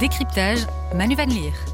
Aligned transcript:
Décryptage, 0.00 0.66
Manu 0.94 1.14
Van 1.14 1.26
Leer. 1.26 1.69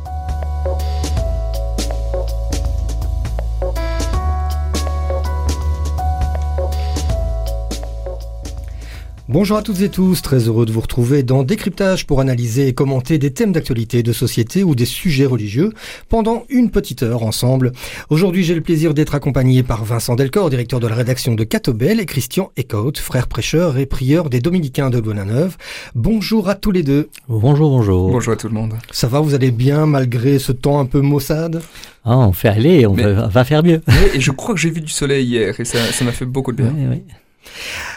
Bonjour 9.28 9.56
à 9.56 9.62
toutes 9.62 9.80
et 9.80 9.88
tous, 9.88 10.22
très 10.22 10.46
heureux 10.46 10.66
de 10.66 10.70
vous 10.70 10.80
retrouver 10.80 11.24
dans 11.24 11.42
Décryptage 11.42 12.06
pour 12.06 12.20
analyser 12.20 12.68
et 12.68 12.74
commenter 12.74 13.18
des 13.18 13.32
thèmes 13.32 13.50
d'actualité, 13.50 14.04
de 14.04 14.12
société 14.12 14.62
ou 14.62 14.76
des 14.76 14.84
sujets 14.84 15.26
religieux 15.26 15.72
pendant 16.08 16.44
une 16.48 16.70
petite 16.70 17.02
heure 17.02 17.24
ensemble. 17.24 17.72
Aujourd'hui, 18.08 18.44
j'ai 18.44 18.54
le 18.54 18.60
plaisir 18.60 18.94
d'être 18.94 19.16
accompagné 19.16 19.64
par 19.64 19.84
Vincent 19.84 20.14
Delcor, 20.14 20.48
directeur 20.48 20.78
de 20.78 20.86
la 20.86 20.94
rédaction 20.94 21.34
de 21.34 21.42
Catobel, 21.42 21.98
et 21.98 22.06
Christian 22.06 22.52
Eckhout, 22.56 22.98
frère 22.98 23.26
prêcheur 23.26 23.78
et 23.78 23.86
prieur 23.86 24.30
des 24.30 24.38
Dominicains 24.38 24.90
de 24.90 24.98
Louvain-la-Neuve. 24.98 25.56
Bonjour 25.96 26.48
à 26.48 26.54
tous 26.54 26.70
les 26.70 26.84
deux. 26.84 27.08
Bonjour, 27.28 27.70
bonjour. 27.70 28.12
Bonjour 28.12 28.32
à 28.32 28.36
tout 28.36 28.46
le 28.46 28.54
monde. 28.54 28.74
Ça 28.92 29.08
va, 29.08 29.18
vous 29.18 29.34
allez 29.34 29.50
bien 29.50 29.86
malgré 29.86 30.38
ce 30.38 30.52
temps 30.52 30.78
un 30.78 30.86
peu 30.86 31.00
maussade? 31.00 31.62
Ah, 32.04 32.16
On 32.16 32.32
fait 32.32 32.48
aller, 32.48 32.86
on 32.86 32.94
va, 32.94 33.44
faire 33.44 33.64
mieux. 33.64 33.82
et 34.14 34.20
je 34.20 34.30
crois 34.30 34.54
que 34.54 34.60
j'ai 34.60 34.70
vu 34.70 34.82
du 34.82 34.92
soleil 34.92 35.26
hier 35.26 35.58
et 35.58 35.64
ça 35.64 36.04
m'a 36.04 36.12
fait 36.12 36.26
beaucoup 36.26 36.52
de 36.52 36.62
bien. 36.62 36.72
Oui, 36.72 36.86
oui. 36.88 37.02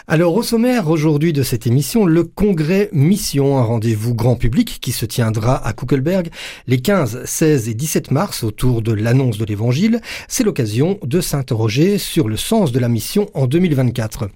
Alors 0.06 0.34
au 0.34 0.42
sommaire 0.42 0.88
aujourd'hui 0.88 1.32
de 1.32 1.42
cette 1.42 1.66
émission, 1.66 2.04
le 2.04 2.24
congrès 2.24 2.88
Mission, 2.92 3.58
un 3.58 3.62
rendez-vous 3.62 4.14
grand 4.14 4.36
public 4.36 4.78
qui 4.80 4.92
se 4.92 5.06
tiendra 5.06 5.64
à 5.66 5.72
Kuckelberg 5.72 6.30
les 6.66 6.80
15, 6.80 7.24
16 7.24 7.68
et 7.68 7.74
17 7.74 8.10
mars 8.10 8.42
autour 8.42 8.82
de 8.82 8.92
l'annonce 8.92 9.38
de 9.38 9.44
l'évangile. 9.44 10.00
C'est 10.28 10.44
l'occasion 10.44 10.98
de 11.04 11.20
s'interroger 11.20 11.98
sur 11.98 12.28
le 12.28 12.36
sens 12.36 12.72
de 12.72 12.78
la 12.78 12.88
mission 12.88 13.28
en 13.34 13.46
2024. 13.46 14.28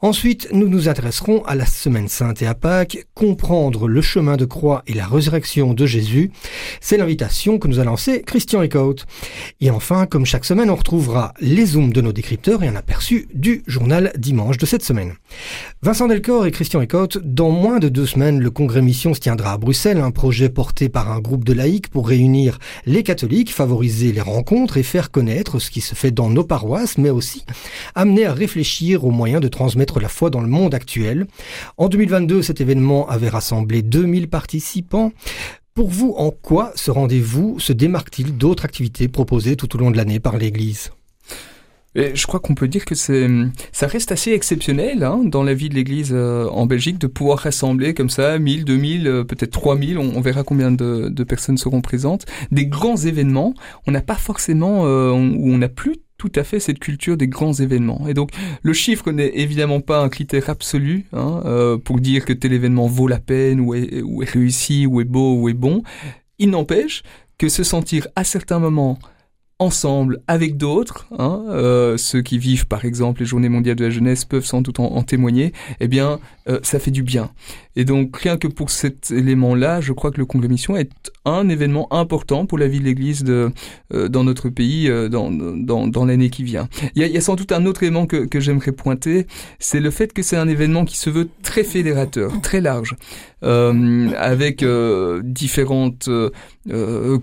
Ensuite, 0.00 0.48
nous 0.52 0.68
nous 0.68 0.88
intéresserons 0.88 1.44
à 1.44 1.54
la 1.54 1.66
semaine 1.66 2.08
sainte 2.08 2.42
et 2.42 2.46
à 2.46 2.54
Pâques, 2.54 3.06
comprendre 3.14 3.88
le 3.88 4.02
chemin 4.02 4.36
de 4.36 4.44
croix 4.44 4.82
et 4.86 4.94
la 4.94 5.06
résurrection 5.06 5.74
de 5.74 5.86
Jésus. 5.86 6.30
C'est 6.80 6.96
l'invitation 6.96 7.58
que 7.58 7.68
nous 7.68 7.80
a 7.80 7.84
lancée 7.84 8.22
Christian 8.22 8.62
Eckhout. 8.62 9.04
Et 9.60 9.70
enfin, 9.70 10.06
comme 10.06 10.26
chaque 10.26 10.44
semaine, 10.44 10.70
on 10.70 10.76
retrouvera 10.76 11.34
les 11.40 11.66
zooms 11.66 11.92
de 11.92 12.00
nos 12.00 12.12
décrypteurs 12.12 12.62
et 12.62 12.68
un 12.68 12.76
aperçu 12.76 13.28
du 13.34 13.62
journal 13.66 14.12
dimanche 14.16 14.57
de 14.58 14.66
cette 14.66 14.82
semaine. 14.82 15.14
Vincent 15.82 16.08
Delcor 16.08 16.46
et 16.46 16.50
Christian 16.50 16.80
Eckhout, 16.80 17.18
dans 17.22 17.50
moins 17.50 17.78
de 17.78 17.88
deux 17.88 18.06
semaines, 18.06 18.40
le 18.40 18.50
congrès 18.50 18.82
Mission 18.82 19.14
se 19.14 19.20
tiendra 19.20 19.52
à 19.52 19.56
Bruxelles, 19.56 20.00
un 20.00 20.10
projet 20.10 20.48
porté 20.48 20.88
par 20.88 21.10
un 21.10 21.20
groupe 21.20 21.44
de 21.44 21.52
laïcs 21.52 21.88
pour 21.88 22.08
réunir 22.08 22.58
les 22.84 23.02
catholiques, 23.02 23.52
favoriser 23.52 24.12
les 24.12 24.20
rencontres 24.20 24.76
et 24.76 24.82
faire 24.82 25.10
connaître 25.10 25.58
ce 25.58 25.70
qui 25.70 25.80
se 25.80 25.94
fait 25.94 26.10
dans 26.10 26.28
nos 26.28 26.44
paroisses, 26.44 26.98
mais 26.98 27.10
aussi 27.10 27.44
amener 27.94 28.26
à 28.26 28.34
réfléchir 28.34 29.04
aux 29.04 29.10
moyens 29.10 29.40
de 29.40 29.48
transmettre 29.48 30.00
la 30.00 30.08
foi 30.08 30.30
dans 30.30 30.40
le 30.40 30.48
monde 30.48 30.74
actuel. 30.74 31.26
En 31.76 31.88
2022, 31.88 32.42
cet 32.42 32.60
événement 32.60 33.08
avait 33.08 33.28
rassemblé 33.28 33.82
2000 33.82 34.28
participants. 34.28 35.12
Pour 35.74 35.90
vous, 35.90 36.12
en 36.16 36.32
quoi 36.32 36.72
ce 36.74 36.90
rendez-vous 36.90 37.60
se 37.60 37.72
démarque-t-il 37.72 38.36
d'autres 38.36 38.64
activités 38.64 39.06
proposées 39.06 39.54
tout 39.54 39.76
au 39.76 39.78
long 39.78 39.92
de 39.92 39.96
l'année 39.96 40.18
par 40.18 40.36
l'Église? 40.36 40.90
Je 41.94 42.26
crois 42.26 42.40
qu'on 42.40 42.54
peut 42.54 42.68
dire 42.68 42.84
que 42.84 42.94
c'est, 42.94 43.26
ça 43.72 43.86
reste 43.86 44.12
assez 44.12 44.32
exceptionnel 44.32 45.02
hein, 45.02 45.22
dans 45.24 45.42
la 45.42 45.54
vie 45.54 45.68
de 45.68 45.74
l'Église 45.74 46.10
euh, 46.12 46.46
en 46.48 46.66
Belgique 46.66 46.98
de 46.98 47.06
pouvoir 47.06 47.38
rassembler 47.38 47.94
comme 47.94 48.10
ça 48.10 48.38
1000, 48.38 48.64
2000, 48.64 49.06
euh, 49.06 49.24
peut-être 49.24 49.52
3000, 49.52 49.98
on, 49.98 50.16
on 50.16 50.20
verra 50.20 50.44
combien 50.44 50.70
de, 50.70 51.08
de, 51.08 51.24
personnes 51.24 51.58
seront 51.58 51.80
présentes, 51.80 52.26
des 52.50 52.66
grands 52.66 52.96
événements. 52.96 53.54
On 53.86 53.92
n'a 53.92 54.02
pas 54.02 54.14
forcément, 54.14 54.86
euh, 54.86 55.12
ou 55.12 55.52
on 55.52 55.58
n'a 55.58 55.68
plus 55.68 55.96
tout 56.18 56.32
à 56.34 56.42
fait 56.42 56.60
cette 56.60 56.80
culture 56.80 57.16
des 57.16 57.28
grands 57.28 57.54
événements. 57.54 58.06
Et 58.08 58.14
donc 58.14 58.30
le 58.62 58.72
chiffre 58.72 59.10
n'est 59.12 59.38
évidemment 59.38 59.80
pas 59.80 60.00
un 60.00 60.08
critère 60.08 60.50
absolu 60.50 61.06
hein, 61.12 61.42
euh, 61.46 61.78
pour 61.78 62.00
dire 62.00 62.24
que 62.24 62.32
tel 62.32 62.52
événement 62.52 62.88
vaut 62.88 63.06
la 63.06 63.20
peine 63.20 63.60
ou 63.60 63.74
est, 63.74 64.02
ou 64.02 64.22
est 64.22 64.30
réussi 64.30 64.84
ou 64.84 65.00
est 65.00 65.04
beau 65.04 65.36
ou 65.36 65.48
est 65.48 65.54
bon. 65.54 65.82
Il 66.40 66.50
n'empêche 66.50 67.02
que 67.38 67.48
se 67.48 67.62
sentir 67.62 68.08
à 68.16 68.24
certains 68.24 68.58
moments 68.58 68.98
ensemble 69.58 70.20
avec 70.28 70.56
d'autres, 70.56 71.06
hein, 71.18 71.44
euh, 71.48 71.96
ceux 71.96 72.22
qui 72.22 72.38
vivent 72.38 72.66
par 72.66 72.84
exemple 72.84 73.20
les 73.20 73.26
Journées 73.26 73.48
mondiales 73.48 73.76
de 73.76 73.84
la 73.84 73.90
jeunesse 73.90 74.24
peuvent 74.24 74.44
sans 74.44 74.60
doute 74.60 74.78
en, 74.78 75.02
témoigner, 75.02 75.52
eh 75.80 75.88
bien 75.88 76.20
euh, 76.48 76.60
ça 76.62 76.78
fait 76.78 76.90
du 76.90 77.02
bien. 77.02 77.30
Et 77.74 77.84
donc 77.84 78.16
rien 78.16 78.36
que 78.36 78.46
pour 78.46 78.70
cet 78.70 79.10
élément-là, 79.10 79.80
je 79.80 79.92
crois 79.92 80.10
que 80.10 80.18
le 80.18 80.26
Congrès 80.26 80.48
Mission 80.48 80.76
est 80.76 80.90
un 81.24 81.48
événement 81.48 81.92
important 81.92 82.46
pour 82.46 82.58
la 82.58 82.68
vie 82.68 82.80
de 82.80 82.84
l'Église 82.84 83.24
de, 83.24 83.50
euh, 83.92 84.08
dans 84.08 84.24
notre 84.24 84.48
pays 84.48 84.88
euh, 84.88 85.08
dans, 85.08 85.30
dans, 85.30 85.86
dans 85.86 86.04
l'année 86.04 86.30
qui 86.30 86.44
vient. 86.44 86.68
Il 86.94 87.02
y, 87.02 87.04
a, 87.04 87.08
il 87.08 87.12
y, 87.12 87.18
a, 87.18 87.20
sans 87.20 87.34
doute 87.34 87.52
un 87.52 87.66
autre 87.66 87.82
élément 87.82 88.06
que, 88.06 88.26
que 88.26 88.40
j'aimerais 88.40 88.72
pointer, 88.72 89.26
c'est 89.58 89.80
le 89.80 89.90
fait 89.90 90.12
que 90.12 90.22
c'est 90.22 90.36
un 90.36 90.48
événement 90.48 90.84
qui 90.84 90.96
se 90.96 91.10
veut 91.10 91.28
très 91.42 91.64
fédérateur, 91.64 92.32
très 92.42 92.60
large, 92.60 92.94
avec 93.42 94.64
différentes 95.22 96.08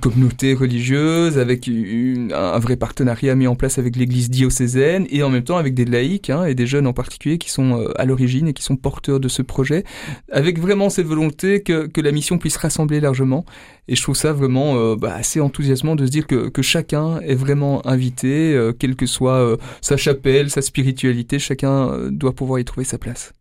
communautés 0.02 0.54
religieuses, 0.54 1.38
avec 1.38 1.68
une, 1.68 2.34
un 2.34 2.60
vrai 2.60 2.78
partenariat 2.78 3.36
mis 3.36 3.48
en 3.48 3.56
place 3.56 3.78
avec 3.78 3.96
l'Église 3.96 4.30
diocésaine 4.30 5.06
et 5.10 5.24
en 5.24 5.30
même 5.30 5.44
temps 5.44 5.58
avec 5.58 5.74
des 5.74 5.86
laïcs 5.86 6.30
hein, 6.30 6.46
et 6.46 6.56
des 6.56 6.68
jeunes 6.68 6.88
en 6.88 6.94
particulier 6.94 7.38
qui 7.38 7.52
sont 7.52 7.88
à 7.96 8.06
l'origine 8.06 8.48
et 8.48 8.54
qui 8.54 8.64
sont 8.64 8.76
porteurs 8.76 9.20
de 9.20 9.28
ce 9.28 9.42
projet, 9.42 9.84
avec 10.32 10.60
vraiment 10.60 10.90
cette 10.90 11.08
volonté 11.08 11.62
que, 11.62 11.88
que 11.88 12.02
la 12.02 12.12
mission 12.12 12.38
puisse 12.38 12.58
rassembler 12.58 13.00
largement. 13.00 13.46
Et 13.88 13.96
je 13.96 14.02
trouve 14.02 14.16
ça 14.16 14.34
vraiment 14.34 14.76
euh, 14.78 14.96
bah, 14.96 15.14
assez 15.14 15.40
enthousiasmant 15.40 15.96
de 15.96 16.06
se 16.06 16.12
dire 16.12 16.28
que, 16.28 16.50
que 16.50 16.62
chacun 16.62 17.20
est 17.20 17.36
vraiment 17.36 17.86
invité, 17.88 18.54
euh, 18.54 18.74
quelle 18.74 18.96
que 18.96 19.06
soit 19.06 19.34
euh, 19.34 19.58
sa 19.82 19.98
chapelle, 19.98 20.50
sa 20.50 20.62
spiritualité, 20.62 21.40
chacun 21.40 22.10
doit 22.10 22.34
pouvoir 22.34 22.60
y 22.60 22.66
trouver 22.66 22.86
sa 22.86 22.98
place. 22.98 23.34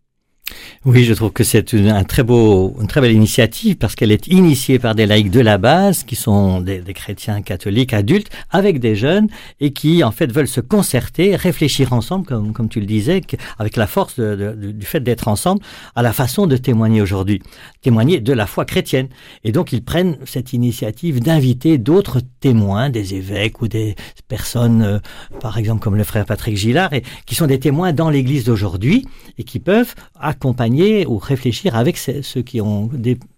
Oui, 0.84 1.05
je 1.05 1.15
trouve 1.15 1.32
que 1.32 1.44
c'est 1.44 1.72
une, 1.72 1.88
un 1.88 2.05
très 2.05 2.22
belle 2.22 3.12
initiative 3.12 3.77
parce 3.77 3.94
qu'elle 3.94 4.12
est 4.12 4.27
initiée 4.27 4.78
par 4.78 4.94
des 4.94 5.06
laïcs 5.06 5.31
de 5.31 5.41
la 5.41 5.56
base, 5.56 6.05
qui 6.05 6.15
sont 6.15 6.60
des, 6.60 6.82
chrétiens 6.93 7.41
catholiques 7.41 7.94
adultes, 7.94 8.28
avec 8.50 8.81
des 8.81 8.94
jeunes 8.94 9.28
et 9.60 9.72
qui 9.72 10.05
en 10.05 10.10
fait 10.10 10.31
veulent 10.31 10.47
se 10.47 10.60
concerter, 10.60 11.37
réfléchir 11.37 11.94
ensemble, 11.94 12.27
comme, 12.27 12.69
tu 12.69 12.81
le 12.81 12.87
disais, 12.87 13.22
avec 13.59 13.77
la 13.77 13.87
force 13.87 14.21
du 14.21 14.84
fait 14.84 15.00
d'être 15.00 15.28
ensemble, 15.28 15.62
à 15.97 16.03
la 16.03 16.12
façon 16.12 16.47
de 16.47 16.59
témoigner 16.59 17.00
aujourd'hui, 17.00 17.41
témoigner 17.81 18.21
de 18.21 18.32
la 18.34 18.47
foi 18.47 18.66
chrétienne. 18.66 19.09
Et 19.43 19.53
donc 19.53 19.72
ils 19.72 19.82
prennent 19.82 20.19
cette 20.26 20.53
initiative 20.53 21.21
d'inviter 21.21 21.78
d'autres 21.78 22.21
témoins, 22.41 22.91
des 22.91 23.15
évêques 23.15 23.62
ou 23.62 23.69
des 23.69 23.94
personnes, 24.28 24.82
euh, 24.82 24.99
par 25.41 25.56
exemple 25.56 25.82
comme 25.82 25.97
le 25.97 26.05
frère 26.05 26.26
Patrick 26.26 26.59
Gillard, 26.59 26.91
qui 27.25 27.34
sont 27.34 27.47
des 27.47 27.59
témoins 27.59 27.94
dans 27.94 28.11
l'Église 28.11 28.44
d'aujourd'hui 28.44 29.06
et 29.38 29.44
qui 29.44 29.61
peuvent 29.61 29.94
accompagner 30.34 31.06
ou 31.06 31.18
réfléchir 31.18 31.76
avec 31.76 31.96
ceux 31.96 32.42
qui 32.42 32.60
ont 32.60 32.90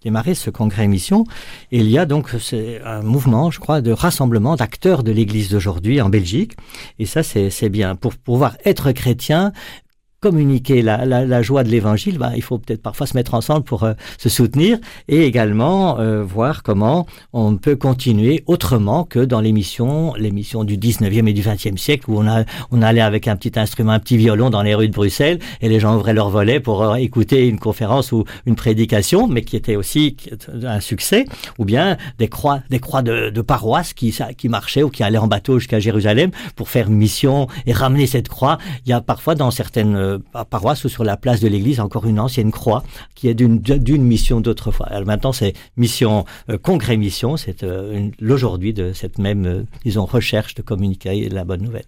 démarré 0.04 0.34
ce 0.34 0.50
congrès 0.50 0.88
mission. 0.88 1.24
Il 1.70 1.88
y 1.90 1.98
a 1.98 2.06
donc 2.06 2.34
un 2.84 3.02
mouvement, 3.02 3.50
je 3.50 3.60
crois, 3.60 3.80
de 3.80 3.92
rassemblement 3.92 4.56
d'acteurs 4.56 5.02
de 5.02 5.12
l'Église 5.12 5.50
d'aujourd'hui 5.50 6.00
en 6.00 6.08
Belgique. 6.08 6.52
Et 6.98 7.06
ça, 7.06 7.22
c'est 7.22 7.68
bien. 7.68 7.96
Pour 7.96 8.14
pouvoir 8.14 8.56
être 8.64 8.92
chrétien, 8.92 9.52
communiquer 10.20 10.82
la, 10.82 11.42
joie 11.42 11.62
de 11.62 11.68
l'évangile, 11.68 12.18
bah, 12.18 12.32
il 12.34 12.42
faut 12.42 12.58
peut-être 12.58 12.82
parfois 12.82 13.06
se 13.06 13.16
mettre 13.16 13.34
ensemble 13.34 13.64
pour 13.64 13.84
euh, 13.84 13.92
se 14.18 14.28
soutenir 14.28 14.78
et 15.08 15.24
également 15.24 16.00
euh, 16.00 16.22
voir 16.22 16.62
comment 16.62 17.06
on 17.32 17.56
peut 17.56 17.76
continuer 17.76 18.42
autrement 18.46 19.04
que 19.04 19.18
dans 19.18 19.40
l'émission, 19.40 20.14
l'émission 20.14 20.64
du 20.64 20.78
19e 20.78 21.28
et 21.28 21.32
du 21.32 21.42
20e 21.42 21.76
siècle 21.76 22.10
où 22.10 22.22
on, 22.70 22.82
allait 22.82 23.00
avec 23.00 23.28
un 23.28 23.36
petit 23.36 23.58
instrument, 23.58 23.92
un 23.92 23.98
petit 23.98 24.16
violon 24.16 24.48
dans 24.48 24.62
les 24.62 24.74
rues 24.74 24.88
de 24.88 24.94
Bruxelles 24.94 25.38
et 25.60 25.68
les 25.68 25.80
gens 25.80 25.94
ouvraient 25.96 26.14
leur 26.14 26.30
volet 26.30 26.60
pour 26.60 26.82
euh, 26.82 26.94
écouter 26.94 27.46
une 27.46 27.58
conférence 27.58 28.10
ou 28.12 28.24
une 28.46 28.56
prédication, 28.56 29.28
mais 29.28 29.42
qui 29.42 29.56
était 29.56 29.76
aussi 29.76 30.16
un 30.64 30.80
succès, 30.80 31.26
ou 31.58 31.64
bien 31.64 31.96
des 32.18 32.28
croix, 32.28 32.60
des 32.70 32.78
croix 32.78 33.02
de, 33.02 33.30
de 33.30 33.40
paroisse 33.42 33.92
qui, 33.92 34.16
qui 34.38 34.48
marchaient 34.48 34.82
ou 34.82 34.90
qui 34.90 35.02
allaient 35.02 35.18
en 35.18 35.28
bateau 35.28 35.58
jusqu'à 35.58 35.78
Jérusalem 35.78 36.30
pour 36.54 36.68
faire 36.70 36.88
mission 36.88 37.48
et 37.66 37.72
ramener 37.72 38.06
cette 38.06 38.28
croix. 38.28 38.58
Il 38.86 38.90
y 38.90 38.92
a 38.92 39.00
parfois 39.00 39.34
dans 39.34 39.50
certaines 39.50 40.05
paroisse 40.50 40.84
ou 40.84 40.88
sur 40.88 41.04
la 41.04 41.16
place 41.16 41.40
de 41.40 41.48
l'église 41.48 41.80
encore 41.80 42.06
une 42.06 42.20
ancienne 42.20 42.50
croix 42.50 42.82
qui 43.14 43.28
est 43.28 43.34
d'une 43.34 44.02
mission 44.02 44.40
d'autrefois. 44.40 44.86
Alors 44.86 45.06
maintenant, 45.06 45.32
c'est 45.32 45.54
mission 45.76 46.24
euh, 46.50 46.58
congrès 46.58 46.96
mission, 46.96 47.36
c'est 47.36 47.62
euh, 47.62 48.08
l'aujourd'hui 48.20 48.72
de 48.72 48.92
cette 48.92 49.18
même, 49.18 49.46
euh, 49.46 49.62
disons, 49.84 50.04
recherche 50.04 50.54
de 50.54 50.62
communiquer 50.62 51.28
la 51.28 51.44
bonne 51.44 51.62
nouvelle. 51.62 51.84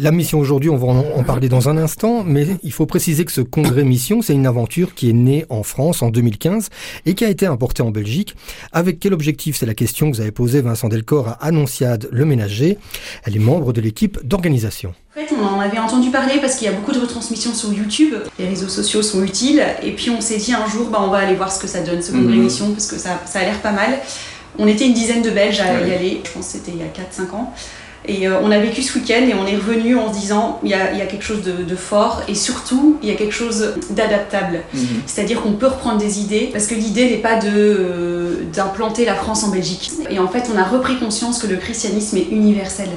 La 0.00 0.12
mission 0.12 0.38
aujourd'hui, 0.38 0.70
on 0.70 0.76
va 0.76 0.86
en 0.86 1.24
parler 1.24 1.48
dans 1.48 1.68
un 1.68 1.76
instant, 1.76 2.22
mais 2.24 2.46
il 2.62 2.70
faut 2.70 2.86
préciser 2.86 3.24
que 3.24 3.32
ce 3.32 3.40
congrès 3.40 3.82
mission, 3.82 4.22
c'est 4.22 4.32
une 4.32 4.46
aventure 4.46 4.94
qui 4.94 5.10
est 5.10 5.12
née 5.12 5.44
en 5.48 5.64
France 5.64 6.02
en 6.02 6.10
2015 6.10 6.68
et 7.04 7.16
qui 7.16 7.24
a 7.24 7.28
été 7.28 7.46
importée 7.46 7.82
en 7.82 7.90
Belgique. 7.90 8.36
Avec 8.72 9.00
quel 9.00 9.12
objectif 9.12 9.56
C'est 9.56 9.66
la 9.66 9.74
question 9.74 10.08
que 10.08 10.14
vous 10.14 10.20
avez 10.20 10.30
posée 10.30 10.60
Vincent 10.60 10.88
Delcor 10.88 11.26
à 11.26 11.44
Annonciade 11.44 12.08
Le 12.12 12.24
Ménager. 12.24 12.78
Elle 13.24 13.34
est 13.34 13.40
membre 13.40 13.72
de 13.72 13.80
l'équipe 13.80 14.24
d'organisation. 14.24 14.94
En 15.16 15.20
fait, 15.20 15.34
on 15.34 15.44
en 15.44 15.58
avait 15.58 15.80
entendu 15.80 16.10
parler 16.10 16.38
parce 16.40 16.54
qu'il 16.54 16.68
y 16.68 16.70
a 16.70 16.74
beaucoup 16.74 16.92
de 16.92 17.00
retransmissions 17.00 17.52
sur 17.52 17.72
YouTube. 17.72 18.14
Les 18.38 18.46
réseaux 18.46 18.68
sociaux 18.68 19.02
sont 19.02 19.24
utiles. 19.24 19.64
Et 19.82 19.90
puis 19.90 20.10
on 20.10 20.20
s'est 20.20 20.38
dit 20.38 20.52
un 20.52 20.68
jour, 20.68 20.90
bah, 20.90 21.00
on 21.02 21.10
va 21.10 21.18
aller 21.18 21.34
voir 21.34 21.50
ce 21.50 21.58
que 21.58 21.66
ça 21.66 21.80
donne, 21.80 22.02
ce 22.02 22.12
congrès 22.12 22.36
mmh. 22.36 22.42
mission, 22.42 22.70
parce 22.70 22.86
que 22.86 22.98
ça, 22.98 23.20
ça 23.26 23.40
a 23.40 23.42
l'air 23.42 23.60
pas 23.62 23.72
mal. 23.72 23.98
On 24.60 24.68
était 24.68 24.86
une 24.86 24.94
dizaine 24.94 25.22
de 25.22 25.30
Belges 25.30 25.58
à 25.58 25.84
y 25.84 25.92
aller, 25.92 26.20
je 26.24 26.30
pense 26.30 26.46
que 26.46 26.52
c'était 26.52 26.70
il 26.70 26.78
y 26.78 26.82
a 26.82 26.86
4-5 26.86 27.34
ans. 27.34 27.52
Et 28.06 28.26
euh, 28.26 28.40
on 28.42 28.50
a 28.50 28.58
vécu 28.58 28.82
ce 28.82 28.98
week-end 28.98 29.26
et 29.28 29.34
on 29.34 29.46
est 29.46 29.56
revenu 29.56 29.96
en 29.96 30.12
se 30.12 30.18
disant 30.18 30.60
il 30.62 30.70
y 30.70 30.74
a, 30.74 31.06
quelque 31.06 31.24
chose 31.24 31.42
de, 31.42 31.76
fort 31.76 32.22
et 32.28 32.34
surtout 32.34 32.98
il 33.02 33.08
y 33.08 33.12
a 33.12 33.14
quelque 33.14 33.34
chose 33.34 33.74
d'adaptable. 33.90 34.60
Mhm. 34.72 34.86
C'est-à-dire 35.06 35.42
qu'on 35.42 35.52
peut 35.52 35.66
reprendre 35.66 35.98
des 35.98 36.20
idées 36.20 36.48
parce 36.52 36.66
que 36.66 36.74
l'idée 36.74 37.10
n'est 37.10 37.18
pas 37.18 37.38
de, 37.38 37.50
euh, 37.54 38.34
d'implanter 38.52 39.04
la 39.04 39.14
France 39.14 39.44
en 39.44 39.48
Belgique. 39.48 39.90
Et 40.10 40.18
en 40.18 40.28
fait, 40.28 40.48
on 40.52 40.58
a 40.58 40.64
repris 40.64 40.98
conscience 40.98 41.40
que 41.40 41.46
le 41.46 41.56
christianisme 41.56 42.16
est 42.16 42.28
universel 42.30 42.88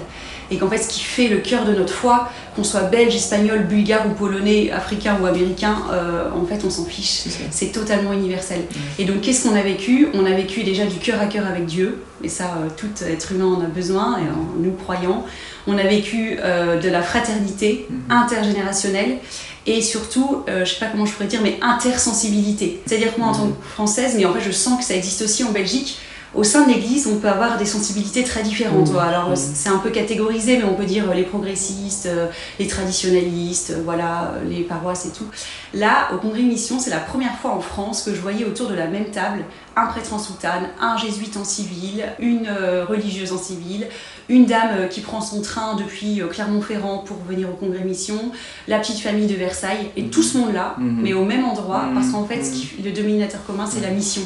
et 0.52 0.58
qu'en 0.58 0.70
fait 0.70 0.78
ce 0.78 0.90
qui 0.90 1.00
fait 1.00 1.28
le 1.30 1.38
cœur 1.38 1.66
de 1.66 1.74
notre 1.74 1.94
foi, 1.94 2.30
qu'on 2.56 2.64
soit 2.64 2.82
belge, 2.82 3.16
espagnol, 3.16 3.64
bulgare 3.64 4.06
ou 4.08 4.14
polonais, 4.14 4.70
africain 4.70 5.18
ou 5.22 5.26
américain, 5.26 5.78
euh, 5.92 6.30
en 6.36 6.46
fait 6.46 6.64
on 6.66 6.70
s'en 6.70 6.86
fiche. 6.86 7.24
C'est 7.50 7.72
totalement 7.72 8.12
universel. 8.12 8.62
Et 9.00 9.06
donc 9.06 9.22
qu'est-ce 9.22 9.48
qu'on 9.48 9.56
a 9.56 9.62
vécu? 9.62 10.10
On 10.14 10.26
a 10.26 10.32
vécu 10.32 10.64
déjà 10.64 10.86
du 10.86 10.98
cœur 10.98 11.22
à 11.22 11.26
cœur 11.26 11.48
avec 11.48 11.66
Dieu, 11.66 12.04
et 12.22 12.30
ça 12.30 12.58
euh, 12.58 12.68
tout 12.76 12.90
être 13.08 13.32
humain 13.32 13.46
en 13.46 13.62
a 13.62 13.68
besoin, 13.68 14.18
et 14.18 14.30
en 14.30 14.60
nous 14.62 14.74
croyant. 14.74 15.26
On 15.68 15.78
a 15.78 15.84
vécu 15.84 16.38
euh, 16.42 16.80
de 16.80 16.90
la 16.90 17.02
fraternité 17.02 17.88
mhm. 17.90 18.00
intergénérationnelle 18.10 19.20
et 19.68 19.82
surtout, 19.82 20.44
je 20.48 20.66
je 20.66 20.74
sais 20.74 20.80
pas 20.80 20.88
comment 20.88 21.06
je 21.06 21.14
pourrais 21.14 21.28
dire, 21.28 21.42
mais 21.44 21.60
intersensibilité. 21.62 22.82
C'est-à-dire 22.86 23.14
que 23.14 23.20
moi 23.20 23.30
en 23.30 23.34
tant 23.34 23.48
que 23.48 23.64
française, 23.64 24.16
mais 24.18 24.26
en 24.26 24.34
fait 24.34 24.42
je 24.42 24.50
sens 24.50 24.80
que 24.80 24.84
ça 24.84 24.96
existe 24.96 25.22
aussi 25.22 25.44
en 25.44 25.52
Belgique, 25.52 26.00
au 26.34 26.44
sein 26.44 26.66
de 26.66 26.74
l'Église, 26.74 27.08
on 27.08 27.18
peut 27.18 27.28
avoir 27.28 27.58
des 27.58 27.66
sensibilités 27.66 28.24
très 28.24 28.42
différentes. 28.42 28.92
Mmh. 28.92 28.98
Alors 28.98 29.32
mmh. 29.32 29.36
c'est 29.36 29.70
un 29.70 29.80
peu 29.80 29.90
catégorisé, 29.90 30.58
mais 30.58 30.64
on 30.64 30.76
peut 30.76 30.86
dire 30.86 31.14
les 31.14 31.24
progressistes, 31.24 32.06
euh, 32.06 32.28
les 32.58 32.68
traditionnalistes, 32.68 33.72
euh, 33.72 33.82
voilà, 33.84 34.36
les 34.48 34.62
paroisses 34.62 35.06
et 35.06 35.12
tout. 35.12 35.26
Là, 35.74 36.10
au 36.14 36.18
Congrès 36.18 36.44
Mission, 36.44 36.80
c'est 36.80 36.90
la 36.90 37.00
première 37.00 37.38
fois 37.38 37.52
en 37.52 37.60
France 37.60 38.04
que 38.04 38.16
je 38.16 38.22
voyais 38.22 38.46
autour 38.46 38.70
de 38.70 38.76
la 38.76 38.88
même 38.88 39.12
table 39.12 39.44
un 39.76 39.88
prêtre 39.88 40.14
en 40.14 40.20
soutane, 40.20 40.68
un 40.82 40.98
jésuite 40.98 41.38
en 41.38 41.44
civil, 41.44 42.04
une 42.20 42.48
euh, 42.48 42.86
religieuse 42.86 43.32
en 43.34 43.38
civil, 43.38 43.88
une 44.30 44.46
dame 44.46 44.88
qui 44.90 45.02
prend 45.02 45.22
son 45.22 45.42
train 45.42 45.76
depuis 45.76 46.22
Clermont-Ferrand 46.30 47.00
pour 47.00 47.18
venir 47.28 47.50
au 47.50 47.54
Congrès 47.54 47.84
Mission, 47.84 48.32
la 48.68 48.80
petite 48.80 49.00
famille 49.00 49.28
de 49.28 49.36
Versailles, 49.36 49.92
et 49.98 50.06
tout 50.06 50.24
ce 50.24 50.38
monde-là, 50.38 50.76
mmh. 50.78 51.02
mais 51.02 51.14
au 51.14 51.26
même 51.26 51.44
endroit, 51.44 51.86
parce 51.94 52.10
qu'en 52.10 52.26
fait, 52.26 52.44
ce 52.44 52.82
le 52.84 52.92
dominateur 52.92 53.46
commun, 53.46 53.66
c'est 53.70 53.82
la 53.82 53.92
mission. 53.92 54.22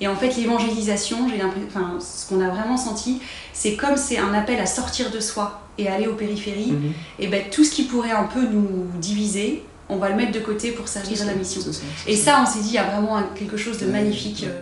Et 0.00 0.08
en 0.08 0.16
fait, 0.16 0.36
l'évangélisation, 0.36 1.28
j'ai 1.28 1.42
enfin, 1.44 1.98
ce 2.00 2.28
qu'on 2.28 2.40
a 2.40 2.48
vraiment 2.48 2.76
senti, 2.76 3.20
c'est 3.52 3.76
comme 3.76 3.96
c'est 3.96 4.18
un 4.18 4.32
appel 4.32 4.58
à 4.58 4.66
sortir 4.66 5.10
de 5.10 5.20
soi 5.20 5.60
et 5.76 5.88
aller 5.88 6.06
aux 6.06 6.14
périphéries. 6.14 6.72
Mhm. 6.72 6.92
Et 7.18 7.26
ben 7.28 7.44
tout 7.50 7.64
ce 7.64 7.70
qui 7.70 7.84
pourrait 7.84 8.10
un 8.10 8.24
peu 8.24 8.46
nous 8.46 8.86
diviser, 8.98 9.62
on 9.88 9.96
va 9.96 10.08
le 10.08 10.16
mettre 10.16 10.32
de 10.32 10.40
côté 10.40 10.70
pour 10.70 10.88
servir 10.88 11.24
la 11.26 11.34
mission. 11.34 11.60
et 12.06 12.16
ça, 12.16 12.42
on 12.42 12.50
s'est 12.50 12.60
dit, 12.60 12.68
il 12.68 12.74
y 12.74 12.78
a 12.78 12.84
vraiment 12.84 13.22
quelque 13.34 13.56
chose 13.56 13.78
de 13.78 13.86
magnifique. 13.86 14.44
Euh. 14.46 14.60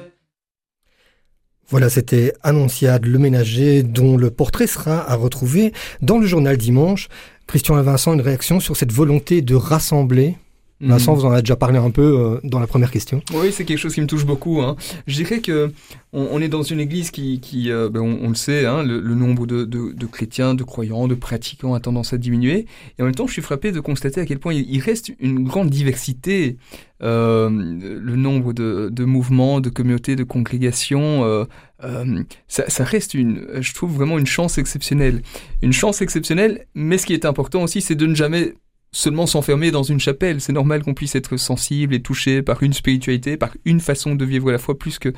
Voilà, 1.68 1.90
c'était 1.90 2.32
Annonciade 2.42 3.04
le 3.04 3.18
ménager, 3.18 3.82
dont 3.82 4.16
le 4.16 4.30
portrait 4.30 4.66
sera 4.66 5.08
à 5.08 5.14
retrouver 5.14 5.74
dans 6.00 6.18
le 6.18 6.26
journal 6.26 6.56
dimanche. 6.56 7.08
Christian 7.46 7.78
et 7.78 7.82
Vincent, 7.82 8.14
une 8.14 8.22
réaction 8.22 8.58
sur 8.58 8.76
cette 8.76 8.92
volonté 8.92 9.42
de 9.42 9.54
rassembler? 9.54 10.36
Vincent, 10.80 11.12
mhm. 11.12 11.18
vous 11.18 11.24
en 11.26 11.32
avez 11.32 11.42
déjà 11.42 11.56
parlé 11.56 11.78
un 11.78 11.90
peu 11.90 12.02
euh, 12.02 12.40
dans 12.44 12.60
la 12.60 12.66
première 12.66 12.90
question. 12.90 13.20
Oui, 13.34 13.50
c'est 13.52 13.64
quelque 13.64 13.78
chose 13.78 13.94
qui 13.94 14.00
me 14.00 14.06
touche 14.06 14.24
beaucoup. 14.24 14.60
Hein. 14.60 14.76
Je 15.06 15.14
dirais 15.16 15.40
que 15.40 15.72
on, 16.12 16.40
est 16.40 16.48
dans 16.48 16.62
une 16.62 16.80
église 16.80 17.10
qui, 17.10 17.40
qui 17.40 17.70
euh, 17.70 17.90
ben 17.90 18.00
on, 18.00 18.28
le 18.28 18.34
sait, 18.34 18.64
hein, 18.64 18.82
le, 18.82 19.00
nombre 19.14 19.46
de, 19.46 19.64
de, 19.64 19.92
de, 19.92 20.06
chrétiens, 20.06 20.54
de 20.54 20.62
croyants, 20.62 21.06
de 21.06 21.14
pratiquants 21.14 21.74
a 21.74 21.80
tendance 21.80 22.12
à 22.12 22.18
diminuer. 22.18 22.66
Et 22.98 23.02
en 23.02 23.04
même 23.04 23.14
temps, 23.14 23.26
je 23.26 23.32
suis 23.32 23.42
frappé 23.42 23.72
de 23.72 23.80
constater 23.80 24.20
à 24.20 24.24
quel 24.24 24.38
point 24.38 24.54
il, 24.54 24.80
reste 24.80 25.12
une 25.20 25.44
grande 25.44 25.68
diversité. 25.68 26.56
Euh, 27.00 27.48
le 27.48 28.16
nombre 28.16 28.52
de, 28.52 28.88
de, 28.90 29.04
mouvements, 29.04 29.60
de 29.60 29.68
communautés, 29.68 30.16
de 30.16 30.24
congrégations, 30.24 31.24
euh, 31.24 31.44
euh, 31.84 32.24
ça, 32.48 32.68
ça, 32.68 32.82
reste 32.82 33.14
une, 33.14 33.46
je 33.60 33.72
trouve 33.72 33.94
vraiment 33.94 34.18
une 34.18 34.26
chance 34.26 34.58
exceptionnelle. 34.58 35.22
Une 35.62 35.72
chance 35.72 36.02
exceptionnelle, 36.02 36.66
mais 36.74 36.98
ce 36.98 37.06
qui 37.06 37.14
est 37.14 37.24
important 37.24 37.62
aussi, 37.62 37.82
c'est 37.82 37.94
de 37.94 38.06
ne 38.06 38.16
jamais 38.16 38.54
seulement 38.92 39.26
s'enfermer 39.26 39.70
dans 39.70 39.82
une 39.82 40.00
chapelle. 40.00 40.40
C'est 40.40 40.52
normal 40.52 40.82
qu'on 40.82 40.94
puisse 40.94 41.14
être 41.14 41.36
sensible 41.36 41.94
et 41.94 42.02
touché 42.02 42.42
par 42.42 42.62
une 42.62 42.72
spiritualité, 42.72 43.36
par 43.36 43.50
une 43.64 43.80
façon 43.80 44.14
de 44.14 44.24
vivre 44.24 44.50
la 44.50 44.58
foi 44.58 44.78
plus 44.78 44.98
que 44.98 45.12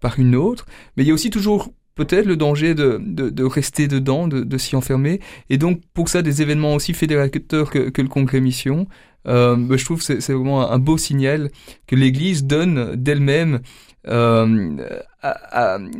par 0.00 0.18
une 0.18 0.36
autre. 0.36 0.66
Mais 0.96 1.04
il 1.04 1.06
y 1.06 1.10
a 1.10 1.14
aussi 1.14 1.30
toujours 1.30 1.72
peut-être 1.94 2.26
le 2.26 2.36
danger 2.36 2.74
de, 2.74 3.00
de, 3.00 3.44
rester 3.44 3.88
dedans, 3.88 4.28
de, 4.28 4.58
s'y 4.58 4.76
enfermer. 4.76 5.20
Et 5.48 5.58
donc 5.58 5.80
pour 5.94 6.08
ça, 6.08 6.22
des 6.22 6.42
événements 6.42 6.74
aussi 6.74 6.92
fédérateurs 6.92 7.70
que, 7.70 7.90
que 7.90 8.02
le 8.02 8.08
congrès 8.08 8.40
mission, 8.40 8.88
euh, 9.26 9.56
ben, 9.56 9.78
je 9.78 9.84
trouve 9.84 10.04
que 10.04 10.20
c'est 10.20 10.32
vraiment 10.32 10.70
un 10.70 10.78
beau 10.78 10.98
signal 10.98 11.50
que 11.86 11.96
l'Église 11.96 12.44
donne 12.44 12.96
d'elle-même 12.96 13.60
euh, 14.06 14.76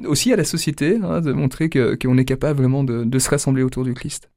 aussi 0.07 0.33
à 0.33 0.37
la 0.37 0.45
société, 0.45 0.99
hein, 1.03 1.21
de 1.21 1.33
montrer 1.33 1.71
qu'on 1.71 2.19
est 2.19 2.25
capable 2.25 2.61
vraiment 2.61 2.85
de, 2.85 3.05
de 3.05 3.19
se 3.19 3.31
rassembler 3.31 3.63
autour 3.63 3.85
du 3.85 3.95
Christ. 3.95 4.29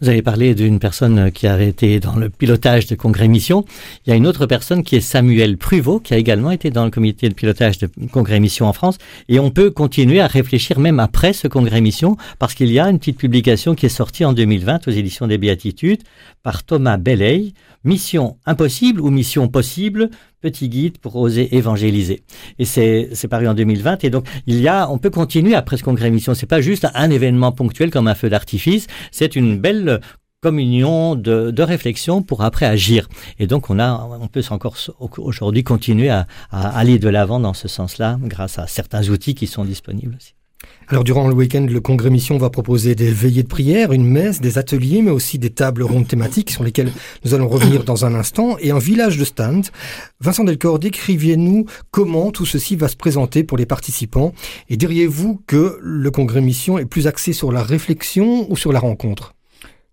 Vous 0.00 0.08
avez 0.08 0.22
parlé 0.22 0.56
d'une 0.56 0.80
personne 0.80 1.30
qui 1.30 1.46
a 1.46 1.62
été 1.62 2.00
dans 2.00 2.16
le 2.16 2.28
pilotage 2.28 2.86
de 2.88 2.96
Congrès 2.96 3.28
Mission. 3.28 3.64
Il 4.04 4.10
y 4.10 4.12
a 4.12 4.16
une 4.16 4.26
autre 4.26 4.46
personne 4.46 4.82
qui 4.82 4.96
est 4.96 5.00
Samuel 5.00 5.56
Pruvot, 5.56 6.00
qui 6.00 6.12
a 6.12 6.16
également 6.16 6.50
été 6.50 6.70
dans 6.70 6.84
le 6.84 6.90
comité 6.90 7.28
de 7.28 7.34
pilotage 7.34 7.78
de 7.78 7.88
Congrès 8.10 8.40
Mission 8.40 8.66
en 8.66 8.72
France. 8.72 8.98
Et 9.28 9.38
on 9.38 9.50
peut 9.50 9.70
continuer 9.70 10.20
à 10.20 10.26
réfléchir 10.26 10.80
même 10.80 10.98
après 10.98 11.32
ce 11.32 11.46
Congrès 11.46 11.80
Mission, 11.80 12.16
parce 12.40 12.54
qu'il 12.54 12.72
y 12.72 12.80
a 12.80 12.88
une 12.88 12.98
petite 12.98 13.18
publication 13.18 13.76
qui 13.76 13.86
est 13.86 13.90
sortie 13.90 14.24
en 14.24 14.32
2020 14.32 14.88
aux 14.88 14.90
éditions 14.90 15.28
des 15.28 15.38
Béatitudes 15.38 16.02
par 16.42 16.64
Thomas 16.64 16.96
Belley, 16.96 17.52
Mission 17.84 18.38
impossible 18.46 19.00
ou 19.00 19.10
mission 19.10 19.48
possible, 19.48 20.10
petit 20.40 20.68
guide 20.68 20.98
pour 20.98 21.16
oser 21.16 21.56
évangéliser. 21.56 22.22
Et 22.58 22.64
c'est, 22.64 23.10
c'est 23.12 23.28
paru 23.28 23.48
en 23.48 23.54
2020. 23.54 24.04
Et 24.04 24.10
donc, 24.10 24.26
il 24.46 24.60
y 24.60 24.68
a, 24.68 24.90
on 24.90 24.98
peut 24.98 25.10
continuer 25.10 25.54
après 25.54 25.76
ce 25.76 25.82
congrès 25.82 26.10
mission. 26.10 26.34
C'est 26.34 26.46
pas 26.46 26.60
juste 26.60 26.86
un 26.94 27.10
événement 27.10 27.52
ponctuel 27.52 27.90
comme 27.90 28.08
un 28.08 28.14
feu 28.14 28.28
d'artifice. 28.28 28.86
C'est 29.10 29.36
une 29.36 29.58
belle 29.58 30.00
communion 30.40 31.14
de, 31.14 31.50
de, 31.52 31.62
réflexion 31.62 32.22
pour 32.22 32.42
après 32.42 32.66
agir. 32.66 33.08
Et 33.38 33.46
donc, 33.46 33.70
on 33.70 33.78
a, 33.78 34.08
on 34.20 34.26
peut 34.26 34.42
encore 34.50 34.76
aujourd'hui 35.18 35.62
continuer 35.62 36.10
à, 36.10 36.26
à 36.50 36.76
aller 36.76 36.98
de 36.98 37.08
l'avant 37.08 37.38
dans 37.38 37.54
ce 37.54 37.68
sens-là 37.68 38.18
grâce 38.22 38.58
à 38.58 38.66
certains 38.66 39.08
outils 39.08 39.34
qui 39.34 39.46
sont 39.46 39.64
disponibles 39.64 40.16
aussi. 40.16 40.34
Alors 40.92 41.04
durant 41.04 41.26
le 41.26 41.34
week-end, 41.34 41.66
le 41.68 41.80
Congrès 41.80 42.10
Mission 42.10 42.36
va 42.36 42.50
proposer 42.50 42.94
des 42.94 43.10
veillées 43.10 43.42
de 43.42 43.48
prière, 43.48 43.92
une 43.92 44.06
messe, 44.06 44.42
des 44.42 44.58
ateliers, 44.58 45.00
mais 45.00 45.10
aussi 45.10 45.38
des 45.38 45.48
tables 45.48 45.82
rondes 45.82 46.06
thématiques 46.06 46.50
sur 46.50 46.64
lesquelles 46.64 46.92
nous 47.24 47.32
allons 47.32 47.48
revenir 47.48 47.84
dans 47.84 48.04
un 48.04 48.14
instant, 48.14 48.58
et 48.60 48.72
un 48.72 48.78
village 48.78 49.16
de 49.16 49.24
stand. 49.24 49.68
Vincent 50.20 50.44
Delcor, 50.44 50.78
décriviez-nous 50.78 51.64
comment 51.90 52.30
tout 52.30 52.44
ceci 52.44 52.76
va 52.76 52.88
se 52.88 52.96
présenter 52.96 53.42
pour 53.42 53.56
les 53.56 53.64
participants, 53.64 54.34
et 54.68 54.76
diriez-vous 54.76 55.40
que 55.46 55.78
le 55.80 56.10
Congrès 56.10 56.42
Mission 56.42 56.78
est 56.78 56.84
plus 56.84 57.06
axé 57.06 57.32
sur 57.32 57.52
la 57.52 57.62
réflexion 57.62 58.50
ou 58.50 58.56
sur 58.56 58.72
la 58.72 58.80
rencontre? 58.80 59.34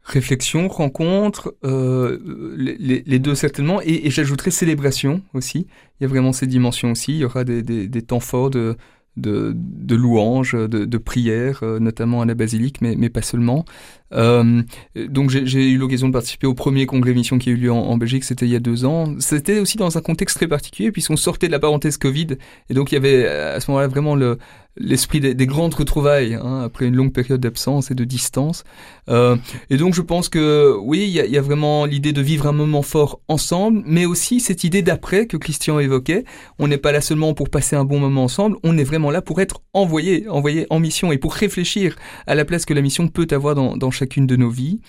Réflexion, 0.04 0.68
rencontre, 0.68 1.54
euh, 1.64 2.18
les, 2.58 3.20
deux 3.20 3.36
certainement, 3.36 3.80
et, 3.82 4.10
j'ajouterai 4.10 4.50
célébration 4.50 5.22
aussi. 5.34 5.68
Il 6.00 6.04
y 6.04 6.06
a 6.06 6.08
vraiment 6.10 6.34
ces 6.34 6.48
dimensions 6.48 6.92
aussi. 6.92 7.14
Il 7.14 7.20
y 7.20 7.26
aura 7.26 7.44
des, 7.44 7.62
des 7.62 8.02
temps 8.02 8.20
forts 8.20 8.50
de, 8.50 8.76
de, 9.20 9.96
louanges, 9.96 10.54
de, 10.54 10.86
de 10.86 10.98
prières, 10.98 11.60
euh, 11.64 11.80
notamment 11.80 12.22
à 12.22 12.26
la 12.26 12.36
basilique, 12.36 12.82
mais, 12.82 12.96
mais 12.96 13.10
pas 13.10 13.22
seulement. 13.22 13.66
Euh, 14.14 14.64
donc 14.96 15.30
j'ai 15.30 15.70
eu 15.70 15.78
l'occasion 15.78 16.08
de 16.08 16.14
participer 16.14 16.48
au 16.48 16.54
premier 16.54 16.86
congrès 16.86 17.14
mission 17.14 17.38
qui 17.38 17.50
a 17.50 17.52
eu 17.52 17.58
lieu 17.58 17.72
en, 17.72 17.98
Belgique, 17.98 18.24
c'était 18.24 18.46
il 18.46 18.52
y 18.52 18.56
a 18.56 18.60
deux 18.60 18.86
ans. 18.86 19.16
C'était 19.20 19.60
aussi 19.60 19.78
dans 19.78 19.98
un 19.98 20.02
contexte 20.02 20.38
très 20.38 20.48
particulier, 20.48 20.92
puisqu'on 20.92 21.18
sortait 21.18 21.48
de 21.48 21.52
la 21.52 21.60
parenthèse 21.60 21.98
Covid, 21.98 22.38
et 22.70 22.74
donc 22.74 22.92
il 22.92 22.96
y 22.96 22.98
avait 22.98 23.28
à 23.28 23.60
ce 23.60 23.70
moment-là 23.72 23.88
vraiment 23.88 24.16
le, 24.16 24.38
l'esprit 24.80 25.20
des, 25.20 25.46
grandes 25.46 25.74
retrouvailles 25.74 26.36
hein, 26.36 26.62
après 26.64 26.86
une 26.86 26.96
longue 26.96 27.12
période 27.12 27.42
d'absence 27.42 27.92
et 27.92 27.96
de 27.96 28.04
distance. 28.04 28.64
Euh, 29.10 29.36
et 29.70 29.78
donc 29.78 29.94
je 29.94 30.02
pense 30.02 30.30
que 30.30 30.76
oui, 30.82 31.00
il 31.02 31.10
y 31.10 31.20
a, 31.20 31.26
y 31.26 31.38
a, 31.38 31.42
vraiment 31.42 31.86
l'idée 31.86 32.14
de 32.14 32.22
vivre 32.22 32.48
un 32.48 32.52
moment 32.52 32.82
fort 32.82 33.20
ensemble, 33.28 33.84
mais 33.86 34.06
aussi 34.06 34.40
cette 34.40 34.64
idée 34.64 34.82
d'après 34.82 35.26
que 35.26 35.38
Christian 35.38 35.80
évoquait. 35.80 36.24
On 36.60 36.68
n'est 36.68 36.78
pas 36.78 36.92
là 36.92 37.02
seulement 37.02 37.34
pour 37.34 37.50
passer 37.50 37.76
un 37.76 37.84
bon 37.84 38.00
moment 38.00 38.24
ensemble, 38.24 38.58
on 38.64 38.78
est 38.78 38.84
vraiment 38.84 39.12
là 39.12 39.22
pour 39.22 39.42
être 39.42 39.62
envoyé, 39.74 40.28
envoyé 40.30 40.66
en 40.70 40.80
mission 40.80 41.12
et 41.12 41.18
pour 41.18 41.34
réfléchir 41.34 41.96
à 42.26 42.36
la 42.36 42.46
place 42.46 42.66
que 42.66 42.74
la 42.74 42.82
mission 42.82 43.08
peut 43.08 43.28
avoir 43.32 43.56
dans, 43.56 43.76
dans 43.76 43.92
chacune 44.00 44.28
de 44.28 44.36
nos 44.36 44.50
vies. 44.50 44.80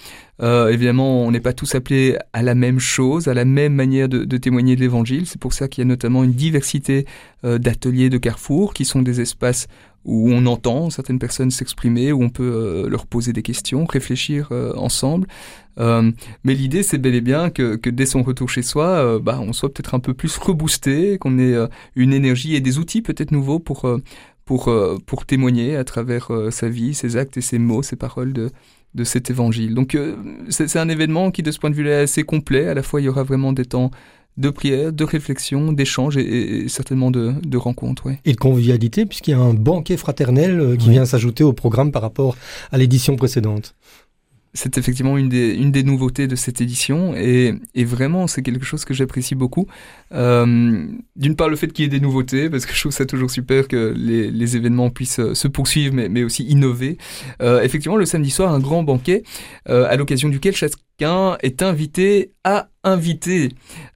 Euh, 0.43 0.69
évidemment, 0.69 1.23
on 1.23 1.31
n'est 1.31 1.41
pas 1.41 1.53
tous 1.53 1.75
appelés 1.75 2.17
à 2.33 2.43
la 2.43 2.55
même 2.55 2.79
chose, 2.79 3.29
à 3.29 3.35
la 3.35 3.45
même 3.45 3.75
manière 3.75 4.09
de, 4.09 4.37
témoigner 4.37 4.77
de 4.77 4.81
l'Évangile. 4.81 5.27
C'est 5.27 5.41
pour 5.41 5.53
ça 5.53 5.69
qu'il 5.69 5.83
y 5.83 5.85
a 5.85 5.89
notamment 5.89 6.25
une 6.25 6.33
diversité 6.33 7.05
euh, 7.45 7.59
d'ateliers 7.59 8.09
de 8.09 8.19
carrefour 8.19 8.73
qui 8.73 8.85
sont 8.85 9.03
des 9.03 9.21
espaces 9.21 9.67
où 10.07 10.31
on 10.33 10.47
entend 10.47 10.89
certaines 10.89 11.19
personnes 11.19 11.51
s'exprimer, 11.51 12.11
où 12.11 12.23
on 12.23 12.31
peut 12.31 12.43
euh, 12.43 12.89
leur 12.89 13.07
poser 13.07 13.35
des 13.35 13.43
questions, 13.43 13.85
réfléchir 13.85 14.51
ensemble. 14.77 15.27
Mais 15.79 16.55
l'idée, 16.55 16.83
c'est 16.83 16.99
bel 16.99 17.15
et 17.15 17.23
bien 17.23 17.49
que, 17.49 17.77
que, 17.77 17.89
dès 17.89 18.05
son 18.05 18.23
retour 18.23 18.51
chez 18.51 18.61
soi, 18.61 19.19
bah, 19.19 19.41
on 19.41 19.55
soit 19.55 19.73
peut-être 19.73 19.95
un 19.95 19.99
peu 19.99 20.13
plus 20.13 20.37
reboosté, 20.37 21.17
qu'on 21.17 21.39
ait 21.39 21.57
une 21.97 22.13
énergie 22.13 22.55
et 22.55 22.61
des 22.61 22.77
outils 22.77 23.01
peut-être 23.01 23.31
nouveaux 23.31 23.61
pour, 23.61 23.91
pour, 24.45 24.71
pour 25.07 25.25
témoigner 25.25 25.77
à 25.77 25.85
travers 25.85 26.31
sa 26.51 26.69
vie, 26.69 26.93
ses 26.93 27.17
actes 27.17 27.39
et 27.39 27.41
ses 27.41 27.59
mots, 27.59 27.83
ses 27.83 27.97
paroles 27.97 28.35
de, 28.35 28.51
de 28.95 29.05
cet 29.05 29.31
évangile. 29.31 29.75
Donc 29.75 29.97
c'est 30.49 30.77
un 30.77 30.89
événement 30.89 31.31
qui, 31.31 31.43
de 31.43 31.51
ce 31.51 31.59
point 31.59 31.71
de 31.71 31.75
vue-là, 31.75 32.01
est 32.01 32.03
assez 32.03 32.23
complet. 32.23 32.67
À 32.67 32.75
la 32.75 32.83
fois, 32.83 33.01
il 33.01 33.05
y 33.05 33.09
aura 33.09 33.23
vraiment 33.23 33.53
des 33.53 33.65
temps 33.65 33.91
de 34.37 34.51
prière, 34.51 34.93
de 34.93 35.05
réflexion, 35.05 35.73
d'échange 35.73 36.17
et, 36.17 36.69
certainement 36.69 37.11
de, 37.11 37.57
rencontres. 37.57 38.09
Et 38.25 38.33
de 38.33 38.37
convivialité, 38.37 39.07
puisqu'il 39.07 39.33
y 39.33 39.35
a 39.35 39.39
un 39.39 39.55
banquet 39.55 39.97
fraternel 39.97 40.61
euh, 40.61 40.77
qui 40.77 40.91
vient 40.91 41.05
s'ajouter 41.05 41.45
au 41.45 41.53
programme 41.53 41.93
par 41.93 42.03
rapport 42.03 42.37
à 42.73 42.79
l'édition 42.79 43.17
précédente 43.17 43.75
c'est 44.53 44.79
effectivement 44.79 45.17
une 45.17 45.29
des, 45.29 45.55
une 45.55 45.71
des 45.71 45.83
nouveautés 45.83 46.27
de 46.27 46.35
cette 46.37 46.61
édition 46.61 47.15
et, 47.15 47.55
vraiment 47.85 48.27
c'est 48.27 48.43
quelque 48.43 48.65
chose 48.65 48.85
que 48.85 48.95
j'apprécie 48.95 49.35
beaucoup. 49.35 49.67
Euh, 50.13 50.87
D'une 51.17 51.37
part 51.37 51.49
le 51.49 51.57
fait 51.57 51.73
qu'il 51.73 51.85
y 51.85 51.87
ait 51.87 51.91
des 51.91 52.01
nouveautés 52.01 52.51
parce 52.51 52.67
que 52.67 52.75
je 52.75 52.81
trouve 52.81 52.93
ça 52.93 53.07
toujours 53.07 53.31
super 53.31 53.69
que 53.69 53.95
les, 53.97 54.57
événements 54.57 54.91
puissent 54.91 55.33
se 55.33 55.49
poursuivre 55.49 55.95
mais, 55.95 56.09
mais 56.09 56.25
aussi 56.25 56.45
innover. 56.45 56.99
Euh, 57.43 57.63
effectivement 57.63 57.97
le 57.97 58.07
samedi 58.07 58.31
soir 58.31 58.53
un 58.53 58.59
grand 58.59 58.83
banquet 58.83 59.23
euh, 59.69 59.87
à 59.89 59.97
l'occasion 59.97 60.29
duquel 60.29 60.55
est 61.03 61.63
invité 61.63 62.33
à 62.45 62.69
inviter. 62.85 63.51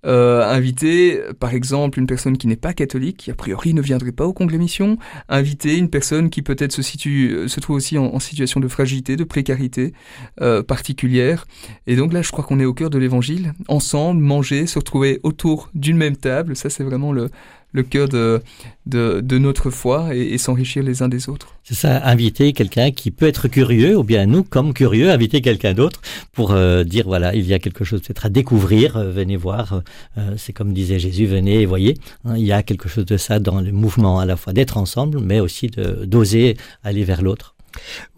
Euh, 0.04 0.42
inviter, 0.42 1.20
par 1.40 1.54
exemple, 1.54 1.98
une 1.98 2.06
personne 2.06 2.36
qui 2.36 2.46
n'est 2.46 2.56
pas 2.56 2.74
catholique, 2.74 3.16
qui 3.16 3.30
a 3.30 3.34
priori 3.34 3.72
ne 3.74 3.80
viendrait 3.80 4.12
pas 4.12 4.26
au 4.26 4.32
congrès 4.32 4.58
mission. 4.58 4.98
Inviter 5.28 5.76
une 5.76 5.88
personne 5.88 6.30
qui 6.30 6.42
peut-être 6.42 6.72
se 6.72 6.82
situe, 6.82 7.32
euh, 7.32 7.48
se 7.48 7.60
trouve 7.60 7.76
aussi 7.76 7.98
en, 7.98 8.18
situation 8.18 8.60
de 8.60 8.68
fragilité, 8.68 9.16
de 9.16 9.24
précarité 9.24 9.92
euh, 10.40 10.62
particulière. 10.62 11.46
Et 11.86 11.96
donc 11.96 12.12
là, 12.12 12.22
je 12.22 12.30
crois 12.30 12.44
qu'on 12.44 12.60
est 12.60 12.64
au 12.64 12.74
cœur 12.74 12.90
de 12.90 12.98
l'évangile. 12.98 13.52
Ensemble, 13.68 14.22
manger, 14.22 14.66
se 14.66 14.78
retrouver 14.78 15.20
autour 15.22 15.70
d'une 15.74 15.96
même 15.96 16.16
table. 16.16 16.56
Ça, 16.56 16.70
c'est 16.70 16.84
vraiment 16.84 17.12
le, 17.12 17.30
le 17.74 17.82
cœur 17.82 18.08
de, 18.08 18.40
de, 18.86 19.38
notre 19.38 19.70
foi 19.70 20.14
et, 20.14 20.38
s'enrichir 20.38 20.82
les 20.82 21.02
uns 21.02 21.08
des 21.08 21.28
autres. 21.28 21.48
C'est 21.64 21.74
ça, 21.74 22.06
inviter 22.06 22.52
quelqu'un 22.52 22.92
qui 22.92 23.10
peut 23.10 23.26
être 23.26 23.48
curieux, 23.48 23.98
ou 23.98 24.04
bien 24.04 24.26
nous, 24.26 24.44
comme 24.44 24.72
curieux, 24.72 25.10
inviter 25.10 25.42
quelqu'un 25.42 25.74
d'autre 25.74 26.00
pour 26.32 26.52
euh, 26.52 26.84
dire, 26.84 27.04
voilà, 27.06 27.34
il 27.34 27.46
y 27.46 27.52
a 27.52 27.58
quelque 27.58 27.84
chose 27.84 28.00
peut-être 28.00 28.26
à 28.26 28.28
découvrir, 28.28 28.96
euh, 28.96 29.10
venez 29.10 29.36
voir. 29.36 29.82
Euh, 30.16 30.34
c'est 30.36 30.52
comme 30.52 30.72
disait 30.72 31.00
Jésus, 31.00 31.26
venez 31.26 31.62
et 31.62 31.66
voyez. 31.66 31.98
Hein, 32.24 32.34
il 32.36 32.44
y 32.44 32.52
a 32.52 32.62
quelque 32.62 32.88
chose 32.88 33.06
de 33.06 33.16
ça 33.16 33.40
dans 33.40 33.60
le 33.60 33.72
mouvement 33.72 34.20
à 34.20 34.24
la 34.24 34.36
fois 34.36 34.52
d'être 34.52 34.76
ensemble, 34.76 35.18
mais 35.20 35.40
aussi 35.40 35.68
d'oser 36.06 36.56
aller 36.84 37.02
vers 37.02 37.22
l'autre. 37.22 37.53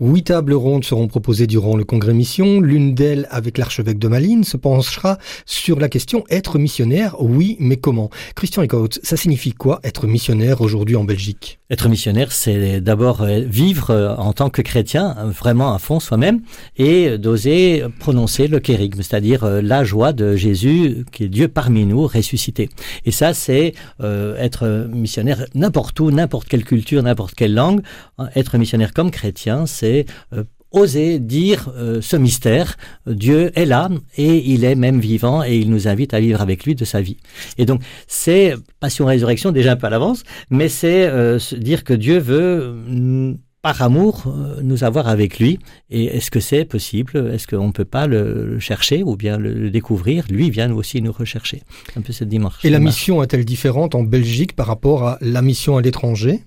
Huit 0.00 0.25
tables 0.25 0.54
rondes 0.54 0.84
seront 0.84 1.08
proposées 1.08 1.46
durant 1.46 1.76
le 1.76 1.84
congrès 1.84 2.14
mission. 2.14 2.60
L'une 2.60 2.94
d'elles, 2.94 3.26
avec 3.30 3.58
l'archevêque 3.58 3.98
de 3.98 4.08
Malines, 4.08 4.44
se 4.44 4.56
penchera 4.56 5.18
sur 5.44 5.78
la 5.78 5.88
question 5.88 6.25
être 6.30 6.58
missionnaire, 6.58 7.16
oui, 7.20 7.56
mais 7.60 7.76
comment? 7.76 8.10
Christian 8.34 8.62
Eckhout, 8.62 8.98
ça 9.02 9.16
signifie 9.16 9.52
quoi 9.52 9.80
être 9.84 10.06
missionnaire 10.06 10.60
aujourd'hui 10.60 10.96
en 10.96 11.04
Belgique? 11.04 11.58
Être 11.68 11.88
missionnaire, 11.88 12.30
c'est 12.30 12.80
d'abord 12.80 13.22
euh, 13.22 13.40
vivre 13.40 13.90
euh, 13.90 14.14
en 14.14 14.32
tant 14.32 14.50
que 14.50 14.62
chrétien, 14.62 15.16
vraiment 15.36 15.75
à 15.75 15.78
fond 15.78 15.98
soi-même, 15.98 16.42
et 16.76 17.18
d'oser 17.18 17.84
prononcer 17.98 18.46
le 18.46 18.60
kérigme, 18.60 19.02
c'est-à-dire 19.02 19.42
euh, 19.42 19.60
la 19.62 19.82
joie 19.82 20.12
de 20.12 20.36
Jésus, 20.36 21.04
qui 21.10 21.25
est 21.25 21.28
Dieu 21.28 21.48
parmi 21.48 21.84
nous, 21.84 22.06
ressuscité. 22.06 22.68
Et 23.04 23.10
ça, 23.10 23.34
c'est 23.34 23.75
être 24.00 24.88
missionnaire 24.92 25.46
n'importe 25.54 25.98
où, 26.00 26.10
n'importe 26.10 26.48
quelle 26.48 26.64
culture, 26.64 27.02
n'importe 27.02 27.34
quelle 27.34 27.54
langue, 27.54 27.80
hein, 28.18 28.28
être 28.34 28.58
missionnaire 28.58 28.92
comme 28.92 29.10
chrétien 29.10 29.45
c'est 29.66 30.06
euh, 30.32 30.44
oser 30.72 31.18
dire 31.18 31.70
euh, 31.76 32.00
ce 32.00 32.16
mystère. 32.16 32.76
Dieu 33.06 33.52
est 33.54 33.64
là 33.64 33.88
et 34.16 34.50
il 34.50 34.64
est 34.64 34.74
même 34.74 35.00
vivant 35.00 35.44
et 35.44 35.56
il 35.56 35.70
nous 35.70 35.88
invite 35.88 36.12
à 36.14 36.20
vivre 36.20 36.40
avec 36.40 36.64
lui 36.64 36.74
de 36.74 36.84
sa 36.84 37.00
vie. 37.00 37.16
Et 37.58 37.64
donc 37.64 37.80
c'est 38.06 38.54
passion-résurrection 38.80 39.52
déjà 39.52 39.72
un 39.72 39.76
peu 39.76 39.86
à 39.86 39.90
l'avance, 39.90 40.22
mais 40.50 40.68
c'est 40.68 41.06
euh, 41.06 41.38
dire 41.56 41.84
que 41.84 41.94
Dieu 41.94 42.18
veut 42.18 42.72
mm, 42.88 43.36
par 43.62 43.82
amour 43.82 44.32
nous 44.62 44.84
avoir 44.84 45.08
avec 45.08 45.40
lui. 45.40 45.58
Et 45.90 46.04
est-ce 46.04 46.30
que 46.30 46.38
c'est 46.38 46.64
possible? 46.64 47.32
Est-ce 47.34 47.48
qu'on 47.48 47.66
ne 47.66 47.72
peut 47.72 47.84
pas 47.84 48.06
le, 48.06 48.60
chercher 48.60 49.02
ou 49.02 49.16
bien 49.16 49.38
le, 49.38 49.70
découvrir? 49.70 50.24
Lui 50.30 50.50
vient 50.50 50.70
aussi 50.72 51.02
nous 51.02 51.10
rechercher. 51.10 51.62
Un 51.96 52.02
peu 52.02 52.12
cette 52.12 52.28
dimanche. 52.28 52.64
Et 52.64 52.70
la 52.70 52.78
mission 52.78 53.24
est-elle 53.24 53.44
différente 53.44 53.96
en 53.96 54.04
Belgique 54.04 54.54
par 54.54 54.68
rapport 54.68 55.08
à 55.08 55.18
la 55.20 55.42
mission 55.42 55.76
à 55.76 55.82
l'étranger? 55.82 56.44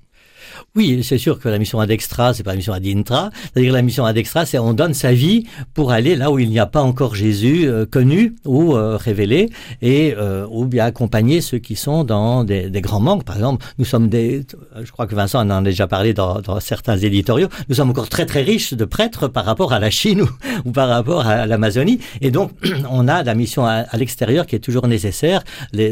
Oui, 0.75 1.03
c'est 1.03 1.17
sûr 1.17 1.39
que 1.39 1.49
la 1.49 1.57
mission 1.57 1.79
ad 1.79 1.91
extra, 1.91 2.33
c'est 2.33 2.43
pas 2.43 2.51
la 2.51 2.57
mission 2.57 2.73
ad 2.73 2.85
intra. 2.85 3.29
C'est-à-dire 3.53 3.73
la 3.73 3.81
mission 3.81 4.05
ad 4.05 4.17
extra, 4.17 4.45
c'est 4.45 4.59
on 4.59 4.73
donne 4.73 4.93
sa 4.93 5.13
vie 5.13 5.45
pour 5.73 5.91
aller 5.91 6.15
là 6.15 6.31
où 6.31 6.39
il 6.39 6.49
n'y 6.49 6.59
a 6.59 6.65
pas 6.65 6.81
encore 6.81 7.15
Jésus 7.15 7.67
euh, 7.67 7.85
connu 7.85 8.35
ou 8.45 8.75
euh, 8.75 8.97
révélé, 8.97 9.49
et 9.81 10.13
euh, 10.17 10.45
ou 10.49 10.65
bien 10.65 10.85
accompagner 10.85 11.41
ceux 11.41 11.57
qui 11.57 11.75
sont 11.75 12.03
dans 12.03 12.43
des, 12.43 12.69
grands 12.81 12.99
manques. 12.99 13.23
Par 13.23 13.35
exemple, 13.35 13.65
nous 13.77 13.85
sommes 13.85 14.09
des, 14.09 14.45
je 14.81 14.91
crois 14.91 15.07
que 15.07 15.15
Vincent 15.15 15.39
en 15.39 15.49
a 15.49 15.61
déjà 15.61 15.87
parlé 15.87 16.13
dans, 16.13 16.41
certains 16.59 16.97
éditoriaux. 16.97 17.47
Nous 17.67 17.75
sommes 17.75 17.89
encore 17.89 18.09
très 18.09 18.25
très 18.25 18.41
riches 18.41 18.73
de 18.73 18.85
prêtres 18.85 19.27
par 19.27 19.45
rapport 19.45 19.73
à 19.73 19.79
la 19.79 19.89
Chine 19.89 20.23
ou, 20.65 20.71
par 20.71 20.89
rapport 20.89 21.25
à 21.27 21.45
l'Amazonie, 21.45 21.99
et 22.21 22.31
donc 22.31 22.51
on 22.89 23.07
a 23.07 23.23
la 23.23 23.35
mission 23.35 23.65
à, 23.65 23.85
l'extérieur 23.97 24.45
qui 24.45 24.55
est 24.55 24.59
toujours 24.59 24.87
nécessaire. 24.87 25.43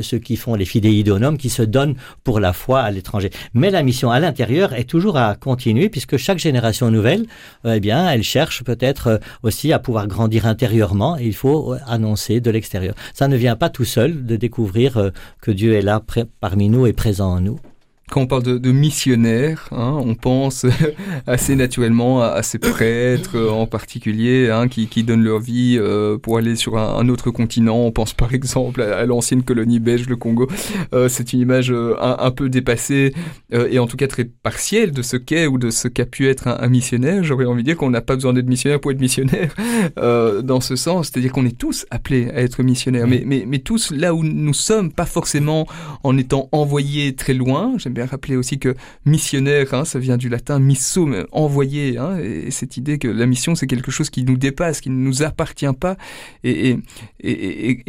Ceux 0.02 0.20
qui 0.20 0.36
font 0.36 0.56
les 0.56 0.66
fidéidonomes 0.66 1.38
qui 1.38 1.50
se 1.50 1.64
donnent 1.64 1.96
pour 2.24 2.40
la 2.40 2.54
foi 2.54 2.82
à 2.82 2.92
l'étranger, 2.92 3.32
mais 3.54 3.72
la 3.72 3.84
mission 3.84 4.12
à 4.12 4.20
l'intérieur 4.20 4.57
est 4.66 4.90
toujours 4.90 5.18
à 5.18 5.36
continuer 5.36 5.90
puisque 5.90 6.18
chaque 6.18 6.40
génération 6.40 6.92
nouvelle, 6.92 7.26
euh, 7.66 7.76
eh 7.76 7.80
bien, 7.80 8.10
elle 8.10 8.24
cherche 8.24 8.64
peut-être 8.64 9.08
euh, 9.08 9.18
aussi 9.44 9.72
à 9.74 9.80
pouvoir 9.80 10.08
grandir 10.08 10.46
intérieurement 10.46 11.18
et 11.18 11.26
il 11.26 11.36
faut 11.36 11.74
euh, 11.74 11.80
annoncer 11.88 12.42
de 12.42 12.52
l'extérieur. 12.52 12.96
Ça 13.14 13.28
ne 13.28 13.36
vient 13.36 13.56
pas 13.56 13.70
tout 13.70 13.86
seul 13.86 14.26
de 14.26 14.36
découvrir 14.36 15.12
que 15.42 15.52
Dieu 15.52 15.74
est 15.74 15.82
là 15.82 16.02
parmi 16.40 16.70
nous 16.70 16.88
et 16.88 16.94
présent 16.94 17.36
en 17.36 17.42
nous 17.42 17.60
quand 18.10 18.22
on 18.22 18.28
parle 18.28 18.44
de, 18.44 18.58
de 18.58 18.72
missionnaires, 18.72 19.68
hein, 19.72 20.00
on 20.00 20.16
pense 20.16 20.66
assez 21.28 21.56
naturellement 21.56 22.22
à, 22.22 22.42
ces 22.42 22.58
prêtres 22.58 23.36
euh, 23.36 23.50
en 23.50 23.68
particulier 23.68 24.50
hein, 24.50 24.68
qui, 24.70 24.88
donnent 25.04 25.24
leur 25.24 25.40
vie 25.40 25.78
euh, 25.78 26.18
pour 26.18 26.38
aller 26.38 26.56
sur 26.56 26.78
un, 26.78 27.10
autre 27.10 27.32
continent. 27.32 27.78
On 27.78 27.92
pense 27.92 28.14
par 28.14 28.34
exemple 28.34 28.82
à, 28.82 29.06
l'ancienne 29.06 29.44
colonie 29.44 29.80
belge, 29.80 30.08
le 30.08 30.16
Congo. 30.16 30.48
Euh, 30.94 31.10
c'est 31.10 31.34
une 31.34 31.42
image 31.42 31.74
un, 32.00 32.32
peu 32.32 32.50
dépassée 32.50 33.14
et 33.52 33.80
en 33.80 33.88
tout 33.88 33.98
cas 33.98 34.08
très 34.08 34.26
partielle 34.26 34.92
de 34.92 35.02
ce 35.02 35.18
qu'est 35.18 35.48
ou 35.48 35.58
de 35.58 35.70
ce 35.70 35.88
qu'a 35.88 36.06
pu 36.06 36.28
être 36.28 36.48
un, 36.48 36.68
missionnaire. 36.68 37.24
J'aurais 37.24 37.46
envie 37.46 37.64
de 37.64 37.68
dire 37.68 37.78
qu'on 37.78 37.90
n'a 37.90 38.02
pas 38.02 38.16
besoin 38.16 38.34
d'être 38.34 38.48
missionnaire 38.48 38.80
pour 38.80 38.92
être 38.92 39.00
missionnaire 39.02 39.54
dans 39.98 40.62
ce 40.62 40.76
sens. 40.76 41.08
C'est-à-dire 41.08 41.32
qu'on 41.32 41.46
est 41.46 41.58
tous 41.58 41.86
appelés 41.90 42.30
à 42.30 42.42
être 42.42 42.64
missionnaires, 42.64 43.08
mais 43.08 43.60
tous 43.60 43.92
là 43.92 44.14
où 44.14 44.24
nous 44.24 44.54
sommes, 44.54 44.92
pas 44.92 45.06
forcément 45.06 45.68
en 46.04 46.18
étant 46.18 46.50
envoyés 46.52 47.16
très 47.16 47.34
loin 47.34 47.78
bien 47.98 48.06
rappeler 48.06 48.36
aussi 48.36 48.60
que 48.60 48.76
missionnaire, 49.06 49.74
hein, 49.74 49.86
ça 49.86 50.00
vient 50.00 50.18
du 50.18 50.30
latin 50.30 50.60
missum, 50.60 51.26
envoyer, 51.32 51.98
hein, 51.98 52.18
et 52.20 52.52
cette 52.52 52.78
idée 52.78 52.98
que 53.00 53.08
la 53.08 53.26
mission 53.26 53.56
c'est 53.56 53.68
quelque 53.68 53.92
chose 53.92 54.10
qui 54.10 54.24
nous 54.24 54.38
dépasse, 54.38 54.82
qui 54.82 54.90
ne 54.90 54.96
nous 54.96 55.24
appartient 55.24 55.66
pas, 55.80 55.98
et, 56.44 56.78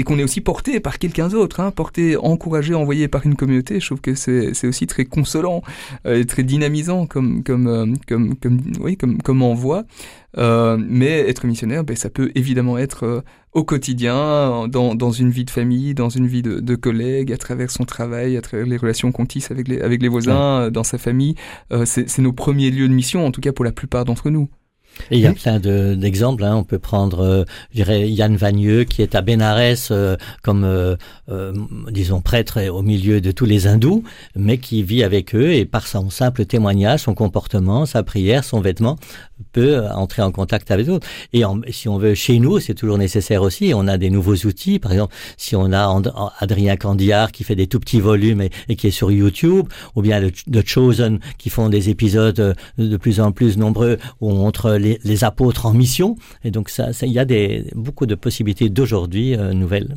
qu'on 0.04 0.18
est 0.18 0.24
aussi 0.24 0.40
porté 0.40 0.80
par 0.80 0.98
quelqu'un 0.98 1.28
d'autre, 1.28 1.60
hein, 1.60 1.70
porté, 1.70 2.16
encouragé, 2.16 2.74
envoyé 2.74 3.08
par 3.08 3.26
une 3.26 3.36
communauté. 3.36 3.80
Je 3.80 3.86
trouve 3.86 4.00
que 4.00 4.14
c'est 4.14 4.66
aussi 4.66 4.86
très 4.86 5.04
consolant 5.04 5.62
euh, 6.06 6.20
et 6.20 6.24
très 6.24 6.42
dynamisant 6.42 7.06
comme 7.06 7.42
comme 7.42 7.66
euh, 7.66 7.86
comme 8.06 8.36
comme 8.36 8.60
oui 8.80 8.96
comme 8.96 9.18
comme 9.18 9.42
envoi. 9.42 9.84
Euh, 10.36 10.76
mais 10.78 11.20
être 11.28 11.46
missionnaire, 11.46 11.84
ben, 11.84 11.96
ça 11.96 12.10
peut 12.10 12.30
évidemment 12.34 12.76
être 12.76 13.04
euh, 13.04 13.20
au 13.52 13.64
quotidien, 13.64 14.68
dans, 14.68 14.94
dans, 14.94 15.10
une 15.10 15.30
vie 15.30 15.46
de 15.46 15.50
famille, 15.50 15.94
dans 15.94 16.10
une 16.10 16.26
vie 16.26 16.42
de, 16.42 16.60
de, 16.60 16.76
collègues, 16.76 17.32
à 17.32 17.38
travers 17.38 17.70
son 17.70 17.84
travail, 17.84 18.36
à 18.36 18.42
travers 18.42 18.66
les 18.66 18.76
relations 18.76 19.10
qu'on 19.10 19.24
tisse 19.24 19.50
avec 19.50 19.68
les, 19.68 19.80
avec 19.80 20.02
les 20.02 20.08
voisins, 20.08 20.60
euh, 20.60 20.70
dans 20.70 20.84
sa 20.84 20.98
famille. 20.98 21.34
c'est 21.84 22.18
nos 22.18 22.32
premiers 22.32 22.70
lieux 22.70 22.88
de 22.88 22.92
mission, 22.92 23.24
en 23.24 23.30
tout 23.30 23.40
cas 23.40 23.52
pour 23.52 23.64
la 23.64 23.72
plupart 23.72 24.04
d'entre 24.04 24.30
nous. 24.30 24.48
Et 25.10 25.16
il 25.16 25.20
y 25.20 25.26
a 25.26 25.32
plein 25.32 25.58
d'exemples. 25.58 26.44
hein. 26.44 26.56
On 26.56 26.64
peut 26.64 26.78
prendre, 26.78 27.20
euh, 27.20 27.44
je 27.70 27.76
dirais, 27.76 28.08
Yann 28.10 28.36
Vagneux, 28.36 28.84
qui 28.84 29.02
est 29.02 29.14
à 29.14 29.22
Bénarès 29.22 29.88
euh, 29.90 30.16
comme, 30.42 30.64
euh, 30.64 30.96
disons, 31.90 32.20
prêtre 32.20 32.60
au 32.68 32.82
milieu 32.82 33.20
de 33.20 33.30
tous 33.30 33.44
les 33.44 33.66
hindous, 33.66 34.04
mais 34.36 34.58
qui 34.58 34.82
vit 34.82 35.02
avec 35.02 35.34
eux 35.34 35.52
et 35.52 35.64
par 35.64 35.86
son 35.86 36.10
simple 36.10 36.44
témoignage, 36.44 37.00
son 37.00 37.14
comportement, 37.14 37.86
sa 37.86 38.02
prière, 38.02 38.44
son 38.44 38.60
vêtement, 38.60 38.96
peut 39.52 39.86
entrer 39.94 40.22
en 40.22 40.32
contact 40.32 40.70
avec 40.70 40.86
d'autres. 40.86 41.06
Et 41.32 41.42
si 41.70 41.88
on 41.88 41.98
veut, 41.98 42.14
chez 42.14 42.38
nous, 42.38 42.58
c'est 42.58 42.74
toujours 42.74 42.98
nécessaire 42.98 43.42
aussi. 43.42 43.72
On 43.74 43.86
a 43.86 43.98
des 43.98 44.10
nouveaux 44.10 44.34
outils. 44.34 44.78
Par 44.78 44.92
exemple, 44.92 45.14
si 45.36 45.54
on 45.54 45.72
a 45.72 46.02
Adrien 46.40 46.76
Candillard 46.76 47.32
qui 47.32 47.44
fait 47.44 47.54
des 47.54 47.66
tout 47.66 47.80
petits 47.80 48.00
volumes 48.00 48.42
et, 48.68 48.76
qui 48.76 48.88
est 48.88 48.92
sur 48.92 49.10
YouTube, 49.10 49.68
ou 49.94 50.02
bien 50.02 50.20
The 50.52 50.66
Chosen 50.66 51.20
qui 51.38 51.50
font 51.50 51.68
des 51.68 51.88
épisodes 51.88 52.56
de 52.78 52.96
plus 52.96 53.20
en 53.20 53.32
plus 53.32 53.56
nombreux 53.56 53.98
où 54.20 54.30
on 54.30 54.34
montre 54.34 54.72
les 54.72 54.87
les, 55.04 55.24
apôtres 55.24 55.66
en 55.66 55.74
mission. 55.74 56.16
Et 56.44 56.50
donc, 56.50 56.68
ça, 56.68 56.90
il 57.02 57.12
y 57.12 57.18
a 57.18 57.24
des, 57.24 57.70
beaucoup 57.74 58.06
de 58.06 58.14
possibilités 58.14 58.68
d'aujourd'hui 58.68 59.34
euh, 59.34 59.52
nouvelles. 59.52 59.96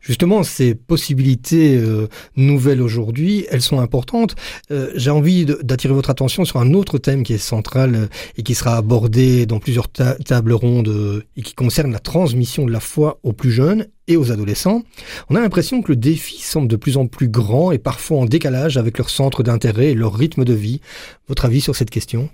Justement, 0.00 0.42
ces 0.42 0.74
possibilités 0.74 1.76
euh, 1.76 2.08
nouvelles 2.36 2.80
aujourd'hui, 2.80 3.46
elles 3.50 3.60
sont 3.60 3.80
importantes. 3.80 4.34
Euh, 4.70 4.90
j'ai 4.94 5.10
envie 5.10 5.44
d'attirer 5.44 5.92
votre 5.92 6.08
attention 6.08 6.46
sur 6.46 6.60
un 6.60 6.72
autre 6.72 6.96
thème 6.96 7.24
qui 7.24 7.34
est 7.34 7.38
central 7.38 8.08
et 8.38 8.42
qui 8.42 8.54
sera 8.54 8.76
abordé 8.76 9.44
dans 9.44 9.58
plusieurs 9.58 9.88
tables 9.88 10.54
rondes 10.54 11.22
et 11.36 11.42
qui 11.42 11.54
concerne 11.54 11.92
la 11.92 11.98
transmission 11.98 12.64
de 12.64 12.72
la 12.72 12.80
foi 12.80 13.18
aux 13.22 13.34
plus 13.34 13.50
jeunes 13.50 13.86
et 14.08 14.16
aux 14.16 14.32
adolescents. 14.32 14.82
On 15.28 15.36
a 15.36 15.40
l'impression 15.40 15.82
que 15.82 15.92
le 15.92 15.96
défi 15.96 16.40
semble 16.40 16.68
de 16.68 16.76
plus 16.76 16.96
en 16.96 17.06
plus 17.06 17.28
grand 17.28 17.72
et 17.72 17.78
parfois 17.78 18.18
en 18.18 18.24
décalage 18.24 18.76
avec 18.76 18.98
leur 18.98 19.10
centre 19.10 19.42
d'intérêt 19.42 19.90
et 19.90 19.94
leur 19.94 20.14
rythme 20.14 20.44
de 20.44 20.54
vie. 20.54 20.80
Votre 21.28 21.44
avis 21.44 21.60
sur 21.60 21.76
cette 21.76 21.90
question? 21.90 22.30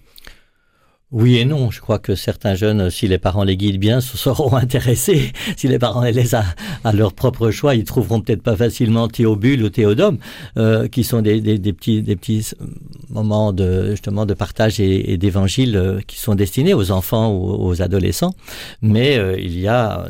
Oui 1.12 1.36
et 1.36 1.44
non. 1.44 1.70
Je 1.70 1.80
crois 1.80 1.98
que 1.98 2.14
certains 2.14 2.54
jeunes, 2.54 2.88
si 2.88 3.06
les 3.06 3.18
parents 3.18 3.44
les 3.44 3.56
guident 3.56 3.78
bien, 3.78 4.00
se 4.00 4.16
seront 4.16 4.56
intéressés. 4.56 5.32
Si 5.56 5.68
les 5.68 5.78
parents 5.78 6.02
les 6.02 6.12
laissent 6.12 6.34
à, 6.34 6.92
leur 6.92 7.12
propre 7.12 7.50
choix, 7.50 7.74
ils 7.74 7.84
trouveront 7.84 8.20
peut-être 8.20 8.42
pas 8.42 8.56
facilement 8.56 9.08
Théobule 9.08 9.62
ou 9.62 9.68
Théodome, 9.68 10.18
euh, 10.56 10.88
qui 10.88 11.04
sont 11.04 11.20
des, 11.20 11.40
des, 11.40 11.58
des, 11.58 11.72
petits, 11.72 12.02
des 12.02 12.16
petits 12.16 12.52
moments 13.10 13.52
de 13.52 13.90
justement 13.90 14.24
de 14.24 14.34
partage 14.34 14.80
et, 14.80 15.18
d'évangile 15.18 15.76
euh, 15.76 16.00
qui 16.06 16.18
sont 16.18 16.34
destinés 16.34 16.72
aux 16.74 16.90
enfants 16.90 17.30
ou 17.30 17.68
aux 17.68 17.82
adolescents. 17.82 18.34
Mais 18.80 19.18
euh, 19.18 19.38
il 19.38 19.58
y 19.58 19.68
a 19.68 20.06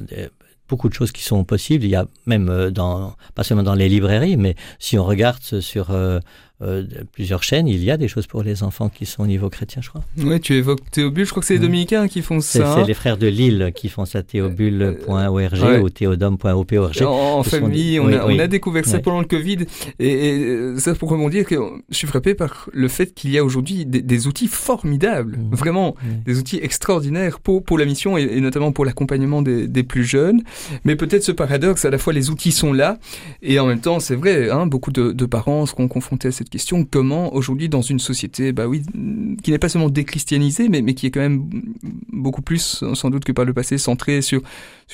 beaucoup 0.72 0.88
de 0.88 0.94
choses 0.94 1.12
qui 1.12 1.22
sont 1.22 1.44
possibles. 1.44 1.84
Il 1.84 1.90
y 1.90 1.96
a 1.96 2.06
même 2.24 2.48
euh, 2.48 2.70
dans, 2.70 3.14
pas 3.34 3.44
seulement 3.44 3.62
dans 3.62 3.74
les 3.74 3.90
librairies, 3.90 4.38
mais 4.38 4.54
si 4.78 4.98
on 4.98 5.04
regarde 5.04 5.42
sur 5.42 5.94
euh, 6.62 6.84
euh, 6.96 7.04
plusieurs 7.12 7.42
chaînes, 7.42 7.66
il 7.66 7.82
y 7.82 7.90
a 7.90 7.96
des 7.96 8.08
choses 8.08 8.26
pour 8.26 8.42
les 8.42 8.62
enfants 8.62 8.88
qui 8.88 9.06
sont 9.06 9.22
au 9.22 9.26
niveau 9.26 9.50
chrétien, 9.50 9.82
je 9.82 9.88
crois. 9.88 10.02
Oui, 10.18 10.40
tu 10.40 10.54
évoques 10.54 10.90
Théobule, 10.90 11.24
je 11.24 11.30
crois 11.30 11.40
que 11.40 11.46
c'est 11.46 11.54
les 11.54 11.60
dominicains 11.60 12.08
qui 12.08 12.22
font 12.22 12.40
ça. 12.40 12.76
C'est 12.76 12.86
les 12.86 12.94
frères 12.94 13.16
de 13.16 13.26
Lille 13.26 13.72
qui 13.74 13.88
font 13.88 14.04
ça, 14.04 14.22
théobule.org 14.22 15.82
ou 15.82 15.90
théodome.op.org. 15.90 17.02
En, 17.02 17.42
famille, 17.42 17.98
on, 17.98 18.38
a, 18.38 18.46
découvert 18.46 18.84
ça 18.84 19.00
pendant 19.00 19.20
le 19.20 19.26
Covid. 19.26 19.58
Et, 19.98 20.74
ça 20.78 20.94
pour 20.94 21.30
dire 21.30 21.44
que 21.44 21.56
je 21.90 21.96
suis 21.96 22.06
frappé 22.06 22.34
par 22.34 22.68
le 22.72 22.88
fait 22.88 23.12
qu'il 23.12 23.30
y 23.30 23.38
a 23.38 23.44
aujourd'hui 23.44 23.84
des, 23.86 24.26
outils 24.26 24.46
formidables, 24.46 25.36
mmh. 25.36 25.54
vraiment 25.54 25.96
des 26.24 26.38
outils 26.38 26.60
extraordinaires 26.62 27.40
pour, 27.40 27.64
pour 27.64 27.78
la 27.78 27.84
mission 27.84 28.16
et, 28.16 28.40
notamment 28.40 28.72
pour 28.72 28.84
l'accompagnement 28.84 29.42
des, 29.42 29.66
des, 29.66 29.82
plus 29.82 30.04
jeunes. 30.04 30.42
Mais 30.84 30.96
peut-être 30.96 31.24
ce 31.24 31.32
paradoxe, 31.32 31.84
à 31.84 31.90
la 31.90 31.98
fois 31.98 32.12
les 32.12 32.30
outils 32.30 32.52
sont 32.52 32.72
là 32.72 32.98
et 33.42 33.58
en 33.58 33.66
même 33.66 33.80
temps, 33.80 34.00
c'est 34.00 34.14
vrai, 34.14 34.50
hein, 34.50 34.66
beaucoup 34.66 34.92
de, 34.92 35.12
de 35.12 35.26
parents 35.26 35.66
seront 35.66 35.88
confrontés 35.88 36.28
à 36.28 36.32
cette 36.32 36.51
question 36.52 36.84
comment 36.84 37.34
aujourd'hui 37.34 37.70
dans 37.70 37.80
une 37.80 37.98
société, 37.98 38.52
bah 38.52 38.68
oui, 38.68 38.82
qui 39.42 39.50
n'est 39.50 39.58
pas 39.58 39.70
seulement 39.70 39.88
déchristianisée, 39.88 40.68
mais, 40.68 40.82
mais 40.82 40.92
qui 40.94 41.06
est 41.06 41.10
quand 41.10 41.20
même 41.20 41.48
beaucoup 42.12 42.42
plus, 42.42 42.84
sans 42.92 43.08
doute 43.10 43.24
que 43.24 43.32
par 43.32 43.46
le 43.46 43.54
passé, 43.54 43.78
centrée 43.78 44.20
sur, 44.20 44.42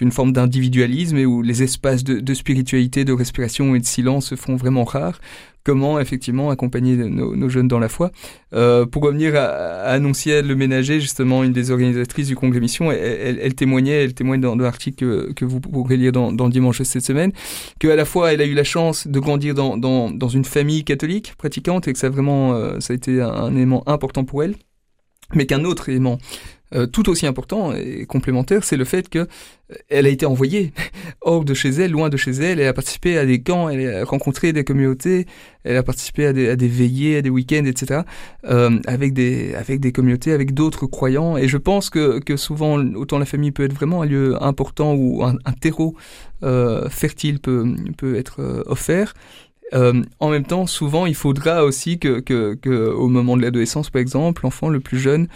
une 0.01 0.13
forme 0.13 0.33
d'individualisme 0.33 1.17
et 1.17 1.27
où 1.27 1.43
les 1.43 1.65
espaces 1.65 2.05
de, 2.05 2.21
de, 2.21 2.35
spiritualité, 2.35 3.05
de 3.05 3.13
respiration 3.13 3.75
et 3.75 3.81
de 3.81 3.85
silence 3.85 4.27
se 4.27 4.37
font 4.37 4.55
vraiment 4.55 4.85
rares 4.85 5.21
comment 5.69 6.01
effectivement 6.01 6.49
accompagner 6.49 6.97
nos, 6.97 7.49
jeunes 7.51 7.69
dans 7.69 7.79
la 7.79 7.91
foi. 7.91 8.11
Euh, 8.55 8.87
pour 8.87 9.03
revenir 9.03 9.37
à, 9.37 9.43
à 9.43 9.99
le 9.99 10.55
Ménager, 10.55 10.99
justement 10.99 11.45
une 11.45 11.53
des 11.53 11.71
organisatrices 11.71 12.29
du 12.29 12.37
congrès 12.37 12.61
Mission, 12.61 12.91
elle, 12.91 13.55
témoignait, 13.55 14.03
elle 14.03 14.15
témoigne 14.15 14.41
dans, 14.41 14.57
l'article 14.57 15.35
que, 15.35 15.45
vous 15.45 15.61
pourrez 15.61 15.99
lire 15.99 16.13
dans, 16.13 16.33
dans 16.33 16.49
Dimanche 16.49 16.81
cette 16.85 17.05
semaine, 17.05 17.33
qu'à 17.79 17.97
la 17.97 18.07
fois 18.07 18.33
elle 18.33 18.41
a 18.41 18.47
eu 18.47 18.55
la 18.55 18.65
chance 18.65 19.07
de 19.07 19.21
grandir 19.21 19.55
dans, 19.55 20.29
une 20.29 20.47
famille 20.47 20.85
catholique 20.85 21.35
pratiquante 21.37 21.87
et 21.87 21.93
que 21.93 21.99
ça 21.99 22.09
vraiment 22.09 22.55
euh, 22.55 22.81
ça 22.81 22.95
a 22.95 22.97
été 22.97 23.21
un 23.21 23.55
élément 23.55 23.87
important 23.87 24.25
pour 24.25 24.43
elle, 24.43 24.55
mais 25.35 25.45
qu'un 25.45 25.65
autre 25.65 25.91
élément 25.91 26.19
euh, 26.75 26.87
tout 26.87 27.09
aussi 27.09 27.27
important 27.27 27.73
et 27.75 28.07
complémentaire, 28.07 28.65
c'est 28.65 28.77
le 28.77 28.85
fait 28.85 29.09
que 29.09 29.21
euh, 29.21 29.27
elle 29.89 30.07
a 30.07 30.09
été 30.09 30.27
envoyée 30.27 30.73
hors 31.21 31.45
de 31.45 31.55
chez 31.55 31.71
elle, 31.71 31.93
loin 31.93 32.09
de 32.09 32.17
chez 32.17 32.33
elle, 32.33 32.61
elle 32.61 32.69
a 32.69 32.73
participé 32.73 33.19
à 33.19 33.27
des 33.27 33.43
camps, 33.43 33.69
elle 33.69 33.95
a 33.95 34.05
rencontré 34.05 34.53
des 34.53 34.65
communautés, 34.65 35.27
elle 35.65 35.77
a 35.77 35.83
participé 35.83 36.27
à 36.27 36.33
des, 36.33 36.69
veillées, 36.69 37.19
à 37.19 37.23
des 37.23 37.31
week-ends, 37.31 37.65
etc., 37.65 38.03
euh, 38.45 38.79
avec, 38.87 39.13
des, 39.13 39.55
avec 39.55 39.81
des 39.81 39.93
communautés, 39.93 40.33
avec 40.33 40.55
d'autres 40.55 40.87
croyants. 40.87 41.37
Et 41.37 41.49
je 41.49 41.59
pense 41.59 41.91
que, 41.91 42.21
que 42.21 42.37
souvent, 42.37 42.79
autant 42.95 43.19
la 43.19 43.27
famille 43.27 43.51
peut 43.51 43.65
être 43.65 43.75
vraiment 43.75 44.03
un 44.03 44.07
lieu 44.07 44.43
important 44.43 44.95
ou 44.95 45.25
un, 45.25 45.37
un 45.45 45.53
terreau 45.53 45.95
euh, 46.43 46.89
fertile 46.89 47.41
peut, 47.41 47.67
peut 47.97 48.17
être 48.17 48.41
euh, 48.41 48.63
offert, 48.67 49.15
euh, 49.75 50.03
en 50.21 50.31
même 50.31 50.45
temps, 50.45 50.67
souvent, 50.67 51.07
il 51.07 51.15
faudra 51.15 51.65
aussi 51.65 51.99
que, 51.99 52.21
que, 52.21 52.55
que 52.55 52.91
au 52.91 53.09
moment 53.09 53.37
de 53.37 53.43
l'adolescence, 53.43 53.91
par 53.91 54.01
exemple, 54.01 54.43
l'enfant 54.45 54.69
le 54.69 54.81
plus 54.81 54.99
jeune 54.99 55.29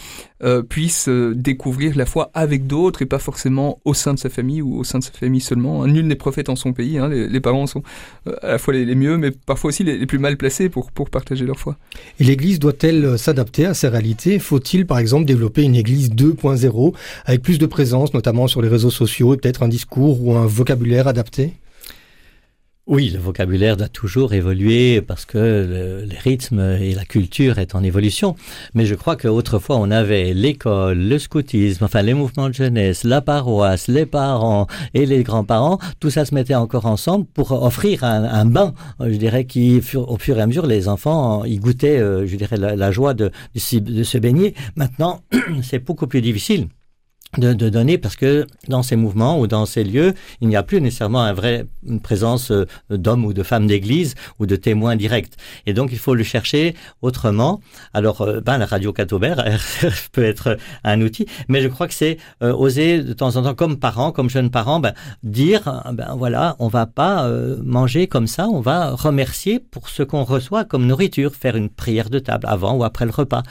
euh, 0.45 0.61
puisse 0.61 1.09
euh, 1.09 1.35
découvrir 1.37 1.97
la 1.97 2.05
foi 2.05 2.33
avec 2.35 2.67
d'autres 2.67 3.03
et 3.03 3.07
pas 3.07 3.21
forcément 3.21 3.79
au 3.85 3.95
sein 3.95 4.13
de 4.13 4.19
sa 4.19 4.29
famille 4.29 4.61
ou 4.61 4.77
au 4.81 4.83
sein 4.83 4.99
de 4.99 5.05
sa 5.05 5.13
famille 5.13 5.41
seulement. 5.41 5.87
Nul 5.87 6.05
n'est 6.05 6.17
prophète 6.17 6.49
en 6.49 6.57
son 6.57 6.73
pays. 6.73 6.99
Hein. 6.99 7.09
Les, 7.09 7.41
parents 7.41 7.69
sont 7.69 7.85
euh, 8.27 8.35
à 8.43 8.49
la 8.49 8.59
fois 8.59 8.75
les, 8.75 8.95
mieux, 8.97 9.19
mais 9.19 9.31
parfois 9.31 9.69
aussi 9.69 9.85
les, 9.85 10.05
plus 10.05 10.19
mal 10.19 10.37
placés 10.37 10.69
pour, 10.69 10.91
pour 10.91 11.11
partager 11.11 11.45
leur 11.47 11.61
foi. 11.61 11.77
Et 12.19 12.25
l'Église 12.25 12.59
doit-elle 12.59 13.17
s'adapter 13.19 13.67
à 13.67 13.75
ces 13.75 13.87
réalités? 13.87 14.41
Faut-il, 14.41 14.85
par 14.85 14.99
exemple, 14.99 15.27
développer 15.27 15.63
une 15.63 15.77
Église 15.77 16.11
2.0 16.11 16.93
avec 17.25 17.43
plus 17.43 17.59
de 17.59 17.67
présence, 17.67 18.13
notamment 18.13 18.49
sur 18.49 18.63
les 18.63 18.69
réseaux 18.69 18.91
sociaux, 18.91 19.35
et 19.35 19.37
peut-être 19.37 19.63
un 19.63 19.69
discours 19.69 20.27
ou 20.27 20.35
un 20.35 20.47
vocabulaire 20.47 21.07
adapté? 21.07 21.53
Oui, 22.89 23.11
le 23.11 23.21
vocabulaire 23.21 23.77
doit 23.77 23.89
toujours 23.89 24.35
évoluer 24.35 25.01
parce 25.03 25.25
que 25.25 25.39
le, 25.39 26.05
le, 26.05 26.19
rythme 26.19 26.59
et 26.81 26.95
la 26.95 27.05
culture 27.05 27.61
est 27.61 27.77
en 27.77 27.83
évolution. 27.85 28.35
Mais 28.75 28.87
je 28.87 28.97
crois 28.97 29.15
qu'autrefois, 29.15 29.77
on 29.77 29.93
avait 29.93 30.35
l'école, 30.35 30.99
le 30.99 31.19
scoutisme, 31.21 31.85
enfin 31.85 32.03
les 32.03 32.13
mouvements 32.13 32.49
de 32.49 32.55
jeunesse, 32.55 33.05
la 33.05 33.21
paroisse, 33.21 33.87
les 33.87 34.05
parents 34.05 34.67
et 34.95 35.07
les 35.07 35.23
grands-parents. 35.23 35.79
Tout 36.01 36.11
ça 36.11 36.25
se 36.25 36.35
mettait 36.35 36.57
encore 36.57 36.87
ensemble 36.87 37.25
pour 37.25 37.53
offrir 37.53 38.03
un, 38.03 38.47
bain, 38.47 38.75
je 38.99 39.15
dirais, 39.15 39.45
qui, 39.45 39.81
au 39.95 40.19
fur 40.19 40.39
et 40.39 40.43
à 40.43 40.47
mesure, 40.49 40.67
les 40.67 40.89
enfants 40.89 41.45
y 41.45 41.59
goûtaient, 41.59 42.01
euh, 42.01 42.27
je 42.27 42.35
dirais, 42.35 42.57
la, 42.57 42.91
joie 42.91 43.15
de 43.15 43.31
se 43.55 44.19
baigner. 44.19 44.55
Maintenant, 44.75 45.23
c'est 45.63 45.79
beaucoup 45.79 46.09
plus 46.09 46.21
difficile 46.21 46.67
de, 47.39 47.55
de, 47.55 47.71
donner 47.71 47.97
parce 47.97 48.15
que 48.17 48.47
dans 48.69 48.83
ces 48.83 48.95
mouvements 48.95 49.41
ou 49.41 49.47
dans 49.47 49.65
ces 49.65 49.85
lieux, 49.85 50.13
il 50.43 50.49
n'y 50.49 50.57
a 50.57 50.63
plus 50.63 50.83
nécessairement 50.83 51.23
un 51.23 51.33
vrai, 51.33 51.67
une 51.87 52.01
présence 52.01 52.51
euh, 52.51 52.67
d'hommes 52.91 53.25
ou 53.25 53.33
de 53.33 53.43
femmes 53.43 53.67
d'église 53.67 54.15
ou 54.39 54.45
de 54.45 54.55
témoins 54.55 54.97
directs. 54.97 55.33
Et 55.65 55.73
donc, 55.73 55.91
il 55.93 55.99
faut 55.99 56.15
le 56.15 56.25
chercher 56.25 56.75
autrement. 57.01 57.61
Alors, 57.95 58.21
euh, 58.21 58.41
ben, 58.41 58.59
la 58.59 58.67
radio 58.67 58.93
Catobert 58.93 59.43
peut 60.13 60.25
être 60.25 60.59
un 60.85 61.01
outil, 61.01 61.27
mais 61.49 61.63
je 61.63 61.69
crois 61.69 61.89
que 61.89 61.95
c'est 61.95 62.19
euh, 62.43 62.53
oser 62.53 63.03
de 63.03 63.15
temps 63.15 63.37
en 63.37 63.43
temps, 63.43 63.55
comme 63.55 63.79
parents, 63.79 64.13
comme 64.13 64.29
jeunes 64.29 64.51
parents, 64.51 64.81
ben, 64.81 64.93
dire, 65.23 65.83
ben 65.95 66.15
voilà, 66.17 66.57
on 66.59 66.69
va 66.69 66.85
pas 66.85 67.29
manger 67.65 68.07
comme 68.09 68.27
ça, 68.27 68.49
on 68.49 68.61
va 68.61 68.91
remercier 68.91 69.59
pour 69.59 69.89
ce 69.89 70.03
qu'on 70.03 70.25
reçoit 70.25 70.65
comme 70.65 70.87
nourriture, 70.87 71.35
faire 71.35 71.57
une 71.57 71.71
prière 71.71 72.11
de 72.11 72.19
table 72.19 72.47
avant 72.49 72.75
ou 72.77 72.85
après 72.85 73.07
le 73.07 73.11
repas. 73.11 73.43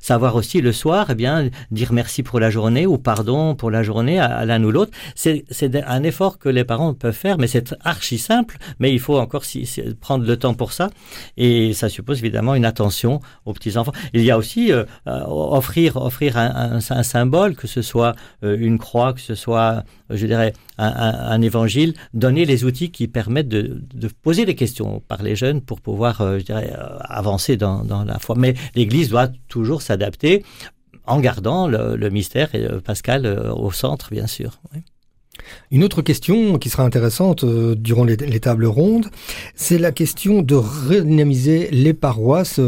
Savoir 0.00 0.34
aussi 0.34 0.60
le 0.60 0.72
soir, 0.72 1.06
eh 1.10 1.14
bien, 1.14 1.50
dire 1.70 1.92
merci 1.92 2.22
pour 2.22 2.40
la 2.40 2.50
journée 2.50 2.86
ou 2.86 2.98
pardon 2.98 3.27
pour 3.56 3.70
la 3.70 3.82
journée 3.82 4.18
à, 4.18 4.44
l'un 4.44 4.62
ou 4.64 4.70
l'autre. 4.70 4.92
C'est 5.14 5.44
un 5.86 6.02
effort 6.02 6.38
que 6.38 6.48
les 6.48 6.64
parents 6.64 6.94
peuvent 6.94 7.14
faire, 7.14 7.38
mais 7.38 7.46
c'est 7.46 7.74
archi 7.84 8.18
simple. 8.18 8.56
Mais 8.78 8.92
il 8.92 9.00
faut 9.00 9.18
encore 9.18 9.44
prendre 10.00 10.24
le 10.24 10.36
temps 10.36 10.54
pour 10.54 10.72
ça. 10.72 10.90
Et 11.36 11.72
ça 11.74 11.88
suppose 11.88 12.18
évidemment 12.18 12.54
une 12.54 12.64
attention 12.64 13.20
aux 13.44 13.52
petits-enfants. 13.52 13.92
Il 14.14 14.22
y 14.24 14.30
a 14.30 14.38
aussi 14.38 14.72
euh, 14.72 14.84
euh 15.06 15.24
offrir, 15.28 15.96
un, 16.36 16.80
symbole, 16.80 17.54
que 17.54 17.66
ce 17.66 17.82
soit 17.82 18.14
euh, 18.44 18.56
une 18.58 18.78
croix, 18.78 19.12
que 19.12 19.20
ce 19.20 19.34
soit, 19.34 19.84
je 20.10 20.26
dirais, 20.26 20.52
un, 20.78 21.40
évangile, 21.42 21.94
donner 22.14 22.44
les 22.44 22.64
outils 22.64 22.90
qui 22.90 23.08
permettent 23.08 23.48
de, 23.48 23.82
poser 24.22 24.44
des 24.44 24.54
questions 24.54 25.02
par 25.06 25.22
les 25.22 25.36
jeunes 25.36 25.60
pour 25.60 25.80
pouvoir, 25.80 26.38
je 26.38 26.44
dirais, 26.44 26.72
avancer 27.00 27.56
dans 27.56 28.04
la 28.06 28.18
foi. 28.18 28.36
Mais 28.38 28.54
l'Église 28.74 29.08
doit 29.08 29.28
toujours 29.48 29.82
s'adapter 29.82 30.44
en 31.08 31.20
gardant 31.20 31.66
le, 31.66 31.96
le 31.96 32.10
mystère 32.10 32.54
et 32.54 32.64
euh, 32.64 32.80
Pascal 32.80 33.26
euh, 33.26 33.52
au 33.52 33.72
centre, 33.72 34.10
bien 34.10 34.26
sûr. 34.26 34.60
Une 35.70 35.84
autre 35.84 36.02
question 36.02 36.58
qui 36.58 36.68
sera 36.68 36.82
intéressante 36.82 37.44
euh, 37.44 37.74
durant 37.74 38.04
les, 38.04 38.16
les, 38.16 38.40
tables 38.40 38.66
rondes, 38.66 39.06
c'est 39.54 39.78
la 39.78 39.92
question 39.92 40.42
de 40.42 40.54
redynamiser 40.54 41.68
les 41.70 41.94
paroisses. 41.94 42.60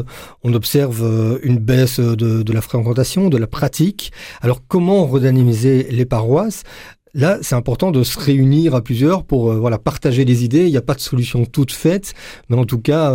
On 0.45 0.55
observe 0.55 1.39
une 1.43 1.59
baisse 1.59 2.01
de, 2.01 2.43
de, 2.43 2.53
la 2.53 2.63
fréquentation, 2.63 3.29
de 3.29 3.37
la 3.37 3.47
pratique. 3.47 4.13
Alors 4.41 4.63
comment 4.67 5.07
redynamiser 5.07 5.89
les 5.91 6.07
paroisses? 6.07 6.63
Là, 7.13 7.39
c'est 7.43 7.57
important 7.57 7.91
de 7.91 8.05
se 8.05 8.19
réunir 8.21 8.77
à 8.77 8.83
plusieurs 8.83 9.25
pour 9.25 9.53
voilà 9.53 9.79
partager 9.79 10.25
les 10.25 10.45
idées. 10.45 10.67
Il 10.67 10.71
n'y 10.71 10.77
a 10.77 10.83
pas 10.83 10.95
de 10.95 11.01
solution 11.01 11.45
toute 11.45 11.73
faite, 11.73 12.15
mais 12.49 12.57
en 12.57 12.65
tout 12.65 12.79
cas 12.79 13.13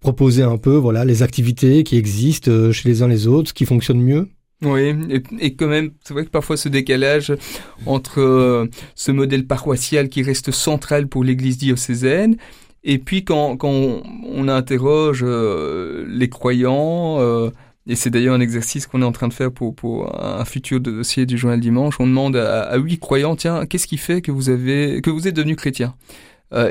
proposer 0.00 0.42
un 0.42 0.58
peu 0.58 0.76
voilà 0.76 1.06
les 1.06 1.22
activités 1.22 1.82
qui 1.82 1.96
existent 1.96 2.70
chez 2.70 2.86
les 2.86 3.02
uns 3.02 3.08
les 3.08 3.26
autres, 3.26 3.54
qui 3.54 3.64
fonctionne 3.64 4.02
mieux. 4.02 4.28
Oui, 4.62 4.94
et, 5.38 5.54
quand 5.54 5.68
même, 5.68 5.92
c'est 6.04 6.12
vrai 6.12 6.26
que 6.26 6.30
parfois 6.30 6.58
ce 6.58 6.68
décalage 6.68 7.32
entre 7.86 8.20
euh, 8.20 8.66
ce 8.94 9.10
modèle 9.10 9.46
paroissial 9.46 10.10
qui 10.10 10.22
reste 10.22 10.50
central 10.50 11.08
pour 11.08 11.24
l'Église 11.24 11.56
diocésaine, 11.56 12.36
et 12.84 12.98
puis 12.98 13.24
quand, 13.24 13.56
quand 13.56 13.70
on, 13.70 14.48
interroge 14.48 15.24
euh, 15.26 16.04
les 16.08 16.28
croyants, 16.28 17.20
euh, 17.20 17.50
et 17.86 17.94
c'est 17.94 18.10
d'ailleurs 18.10 18.34
un 18.34 18.40
exercice 18.40 18.86
qu'on 18.86 19.00
est 19.00 19.06
en 19.06 19.12
train 19.12 19.28
de 19.28 19.32
faire 19.32 19.50
pour, 19.50 19.74
pour 19.74 20.22
un 20.22 20.44
futur 20.44 20.78
dossier 20.78 21.24
du 21.24 21.38
journal 21.38 21.58
dimanche, 21.58 21.98
on 21.98 22.06
demande 22.06 22.36
à, 22.36 22.76
huit 22.76 22.98
croyants, 22.98 23.36
tiens, 23.36 23.64
qu'est-ce 23.64 23.86
qui 23.86 23.96
fait 23.96 24.20
que 24.20 24.30
vous 24.30 24.50
avez 24.50 25.00
que 25.00 25.08
vous 25.08 25.26
êtes 25.26 25.36
devenu 25.36 25.56
chrétien 25.56 25.94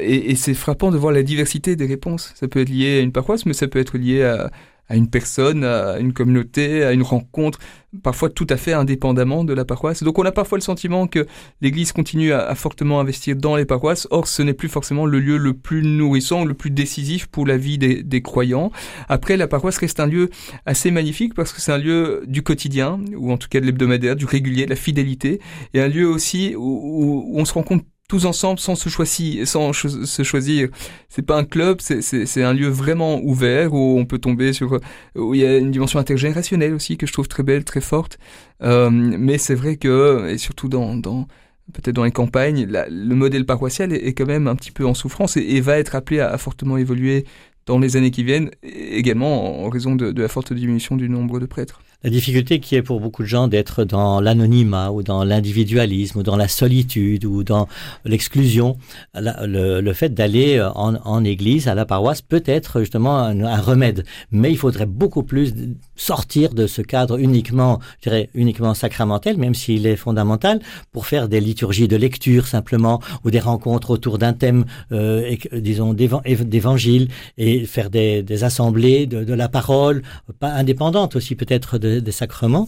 et 0.02 0.36
c'est 0.36 0.54
frappant 0.56 0.91
de 0.91 0.97
voir 0.97 1.13
la 1.13 1.23
diversité 1.23 1.78
des 1.78 1.86
réponses. 1.86 2.34
Ça 2.36 2.49
peut 2.49 2.60
être 2.60 2.69
lié 2.69 2.97
à 2.97 2.99
une 2.99 3.13
paroisse, 3.13 3.45
mais 3.45 3.54
ça 3.54 3.65
peut 3.69 3.80
être 3.80 3.97
lié 3.97 4.23
à 4.23 4.52
à 4.89 4.95
une 4.95 5.10
personne, 5.10 5.63
à 5.63 5.99
une 5.99 6.13
communauté, 6.13 6.84
à 6.84 6.91
une 6.91 7.04
rencontre, 7.04 7.60
parfois 8.04 8.30
tout 8.30 8.47
à 8.49 8.58
fait 8.58 8.73
indépendamment 8.73 9.43
de 9.43 9.54
la 9.54 9.65
paroisse. 9.65 10.04
Donc 10.04 10.19
on 10.19 10.25
a 10.25 10.32
parfois 10.32 10.58
le 10.58 10.63
sentiment 10.63 11.08
que 11.08 11.25
l'Église 11.62 11.91
continue 11.91 12.34
à, 12.34 12.54
fortement 12.56 12.99
investir 12.99 13.36
dans 13.36 13.56
les 13.56 13.65
paroisses, 13.65 14.08
or 14.12 14.28
ce 14.28 14.41
n'est 14.41 14.54
plus 14.54 14.69
forcément 14.69 15.06
le 15.06 15.19
lieu 15.19 15.38
le 15.38 15.54
plus 15.54 15.84
nourrissant, 15.84 16.43
le 16.43 16.54
plus 16.54 16.71
décisif 16.71 17.28
pour 17.28 17.45
la 17.45 17.58
vie 17.58 17.78
des, 17.78 18.21
croyants. 18.21 18.71
Après, 19.08 19.38
la 19.38 19.47
paroisse 19.47 19.78
reste 19.78 19.99
un 19.99 20.08
lieu 20.08 20.30
assez 20.65 20.91
magnifique 20.91 21.34
parce 21.34 21.54
que 21.54 21.62
c'est 21.62 21.71
un 21.71 21.78
lieu 21.78 22.23
du 22.28 22.43
quotidien, 22.43 22.99
ou 23.15 23.32
en 23.32 23.38
tout 23.38 23.47
cas 23.47 23.62
de 23.62 23.65
l'hebdomadaire, 23.65 24.15
du 24.15 24.25
régulier, 24.25 24.65
de 24.65 24.71
la 24.71 24.75
fidélité, 24.75 25.39
et 25.73 25.82
un 25.82 25.88
lieu 25.88 26.08
aussi 26.08 26.56
où, 26.56 27.34
où 27.34 27.39
on 27.39 27.45
se 27.45 27.54
rend 27.54 27.63
compte 27.63 27.86
tous 28.10 28.26
ensemble 28.26 28.60
sans 28.60 28.76
se 28.76 28.89
choisir, 28.89 29.48
sans 29.48 29.72
se 29.72 30.24
choisir. 30.24 30.67
C'est 31.08 31.22
pas 31.22 31.38
un 31.38 31.45
club, 31.45 31.80
c'est 31.80 32.43
un 32.43 32.54
lieu 32.54 32.67
vraiment 32.67 33.22
ouvert 33.24 33.74
où 33.74 33.98
on 33.98 34.06
peut 34.06 34.17
tomber 34.17 34.52
sur, 34.52 34.80
où 35.15 35.36
il 35.36 35.41
y 35.41 35.45
a 35.45 35.58
une 35.58 35.72
dimension 35.72 36.00
intergénérationnelle 36.00 36.74
aussi 36.74 36.98
que 36.98 37.06
je 37.06 37.13
trouve 37.13 37.28
très 37.28 37.43
belle, 37.43 37.63
très 37.63 37.82
forte. 37.82 38.17
Euh, 38.63 38.89
mais 38.89 39.38
c'est 39.38 39.54
vrai 39.54 39.78
que, 39.78 40.28
et 40.28 40.39
surtout 40.39 40.67
dans, 40.67 40.95
dans 40.95 41.28
peut-être 41.72 41.95
dans 41.95 42.04
les 42.04 42.12
campagnes, 42.12 42.65
le 42.67 43.15
modèle 43.15 43.45
paroissial 43.45 43.93
est, 43.93 44.13
quand 44.13 44.26
même 44.26 44.48
un 44.48 44.56
petit 44.56 44.72
peu 44.72 44.86
en 44.88 44.95
souffrance 44.95 45.38
et, 45.38 45.62
va 45.62 45.78
être 45.78 45.93
appelé 45.95 46.19
à, 46.19 46.36
fortement 46.39 46.78
évoluer 46.78 47.26
dans 47.67 47.78
les 47.78 47.95
années 47.95 48.10
qui 48.10 48.24
viennent, 48.24 48.50
également 48.63 49.63
en 49.63 49.69
raison 49.69 49.95
de 49.95 50.19
la 50.19 50.28
forte 50.28 50.52
diminution 50.52 50.95
du 50.95 51.10
nombre 51.10 51.39
de 51.39 51.45
prêtres. 51.45 51.80
La 52.01 52.09
difficulté 52.09 52.62
qui 52.62 52.75
est 52.75 52.81
pour 52.81 53.01
beaucoup 53.01 53.23
de 53.23 53.27
gens 53.27 53.49
d'être 53.49 53.83
dans 53.83 54.21
l'anonymat 54.21 54.89
ou 54.89 55.03
dans 55.03 55.25
l'individualisme 55.25 56.19
ou 56.19 56.23
dans 56.23 56.38
la 56.38 56.47
solitude 56.47 57.25
ou 57.25 57.43
dans 57.43 57.67
l'exclusion, 58.05 58.77
le, 59.13 59.91
fait 59.91 60.13
d'aller 60.13 60.62
en, 60.62 60.95
en, 60.95 61.25
église, 61.25 61.67
à 61.67 61.75
la 61.75 61.85
paroisse, 61.85 62.21
peut 62.21 62.43
être 62.45 62.79
justement 62.79 63.17
un, 63.17 63.59
remède. 63.59 64.05
Mais 64.31 64.49
il 64.49 64.57
faudrait 64.57 64.85
beaucoup 64.85 65.23
plus 65.23 65.53
sortir 65.97 66.53
de 66.53 66.67
ce 66.67 66.81
cadre 66.81 67.19
uniquement, 67.19 67.79
je 67.97 68.09
dirais, 68.09 68.29
uniquement 68.33 68.73
sacramentel, 68.73 69.38
même 69.38 69.53
s'il 69.53 69.85
est 69.85 69.97
fondamental, 69.97 70.62
pour 70.93 71.05
faire 71.05 71.27
des 71.27 71.41
liturgies 71.41 71.89
de 71.89 71.97
lecture 71.97 72.47
simplement 72.47 73.01
ou 73.25 73.29
des 73.29 73.41
rencontres 73.41 73.89
autour 73.89 74.19
d'un 74.19 74.31
thème, 74.31 74.63
euh, 74.93 75.35
disons, 75.51 75.93
d'évangile 75.93 77.09
et 77.38 77.65
faire 77.65 77.89
des, 77.89 78.23
des 78.23 78.45
assemblées 78.45 79.05
de, 79.05 79.25
de 79.25 79.33
la 79.33 79.49
parole, 79.49 80.01
pas 80.39 80.51
indépendantes 80.51 81.17
aussi 81.17 81.35
peut-être 81.35 81.77
de 81.77 81.88
des 81.97 82.12
sacrements. 82.12 82.67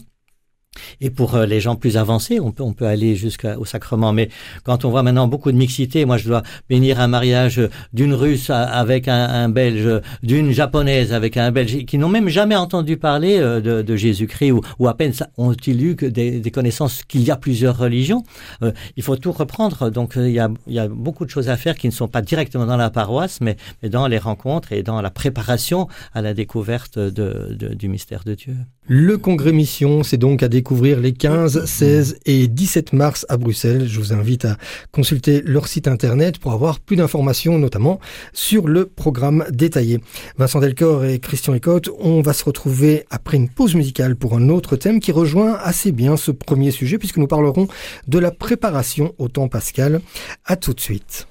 Et 1.01 1.09
pour 1.09 1.35
euh, 1.35 1.45
les 1.45 1.59
gens 1.59 1.75
plus 1.75 1.97
avancés, 1.97 2.39
on 2.39 2.51
peut, 2.51 2.63
on 2.63 2.71
peut 2.71 2.85
aller 2.85 3.15
jusqu'au 3.15 3.65
sacrement. 3.65 4.13
Mais 4.13 4.29
quand 4.63 4.85
on 4.85 4.89
voit 4.89 5.03
maintenant 5.03 5.27
beaucoup 5.27 5.51
de 5.51 5.57
mixité, 5.57 6.05
moi 6.05 6.15
je 6.15 6.27
dois 6.27 6.43
bénir 6.69 7.01
un 7.01 7.07
mariage 7.07 7.61
d'une 7.91 8.13
russe 8.13 8.49
avec 8.49 9.09
un, 9.09 9.49
belge, 9.49 10.01
d'une 10.23 10.51
japonaise 10.51 11.11
avec 11.11 11.35
un 11.35 11.51
belge, 11.51 11.85
qui 11.85 11.97
n'ont 11.97 12.07
même 12.07 12.29
jamais 12.29 12.55
entendu 12.55 12.95
parler 12.95 13.37
euh, 13.37 13.83
de, 13.83 13.95
Jésus-Christ 13.95 14.53
ou, 14.79 14.87
à 14.87 14.93
peine 14.95 15.11
ont-ils 15.37 15.83
eu 15.83 15.95
que 15.97 16.05
des, 16.05 16.39
des 16.39 16.51
connaissances 16.51 17.03
qu'il 17.03 17.23
y 17.23 17.31
a 17.31 17.35
plusieurs 17.35 17.77
religions. 17.77 18.23
Euh, 18.63 18.71
il 18.95 19.03
faut 19.03 19.17
tout 19.17 19.33
reprendre. 19.33 19.89
Donc 19.89 20.13
il 20.15 20.29
y, 20.29 20.39
a, 20.39 20.49
il 20.67 20.73
y 20.73 20.79
a 20.79 20.87
beaucoup 20.87 21.25
de 21.25 21.29
choses 21.29 21.49
à 21.49 21.57
faire 21.57 21.75
qui 21.75 21.87
ne 21.87 21.91
sont 21.91 22.07
pas 22.07 22.21
directement 22.21 22.65
dans 22.65 22.77
la 22.77 22.89
paroisse, 22.89 23.39
mais, 23.41 23.57
dans 23.83 24.07
les 24.07 24.17
rencontres 24.17 24.71
et 24.71 24.83
dans 24.83 25.01
la 25.01 25.09
préparation 25.09 25.89
à 26.13 26.21
la 26.21 26.33
découverte 26.33 26.97
du 26.97 27.89
mystère 27.89 28.23
de 28.23 28.35
Dieu. 28.35 28.55
Le 28.87 29.17
congrès 29.17 29.51
mission, 29.51 30.03
c'est 30.03 30.17
donc 30.17 30.43
à 30.43 30.47
découvrir 30.61 30.99
les 30.99 31.11
15, 31.11 31.65
16 31.65 32.19
et 32.27 32.47
17 32.47 32.93
mars 32.93 33.25
à 33.29 33.37
Bruxelles. 33.37 33.87
Je 33.87 33.99
vous 33.99 34.13
invite 34.13 34.45
à 34.45 34.57
consulter 34.91 35.41
leur 35.43 35.67
site 35.67 35.87
internet 35.87 36.37
pour 36.37 36.51
avoir 36.51 36.79
plus 36.79 36.97
d'informations, 36.97 37.57
notamment 37.57 37.99
sur 38.31 38.67
le 38.67 38.85
programme 38.85 39.43
détaillé. 39.49 40.01
Vincent 40.37 40.59
Delcor 40.59 41.03
et 41.03 41.17
Christian 41.17 41.55
Ecotte, 41.55 41.89
on 41.99 42.21
va 42.21 42.33
se 42.33 42.43
retrouver 42.43 43.05
après 43.09 43.37
une 43.37 43.49
pause 43.49 43.73
musicale 43.73 44.15
pour 44.15 44.35
un 44.35 44.49
autre 44.49 44.75
thème 44.75 44.99
qui 44.99 45.11
rejoint 45.11 45.55
assez 45.55 45.91
bien 45.91 46.15
ce 46.15 46.29
premier 46.29 46.69
sujet 46.69 46.99
puisque 46.99 47.17
nous 47.17 47.25
parlerons 47.25 47.67
de 48.07 48.19
la 48.19 48.29
préparation 48.29 49.15
au 49.17 49.29
temps 49.29 49.47
pascal. 49.47 49.99
À 50.45 50.57
tout 50.57 50.75
de 50.75 50.79
suite. 50.79 51.27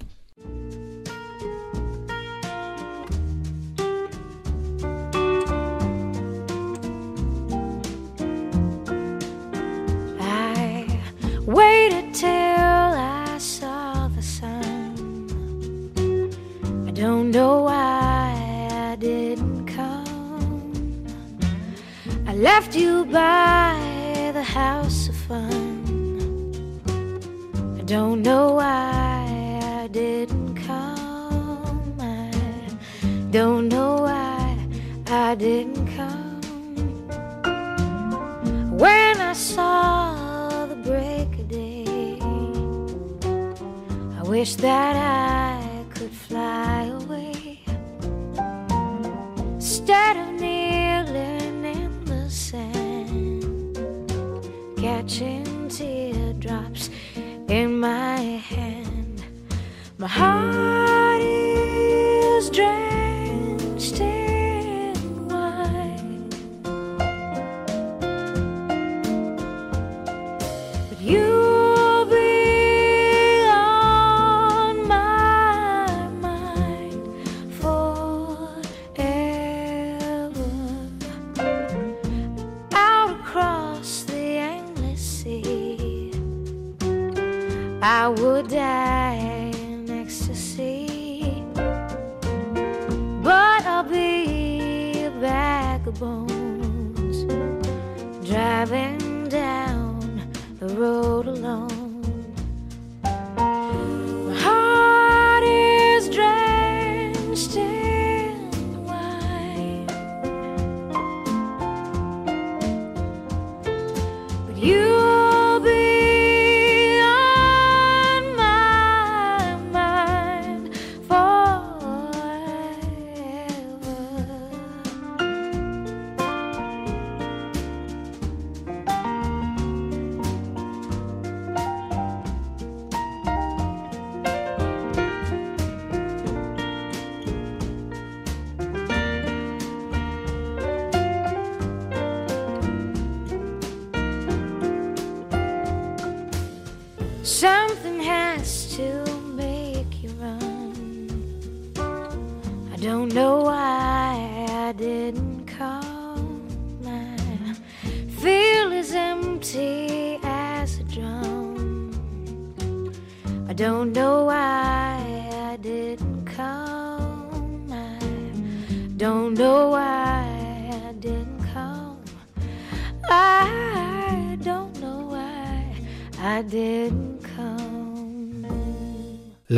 Road 100.90 101.28
alone. 101.28 101.69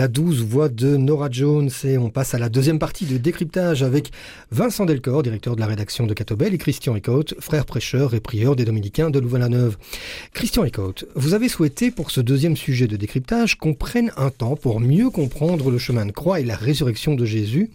La 0.03 0.09
douce 0.09 0.41
voix 0.41 0.69
de 0.69 0.97
Nora 0.97 1.29
Jones 1.31 1.71
et 1.85 1.97
on 1.97 2.11
passe 2.11 2.35
à 2.35 2.39
la 2.41 2.49
deuxième 2.49 2.81
partie 2.81 3.07
de 3.07 3.19
décryptage 3.19 3.85
avec 3.85 4.11
Vincent 4.51 4.85
Delcor, 4.85 5.23
directeur 5.23 5.55
de 5.55 5.61
la 5.61 5.69
rédaction 5.69 6.09
de 6.09 6.13
Catobel 6.13 6.53
et 6.53 6.59
Christian 6.59 6.97
Ecoute, 6.97 7.37
frère 7.39 7.65
prêcheur 7.65 8.13
et 8.13 8.19
prieur 8.19 8.57
des 8.57 8.65
dominicains 8.65 9.11
de 9.11 9.21
Louvain-la-Neuve. 9.21 9.77
Christian 10.35 10.65
Ecoute, 10.67 11.05
vous 11.15 11.35
avez 11.35 11.49
souhaité 11.49 11.93
pour 11.93 12.11
ce 12.11 12.21
deuxième 12.21 12.57
sujet 12.57 12.89
de 12.89 12.97
décryptage 12.97 13.57
qu'on 13.57 13.75
prenne 13.75 14.11
un 14.17 14.31
temps 14.31 14.57
pour 14.57 14.81
mieux 14.81 15.09
comprendre 15.09 15.71
le 15.71 15.79
chemin 15.79 16.05
de 16.05 16.11
croix 16.11 16.41
et 16.41 16.45
la 16.45 16.57
résurrection 16.57 17.15
de 17.15 17.25
Jésus. 17.25 17.71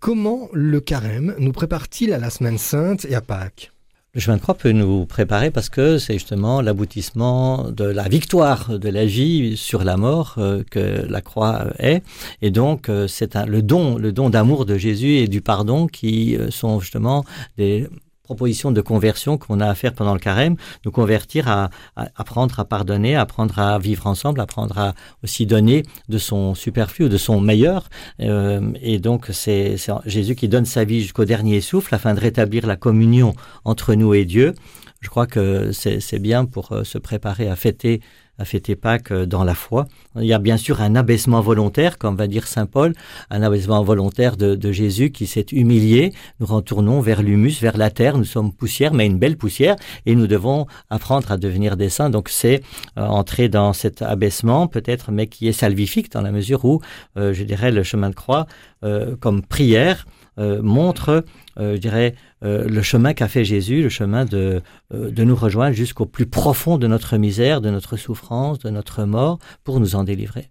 Comment 0.00 0.50
le 0.52 0.80
carême 0.80 1.34
nous 1.38 1.52
prépare-t-il 1.52 2.12
à 2.12 2.18
la 2.18 2.28
semaine 2.28 2.58
sainte 2.58 3.06
et 3.06 3.14
à 3.14 3.22
Pâques? 3.22 3.73
Le 4.14 4.20
chemin 4.20 4.36
de 4.36 4.42
croix 4.42 4.54
peut 4.54 4.70
nous 4.70 5.06
préparer 5.06 5.50
parce 5.50 5.68
que 5.68 5.98
c'est 5.98 6.12
justement 6.12 6.60
l'aboutissement 6.60 7.72
de 7.72 7.84
la 7.84 8.04
victoire 8.04 8.78
de 8.78 8.88
la 8.88 9.04
vie 9.04 9.56
sur 9.56 9.82
la 9.82 9.96
mort 9.96 10.36
euh, 10.38 10.62
que 10.70 11.04
la 11.08 11.20
croix 11.20 11.66
est. 11.80 12.00
Et 12.40 12.52
donc, 12.52 12.88
euh, 12.88 13.08
c'est 13.08 13.34
le 13.34 13.60
don, 13.60 13.98
le 13.98 14.12
don 14.12 14.30
d'amour 14.30 14.66
de 14.66 14.78
Jésus 14.78 15.16
et 15.16 15.26
du 15.26 15.40
pardon 15.40 15.88
qui 15.88 16.36
euh, 16.36 16.52
sont 16.52 16.78
justement 16.78 17.24
des 17.58 17.88
propositions 18.24 18.72
de 18.72 18.80
conversion 18.80 19.38
qu'on 19.38 19.60
a 19.60 19.68
à 19.68 19.74
faire 19.74 19.92
pendant 19.92 20.14
le 20.14 20.18
carême, 20.18 20.56
nous 20.84 20.90
convertir 20.90 21.48
à, 21.48 21.70
à 21.96 22.08
apprendre 22.16 22.58
à 22.58 22.64
pardonner, 22.64 23.14
apprendre 23.14 23.58
à 23.58 23.78
vivre 23.78 24.06
ensemble, 24.06 24.40
apprendre 24.40 24.78
à 24.78 24.94
aussi 25.22 25.46
donner 25.46 25.84
de 26.08 26.18
son 26.18 26.54
superflu 26.54 27.04
ou 27.04 27.08
de 27.08 27.18
son 27.18 27.40
meilleur. 27.40 27.88
Euh, 28.20 28.72
et 28.80 28.98
donc, 28.98 29.28
c'est 29.32 29.76
Jésus 30.06 30.34
qui 30.34 30.48
donne 30.48 30.64
sa 30.64 30.84
vie 30.84 31.02
jusqu'au 31.02 31.24
dernier 31.24 31.60
souffle 31.60 31.94
afin 31.94 32.14
de 32.14 32.20
rétablir 32.20 32.66
la 32.66 32.76
communion 32.76 33.34
entre 33.64 33.94
nous 33.94 34.14
et 34.14 34.24
Dieu. 34.24 34.54
Je 35.00 35.10
crois 35.10 35.26
que 35.26 35.70
c'est 35.72 36.00
c'est 36.00 36.18
bien 36.18 36.46
pour 36.46 36.72
euh, 36.72 36.82
se 36.82 36.96
préparer 36.96 37.48
à 37.48 37.56
fêter 37.56 38.00
à 38.38 38.44
fêter 38.44 38.76
Pâques 38.76 39.12
euh, 39.12 39.26
dans 39.26 39.44
la 39.44 39.54
foi. 39.54 39.86
Il 40.16 40.26
y 40.26 40.32
a 40.32 40.38
bien 40.38 40.56
sûr 40.56 40.80
un 40.80 40.94
abaissement 40.94 41.40
volontaire, 41.40 41.98
comme 41.98 42.16
va 42.16 42.26
dire 42.26 42.46
Saint 42.46 42.66
Paul, 42.66 42.94
un 43.30 43.42
abaissement 43.42 43.82
volontaire 43.82 44.36
de, 44.36 44.54
de 44.54 44.72
Jésus 44.72 45.10
qui 45.10 45.26
s'est 45.26 45.46
humilié. 45.52 46.12
Nous 46.40 46.46
retournons 46.46 47.00
vers 47.00 47.22
l'humus, 47.22 47.60
vers 47.60 47.76
la 47.76 47.90
terre. 47.90 48.18
Nous 48.18 48.24
sommes 48.24 48.52
poussière, 48.52 48.94
mais 48.94 49.06
une 49.06 49.18
belle 49.18 49.36
poussière, 49.36 49.76
et 50.06 50.14
nous 50.14 50.26
devons 50.26 50.66
apprendre 50.90 51.30
à 51.32 51.36
devenir 51.36 51.76
des 51.76 51.88
saints. 51.88 52.10
Donc 52.10 52.28
c'est 52.28 52.62
euh, 52.98 53.02
entrer 53.02 53.48
dans 53.48 53.72
cet 53.72 54.02
abaissement, 54.02 54.66
peut-être, 54.66 55.10
mais 55.10 55.26
qui 55.26 55.48
est 55.48 55.52
salvifique 55.52 56.12
dans 56.12 56.22
la 56.22 56.32
mesure 56.32 56.64
où, 56.64 56.80
euh, 57.16 57.32
je 57.32 57.44
dirais, 57.44 57.70
le 57.70 57.82
chemin 57.82 58.10
de 58.10 58.14
croix, 58.14 58.46
euh, 58.84 59.16
comme 59.16 59.42
prière, 59.42 60.06
euh, 60.38 60.62
montre, 60.62 61.24
euh, 61.58 61.74
je 61.74 61.80
dirais, 61.80 62.14
euh, 62.42 62.66
le 62.68 62.82
chemin 62.82 63.14
qu'a 63.14 63.28
fait 63.28 63.44
Jésus, 63.44 63.82
le 63.82 63.88
chemin 63.88 64.24
de, 64.24 64.62
de 64.92 65.24
nous 65.24 65.36
rejoindre 65.36 65.74
jusqu'au 65.74 66.06
plus 66.06 66.26
profond 66.26 66.78
de 66.78 66.86
notre 66.86 67.16
misère, 67.16 67.60
de 67.60 67.70
notre 67.70 67.96
souffrance, 67.96 68.58
de 68.58 68.70
notre 68.70 69.04
mort, 69.04 69.38
pour 69.62 69.80
nous 69.80 69.94
en 69.94 70.04
délivrer. 70.04 70.50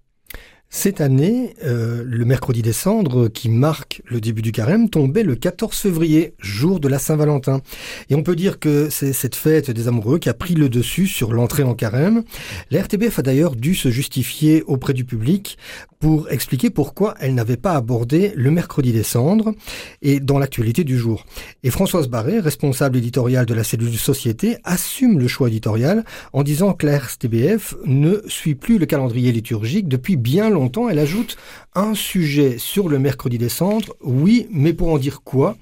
Cette 0.76 1.02
année, 1.02 1.54
euh, 1.64 2.04
le 2.04 2.26
mercredi 2.26 2.64
des 2.64 2.74
cendres, 2.74 3.28
qui 3.28 3.48
marque 3.48 4.02
le 4.06 4.20
début 4.20 4.42
du 4.42 4.52
carême, 4.52 4.90
tombait 4.90 5.22
le 5.22 5.36
14 5.36 5.78
février, 5.78 6.34
jour 6.40 6.80
de 6.80 6.88
la 6.88 6.98
Saint-Valentin. 6.98 7.62
Et 8.10 8.16
on 8.16 8.24
peut 8.24 8.36
dire 8.36 8.58
que 8.58 8.90
c'est 8.90 9.14
cette 9.14 9.36
fête 9.36 9.70
des 9.70 9.88
amoureux 9.88 10.18
qui 10.18 10.30
a 10.30 10.34
pris 10.34 10.56
le 10.56 10.70
dessus 10.70 11.06
sur 11.06 11.32
l'entrée 11.32 11.62
en 11.62 11.76
carême. 11.76 12.24
La 12.72 12.82
RTBF 12.82 13.20
a 13.20 13.22
d'ailleurs 13.22 13.56
dû 13.56 13.76
se 13.76 13.92
justifier 13.92 14.64
auprès 14.64 14.94
du 14.94 15.06
public 15.06 15.60
pour 16.00 16.30
expliquer 16.32 16.72
pourquoi 16.72 17.14
elle 17.22 17.36
n'avait 17.36 17.56
pas 17.56 17.76
abordé 17.76 18.34
le 18.36 18.52
mercredi 18.52 18.92
des 18.92 19.04
cendres 19.04 19.54
et 20.02 20.20
dans 20.20 20.40
l'actualité 20.40 20.84
du 20.84 20.98
jour. 20.98 21.24
Et 21.62 21.70
Françoise 21.70 22.10
Barré, 22.10 22.40
responsable 22.40 22.98
éditoriale 22.98 23.46
de 23.46 23.54
la 23.54 23.64
cellule 23.64 23.96
Société, 23.96 24.58
assume 24.66 25.20
le 25.20 25.30
choix 25.30 25.48
éditorial 25.48 26.04
en 26.34 26.44
disant 26.44 26.74
que 26.74 26.88
la 26.88 26.98
RTBF 26.98 27.76
ne 27.86 28.18
suit 28.28 28.56
plus 28.56 28.80
le 28.80 28.86
calendrier 28.86 29.32
liturgique 29.32 29.88
depuis 29.88 30.18
bien 30.18 30.50
longtemps. 30.50 30.63
Elle 30.90 31.00
ajoute 31.00 31.38
un 31.76 31.94
sujet 31.94 32.58
sur 32.58 32.90
le 32.90 33.00
mercredi 33.00 33.38
des 33.38 33.50
cendres, 33.50 33.96
oui, 34.02 34.48
mais 34.52 34.74
pour 34.74 34.92
en 34.92 34.98
dire 34.98 35.22
quoi? 35.24 35.56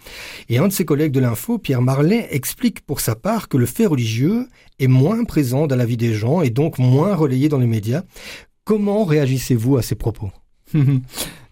Et 0.50 0.58
un 0.58 0.68
de 0.68 0.74
ses 0.74 0.86
collègues 0.86 1.12
de 1.12 1.20
l'info, 1.20 1.58
Pierre 1.58 1.82
Marlet, 1.82 2.28
explique 2.32 2.82
pour 2.82 3.00
sa 3.00 3.16
part 3.16 3.48
que 3.48 3.58
le 3.58 3.66
fait 3.66 3.86
religieux 3.86 4.48
est 4.80 4.88
moins 4.88 5.24
présent 5.24 5.68
dans 5.68 5.76
la 5.76 5.86
vie 5.86 5.98
des 5.98 6.14
gens 6.14 6.42
et 6.42 6.50
donc 6.50 6.80
moins 6.80 7.16
relayé 7.16 7.50
dans 7.50 7.60
les 7.60 7.68
médias. 7.68 8.04
Comment 8.64 9.04
réagissez-vous 9.04 9.78
à 9.78 9.82
ces 9.82 9.96
propos? 9.96 10.32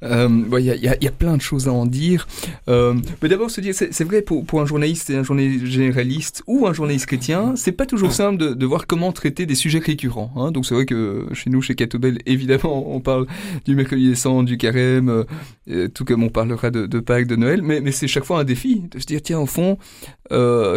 Euh, 0.01 0.29
ouais, 0.45 0.63
Il 0.63 0.67
y, 0.67 0.87
a, 0.87 0.95
y 0.95 1.05
y 1.05 1.09
plein 1.09 1.35
de 1.35 1.41
choses 1.41 1.67
à 1.67 1.73
en 1.73 1.85
dire. 1.85 2.27
Euh, 2.69 2.95
mais 3.21 3.29
d'abord, 3.29 3.51
se 3.51 3.61
dire, 3.61 3.73
c'est 3.75 4.03
vrai 4.03 4.21
pour, 4.21 4.45
pour 4.45 4.61
un 4.61 4.65
journaliste 4.65 5.09
et 5.09 5.15
un 5.17 5.23
journaliste 5.23 5.65
généraliste 5.65 6.43
ou 6.47 6.67
un 6.67 6.73
journaliste 6.73 7.05
chrétien, 7.05 7.53
c'est 7.55 7.71
pas 7.71 7.85
toujours 7.85 8.11
simple 8.11 8.37
de, 8.37 8.53
de 8.53 8.65
voir 8.65 8.87
comment 8.87 9.11
traiter 9.11 9.45
des 9.45 9.55
sujets 9.55 9.79
récurrents. 9.79 10.31
Hein. 10.35 10.51
Donc 10.51 10.65
c'est 10.65 10.73
vrai 10.73 10.85
que 10.85 11.27
chez 11.33 11.49
nous, 11.49 11.61
chez 11.61 11.75
Catobel, 11.75 12.19
évidemment, 12.25 12.95
on 12.95 13.01
parle 13.01 13.27
du 13.65 13.75
mercredi 13.75 14.07
des 14.07 14.15
cendres, 14.15 14.47
du 14.47 14.57
carême, 14.57 15.25
euh, 15.69 15.87
tout 15.89 16.05
comme 16.05 16.23
on 16.23 16.29
parlera 16.29 16.71
de, 16.71 16.85
de 16.85 16.99
Pâques, 16.99 17.27
de 17.27 17.35
Noël. 17.35 17.61
Mais, 17.61 17.81
mais 17.81 17.91
c'est 17.91 18.07
chaque 18.07 18.25
fois 18.25 18.39
un 18.39 18.45
défi 18.45 18.83
de 18.91 18.99
se 18.99 19.05
dire, 19.05 19.21
tiens, 19.21 19.39
au 19.39 19.45
fond, 19.45 19.77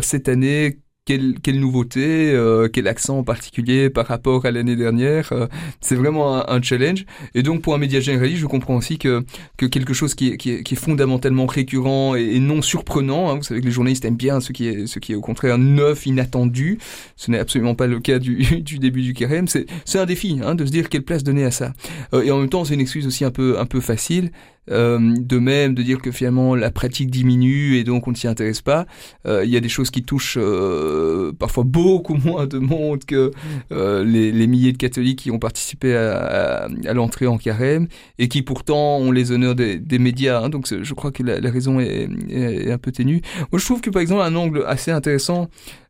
cette 0.02 0.28
année, 0.28 0.78
quelle, 1.04 1.34
quelle 1.42 1.58
nouveauté, 1.58 2.32
euh, 2.32 2.68
quel 2.72 2.86
accent 2.86 3.18
en 3.18 3.24
particulier 3.24 3.90
par 3.90 4.06
rapport 4.06 4.46
à 4.46 4.50
l'année 4.50 4.76
dernière. 4.76 5.32
euh, 5.32 5.46
c'est 5.80 5.96
vraiment 5.96 6.36
un, 6.36 6.44
un 6.46 6.62
challenge. 6.62 7.04
Et 7.34 7.42
donc 7.42 7.62
pour 7.62 7.74
un 7.74 7.78
média 7.78 8.00
généraliste, 8.00 8.40
je 8.40 8.46
comprends 8.46 8.76
aussi 8.76 8.98
que, 8.98 9.24
que 9.56 9.66
quelque 9.66 9.94
chose 9.94 10.14
qui 10.14 10.30
est, 10.30 10.36
qui 10.36 10.50
est, 10.50 10.62
qui 10.62 10.74
est 10.74 10.76
fondamentalement 10.76 11.46
récurrent 11.46 12.14
et, 12.14 12.38
non 12.38 12.62
surprenant, 12.62 13.30
hein, 13.30 13.34
vous 13.36 13.42
savez 13.42 13.60
que 13.60 13.66
les 13.66 13.72
journalistes 13.72 14.04
aiment 14.04 14.16
bien 14.16 14.40
ce 14.40 14.52
qui 14.52 14.68
est, 14.68 14.86
ce 14.86 14.98
qui 14.98 15.12
est 15.12 15.16
au 15.16 15.20
contraire 15.20 15.58
neuf, 15.58 16.06
inattendu, 16.06 16.78
ce 17.16 17.30
n'est 17.30 17.38
absolument 17.38 17.74
pas 17.74 17.86
le 17.86 17.98
cas 18.00 18.18
du, 18.18 18.36
du 18.62 18.78
début 18.78 19.02
du 19.02 19.12
carême, 19.12 19.48
c'est 19.48 19.66
c'est 19.84 19.98
un 19.98 20.06
défi 20.06 20.40
hein, 20.44 20.54
de 20.54 20.64
se 20.64 20.70
dire 20.70 20.88
quelle 20.88 21.02
place 21.02 21.22
donner 21.24 21.44
à 21.44 21.50
ça. 21.50 21.72
Euh, 22.14 22.22
et 22.22 22.30
en 22.30 22.38
même 22.38 22.48
temps, 22.48 22.64
c'est 22.64 22.74
une 22.74 22.80
excuse 22.80 23.06
aussi 23.06 23.24
un 23.24 23.30
peu, 23.30 23.58
un 23.58 23.66
peu 23.66 23.80
facile. 23.80 24.30
Euh, 24.70 25.14
de 25.18 25.38
même 25.40 25.74
de 25.74 25.82
dire 25.82 26.00
que 26.00 26.12
finalement 26.12 26.54
la 26.54 26.70
pratique 26.70 27.10
diminue 27.10 27.78
et 27.78 27.82
donc 27.84 28.06
on 28.06 28.12
ne 28.12 28.16
s'y 28.16 28.28
intéresse 28.28 28.62
pas. 28.62 28.86
Euh, 29.26 29.44
Il 29.44 29.50
y 29.50 29.56
a 29.56 29.60
des 29.60 29.68
choses 29.68 29.90
qui 29.90 30.04
touchent 30.04 30.38
euh, 30.40 31.32
parfois 31.36 31.64
beaucoup 31.64 32.14
moins 32.24 32.46
de 32.46 32.58
monde 32.58 33.04
que 33.04 33.32
euh, 33.72 34.04
les, 34.04 34.30
les 34.30 34.46
milliers 34.46 34.72
de 34.72 34.78
catholiques 34.78 35.18
qui 35.18 35.32
ont 35.32 35.40
participé 35.40 35.96
à, 35.96 36.16
à, 36.16 36.68
à 36.86 36.92
l'entrée 36.92 37.26
en 37.26 37.38
carême 37.38 37.88
et 38.20 38.28
qui 38.28 38.42
pourtant 38.42 38.98
ont 38.98 39.10
les 39.10 39.32
honneurs 39.32 39.56
des, 39.56 39.78
des 39.78 39.98
médias. 39.98 40.40
Hein, 40.40 40.48
donc 40.48 40.68
je 40.72 40.94
crois 40.94 41.10
que 41.10 41.24
la, 41.24 41.40
la 41.40 41.50
raison 41.50 41.80
est, 41.80 42.08
est, 42.30 42.68
est 42.68 42.70
un 42.70 42.78
peu 42.78 42.92
ténue. 42.92 43.20
Moi 43.50 43.58
je 43.58 43.64
trouve 43.64 43.80
que 43.80 43.90
par 43.90 44.00
exemple 44.00 44.22
un 44.22 44.36
angle 44.36 44.64
assez 44.68 44.92
intéressant 44.92 45.48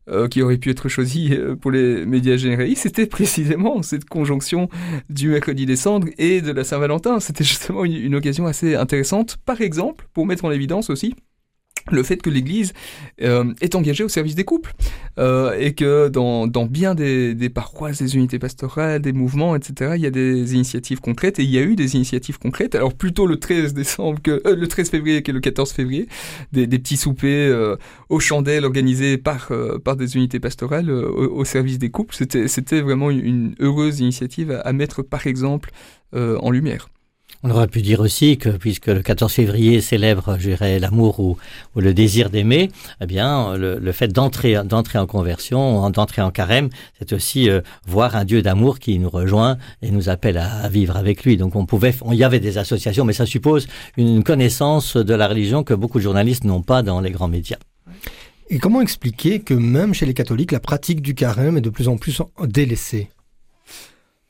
euh, 0.09 0.27
qui 0.27 0.41
aurait 0.41 0.57
pu 0.57 0.69
être 0.69 0.89
choisi 0.89 1.33
euh, 1.33 1.55
pour 1.55 1.71
les 1.71 2.05
médias 2.05 2.35
généralistes, 2.35 2.83
c'était 2.83 3.05
précisément 3.05 3.81
cette 3.81 4.05
conjonction 4.05 4.69
du 5.09 5.29
mercredi 5.29 5.65
des 5.65 5.75
cendres 5.75 6.07
et 6.17 6.41
de 6.41 6.51
la 6.51 6.63
Saint-Valentin. 6.63 7.19
C'était 7.19 7.43
justement 7.43 7.85
une 7.85 8.15
occasion 8.15 8.45
assez 8.45 8.75
intéressante, 8.75 9.37
par 9.45 9.61
exemple, 9.61 10.07
pour 10.13 10.25
mettre 10.25 10.45
en 10.45 10.51
évidence 10.51 10.89
aussi 10.89 11.15
le 11.91 12.03
fait 12.03 12.17
que 12.17 12.29
l'Église 12.29 12.73
euh, 13.21 13.53
est 13.61 13.75
engagée 13.75 14.03
au 14.03 14.09
service 14.09 14.35
des 14.35 14.43
couples 14.43 14.73
euh, 15.19 15.55
et 15.59 15.73
que 15.73 16.07
dans, 16.07 16.47
dans 16.47 16.65
bien 16.65 16.95
des, 16.95 17.35
des 17.35 17.49
paroisses, 17.49 18.01
des 18.01 18.15
unités 18.15 18.39
pastorales, 18.39 19.01
des 19.01 19.13
mouvements, 19.13 19.55
etc., 19.55 19.93
il 19.95 20.01
y 20.01 20.05
a 20.05 20.11
des 20.11 20.53
initiatives 20.53 21.01
concrètes 21.01 21.39
et 21.39 21.43
il 21.43 21.49
y 21.49 21.57
a 21.57 21.61
eu 21.61 21.75
des 21.75 21.95
initiatives 21.95 22.39
concrètes. 22.39 22.75
Alors 22.75 22.93
plutôt 22.93 23.27
le 23.27 23.37
13 23.37 23.73
décembre 23.73 24.21
que 24.21 24.41
euh, 24.45 24.55
le 24.55 24.67
13 24.67 24.89
février 24.89 25.23
que 25.23 25.31
le 25.31 25.39
14 25.39 25.71
février, 25.71 26.07
des, 26.51 26.67
des 26.67 26.79
petits 26.79 26.97
soupers 26.97 27.51
euh, 27.51 27.77
aux 28.09 28.19
chandelles 28.19 28.65
organisés 28.65 29.17
par 29.17 29.51
euh, 29.51 29.79
par 29.79 29.95
des 29.95 30.15
unités 30.15 30.39
pastorales 30.39 30.89
euh, 30.89 31.07
au, 31.07 31.39
au 31.39 31.45
service 31.45 31.79
des 31.79 31.89
couples. 31.89 32.15
C'était 32.15 32.47
c'était 32.47 32.81
vraiment 32.81 33.09
une, 33.09 33.55
heureuse 33.59 33.99
initiative 33.99 34.51
à, 34.51 34.61
à 34.61 34.73
mettre 34.73 35.01
par 35.01 35.27
exemple 35.27 35.71
en 36.13 36.51
lumière. 36.51 36.89
On 37.45 37.49
aurait 37.49 37.67
pu 37.67 37.81
dire 37.81 37.99
aussi 37.99 38.37
que 38.37 38.47
puisque 38.47 38.87
le 38.87 39.01
14 39.01 39.29
février 39.29 39.81
célèbre, 39.81 40.37
je 40.39 40.51
dirais, 40.51 40.79
l'amour 40.79 41.19
ou, 41.19 41.37
le 41.75 41.93
désir 41.93 42.29
d'aimer, 42.29 42.71
eh 43.01 43.05
bien, 43.05 43.57
le, 43.57 43.91
fait 43.91 44.07
d'entrer 44.07 44.63
d'entrer 44.63 44.97
en 44.97 45.05
conversion, 45.05 45.89
d'entrer 45.89 46.21
en 46.21 46.31
carême, 46.31 46.69
c'est 46.97 47.11
aussi 47.11 47.49
euh, 47.49 47.59
voir 47.85 48.15
un 48.15 48.23
Dieu 48.23 48.41
d'amour 48.41 48.79
qui 48.79 48.97
nous 48.97 49.09
rejoint 49.09 49.57
et 49.81 49.91
nous 49.91 50.07
appelle 50.07 50.37
à, 50.37 50.69
vivre 50.69 50.95
avec 50.95 51.25
lui. 51.25 51.35
Donc 51.35 51.57
on 51.57 51.65
pouvait, 51.65 51.93
on, 52.01 52.13
y 52.13 52.23
avait 52.23 52.39
des 52.39 52.57
associations, 52.57 53.03
mais 53.03 53.11
ça 53.11 53.25
suppose 53.25 53.67
une 53.97 54.23
connaissance 54.23 54.95
de 54.95 55.13
la 55.13 55.27
religion 55.27 55.63
que 55.63 55.73
beaucoup 55.73 55.97
de 55.97 56.03
journalistes 56.03 56.45
n'ont 56.45 56.61
pas 56.61 56.81
dans 56.81 57.01
les 57.01 57.11
grands 57.11 57.27
médias. 57.27 57.59
Et 58.49 58.57
comment 58.57 58.79
expliquer 58.79 59.41
que 59.41 59.53
même 59.53 59.93
chez 59.93 60.05
les 60.05 60.13
catholiques, 60.13 60.53
la 60.53 60.61
pratique 60.61 61.01
du 61.01 61.13
carême 61.13 61.57
est 61.57 61.61
de 61.61 61.69
plus 61.69 61.89
en 61.89 61.97
plus 61.97 62.21
délaissée? 62.45 63.09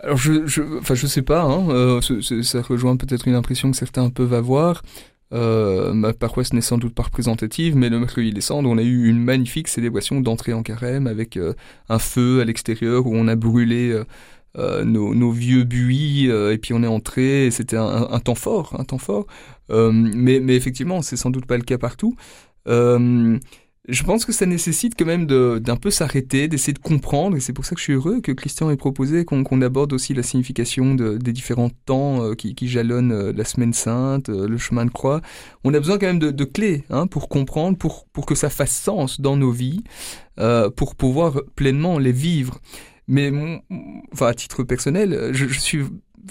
Alors 0.03 0.17
je, 0.17 0.45
je, 0.47 0.61
enfin 0.79 0.95
je 0.95 1.07
sais 1.07 1.21
pas, 1.21 1.43
hein, 1.43 1.69
euh, 1.69 2.01
ça 2.43 2.61
rejoint 2.61 2.97
peut-être 2.97 3.27
une 3.27 3.35
impression 3.35 3.71
que 3.71 3.77
certains 3.77 4.09
peuvent 4.09 4.33
avoir. 4.33 4.81
Euh, 5.33 5.93
ma 5.93 6.13
paroisse 6.13 6.53
n'est 6.53 6.61
sans 6.61 6.77
doute 6.77 6.93
pas 6.93 7.03
représentative, 7.03 7.75
mais 7.75 7.89
le 7.89 7.99
mercredi 7.99 8.31
des 8.33 8.41
cendres, 8.41 8.69
on 8.69 8.77
a 8.77 8.83
eu 8.83 9.07
une 9.09 9.19
magnifique 9.23 9.67
célébration 9.67 10.21
d'entrée 10.21 10.53
en 10.53 10.61
carême 10.63 11.07
avec 11.07 11.37
euh, 11.37 11.53
un 11.89 11.99
feu 11.99 12.41
à 12.41 12.45
l'extérieur 12.45 13.07
où 13.07 13.15
on 13.15 13.27
a 13.27 13.35
brûlé 13.35 13.91
euh, 13.91 14.05
euh, 14.57 14.83
nos, 14.85 15.15
nos 15.15 15.31
vieux 15.31 15.63
buis 15.63 16.29
euh, 16.29 16.53
et 16.53 16.57
puis 16.59 16.73
on 16.73 16.83
est 16.83 16.87
entré. 16.87 17.49
C'était 17.51 17.77
un, 17.77 18.07
un- 18.11 18.19
temps 18.19 18.35
fort, 18.35 18.75
un 18.79 18.83
temps 18.85 18.99
fort. 18.99 19.25
Mais, 19.69 20.39
mais 20.39 20.55
effectivement, 20.55 21.01
c'est 21.01 21.17
sans 21.17 21.31
doute 21.31 21.47
pas 21.47 21.57
le 21.57 21.63
cas 21.63 21.77
partout. 21.79 22.15
Je 23.89 24.03
pense 24.03 24.23
que 24.23 24.31
ça 24.31 24.45
nécessite 24.45 24.93
quand 24.97 25.05
même 25.05 25.25
d'un 25.25 25.75
peu 25.75 25.91
s'arrêter, 25.91 26.47
d'essayer 26.47 26.71
de 26.71 26.79
comprendre, 26.79 27.35
et 27.35 27.41
c'est 27.41 27.51
pour 27.51 27.65
ça 27.65 27.75
que 27.75 27.79
je 27.79 27.83
suis 27.83 27.93
heureux 27.93 28.21
que 28.21 28.31
Christian 28.31 28.69
ait 28.69 28.77
proposé 28.77 29.25
qu'on 29.25 29.61
aborde 29.61 29.91
aussi 29.91 30.13
la 30.13 30.23
signification 30.23 30.95
de, 30.95 31.17
des 31.17 31.33
différents 31.33 31.69
temps 31.85 32.23
euh, 32.23 32.33
qui, 32.33 32.55
qui, 32.55 32.69
jalonnent 32.69 33.11
euh, 33.11 33.33
la 33.35 33.43
semaine 33.43 33.73
sainte, 33.73 34.29
euh, 34.29 34.47
le 34.47 34.57
chemin 34.57 34.85
de 34.85 34.89
croix. 34.89 35.19
On 35.65 35.73
a 35.73 35.79
besoin 35.79 35.97
quand 35.97 36.07
même 36.07 36.19
de, 36.19 36.31
de 36.31 36.45
clés 36.45 36.85
hein, 36.89 37.07
pour 37.07 37.27
comprendre, 37.27 37.77
pour, 37.77 38.05
pour 38.13 38.25
que 38.25 38.35
ça 38.35 38.49
fasse 38.49 38.71
sens 38.71 39.19
dans 39.19 39.35
nos 39.35 39.51
vies, 39.51 39.83
pour 40.77 40.95
pouvoir 40.95 41.41
pleinement 41.55 41.99
les 41.99 42.13
vivre. 42.13 42.59
Mais 43.09 43.31
enfin, 44.13 44.27
à 44.27 44.33
titre 44.33 44.63
personnel, 44.63 45.31
je, 45.33 45.45
je 45.45 45.59
suis 45.59 45.81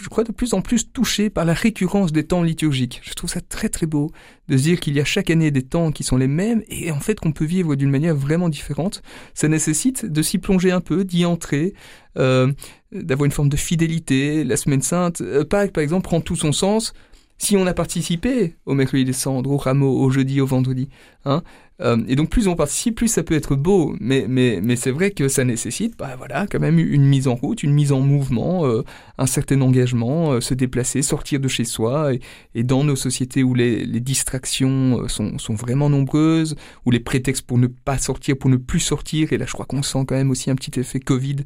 je 0.01 0.09
crois, 0.09 0.25
de 0.25 0.33
plus 0.33 0.55
en 0.55 0.63
plus 0.63 0.91
touché 0.91 1.31
par 1.31 1.45
la 1.45 1.53
récurrence 1.53 2.13
des 2.13 2.25
temps 2.25 2.43
liturgiques. 2.43 3.01
Je 3.03 3.13
trouve 3.15 3.29
ça 3.31 3.41
très 3.41 3.69
très 3.69 3.87
beau 3.87 4.11
de 4.49 4.57
se 4.57 4.63
dire 4.63 4.81
qu'il 4.81 4.95
y 4.95 5.01
a 5.01 5.05
chaque 5.05 5.31
année 5.31 5.51
des 5.51 5.63
temps 5.63 5.93
qui 5.93 6.03
sont 6.03 6.17
les 6.17 6.29
mêmes 6.29 6.63
et 6.69 6.91
en 6.91 7.01
fait 7.01 7.21
qu'on 7.21 7.33
peut 7.33 7.45
vivre 7.45 7.75
d'une 7.75 7.91
manière 7.91 8.15
vraiment 8.15 8.49
différente. 8.49 9.03
Ça 9.35 9.49
nécessite 9.49 10.07
de 10.07 10.23
s'y 10.23 10.39
plonger 10.39 10.71
un 10.71 10.81
peu, 10.81 11.05
d'y 11.05 11.25
entrer, 11.25 11.75
euh, 12.19 12.53
d'avoir 12.93 13.27
une 13.27 13.33
forme 13.33 13.49
de 13.49 13.57
fidélité. 13.57 14.45
La 14.45 14.57
semaine 14.57 14.83
sainte, 14.83 15.21
euh, 15.21 15.45
Pâques 15.45 15.73
par 15.73 15.83
exemple, 15.83 16.05
prend 16.05 16.21
tout 16.21 16.37
son 16.37 16.53
sens 16.53 16.93
si 17.39 17.57
on 17.57 17.67
a 17.67 17.75
participé 17.75 18.55
au 18.67 18.75
mercredi 18.75 19.05
des 19.05 19.13
cendres, 19.13 19.51
au 19.51 19.57
rameau, 19.57 20.01
au 20.01 20.11
jeudi, 20.11 20.41
au 20.41 20.47
vendredi. 20.47 20.89
Hein, 21.25 21.43
euh, 21.81 22.03
et 22.07 22.17
donc 22.17 22.31
plus 22.31 22.49
on 22.49 22.55
participe, 22.55 22.97
plus 22.97 23.09
ça 23.09 23.23
peut 23.23 23.35
être 23.35 23.57
beau. 23.57 23.97
Mais, 24.01 24.27
mais, 24.29 24.61
mais 24.63 24.77
c'est 24.77 24.91
vrai 24.91 25.11
que 25.11 25.29
ça 25.29 25.45
nécessite 25.45 25.97
bah, 25.99 26.15
voilà, 26.17 26.47
quand 26.47 26.61
même 26.61 26.79
une 26.79 27.05
mise 27.05 27.29
en 27.29 27.35
route, 27.35 27.63
une 27.63 27.73
mise 27.73 27.93
en 27.93 28.01
mouvement, 28.01 28.67
euh, 28.67 28.83
un 29.19 29.27
certain 29.27 29.61
engagement, 29.61 30.33
euh, 30.33 30.41
se 30.41 30.55
déplacer, 30.55 31.03
sortir 31.03 31.41
de 31.41 31.49
chez 31.49 31.65
soi. 31.65 32.13
Et, 32.55 32.63
dans 32.63 32.85
nos 32.85 32.97
sociétés 32.97 33.43
où 33.43 33.55
les, 33.55 33.87
distractions 34.01 35.09
sont, 35.09 35.39
sont, 35.39 35.55
vraiment 35.55 35.91
nombreuses, 35.91 36.57
où 36.87 36.91
les 36.91 37.01
prétextes 37.01 37.47
pour 37.47 37.59
ne 37.59 37.67
pas 37.67 37.99
sortir, 37.99 38.37
pour 38.37 38.51
ne 38.51 38.57
plus 38.57 38.81
sortir, 38.81 39.33
et 39.33 39.39
là 39.39 39.47
je 39.47 39.53
crois 39.53 39.67
qu'on 39.67 39.83
sent 39.83 40.05
quand 40.07 40.15
même 40.15 40.31
aussi 40.31 40.51
un 40.51 40.55
petit 40.55 40.79
effet 40.79 41.01
Covid 41.01 41.37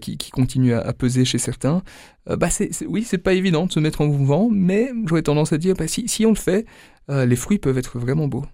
qui, 0.00 0.30
continue 0.32 0.74
à, 0.74 0.92
peser 0.92 1.24
chez 1.24 1.38
certains, 1.38 1.82
bah 2.26 2.50
c'est, 2.50 2.70
oui, 2.86 3.04
c'est 3.04 3.18
pas 3.18 3.34
évident 3.34 3.66
de 3.66 3.72
se 3.72 3.80
mettre 3.80 4.00
en 4.00 4.06
mouvement, 4.06 4.48
mais 4.50 4.90
j'aurais 5.06 5.22
tendance 5.22 5.52
à 5.52 5.58
dire, 5.58 5.74
bah, 5.74 5.88
si, 5.88 6.08
si 6.08 6.24
on 6.24 6.30
le 6.30 6.36
fait, 6.36 6.66
les 7.08 7.36
fruits 7.36 7.58
peuvent 7.58 7.78
être 7.78 7.98
vraiment 7.98 8.28
beaux. 8.28 8.44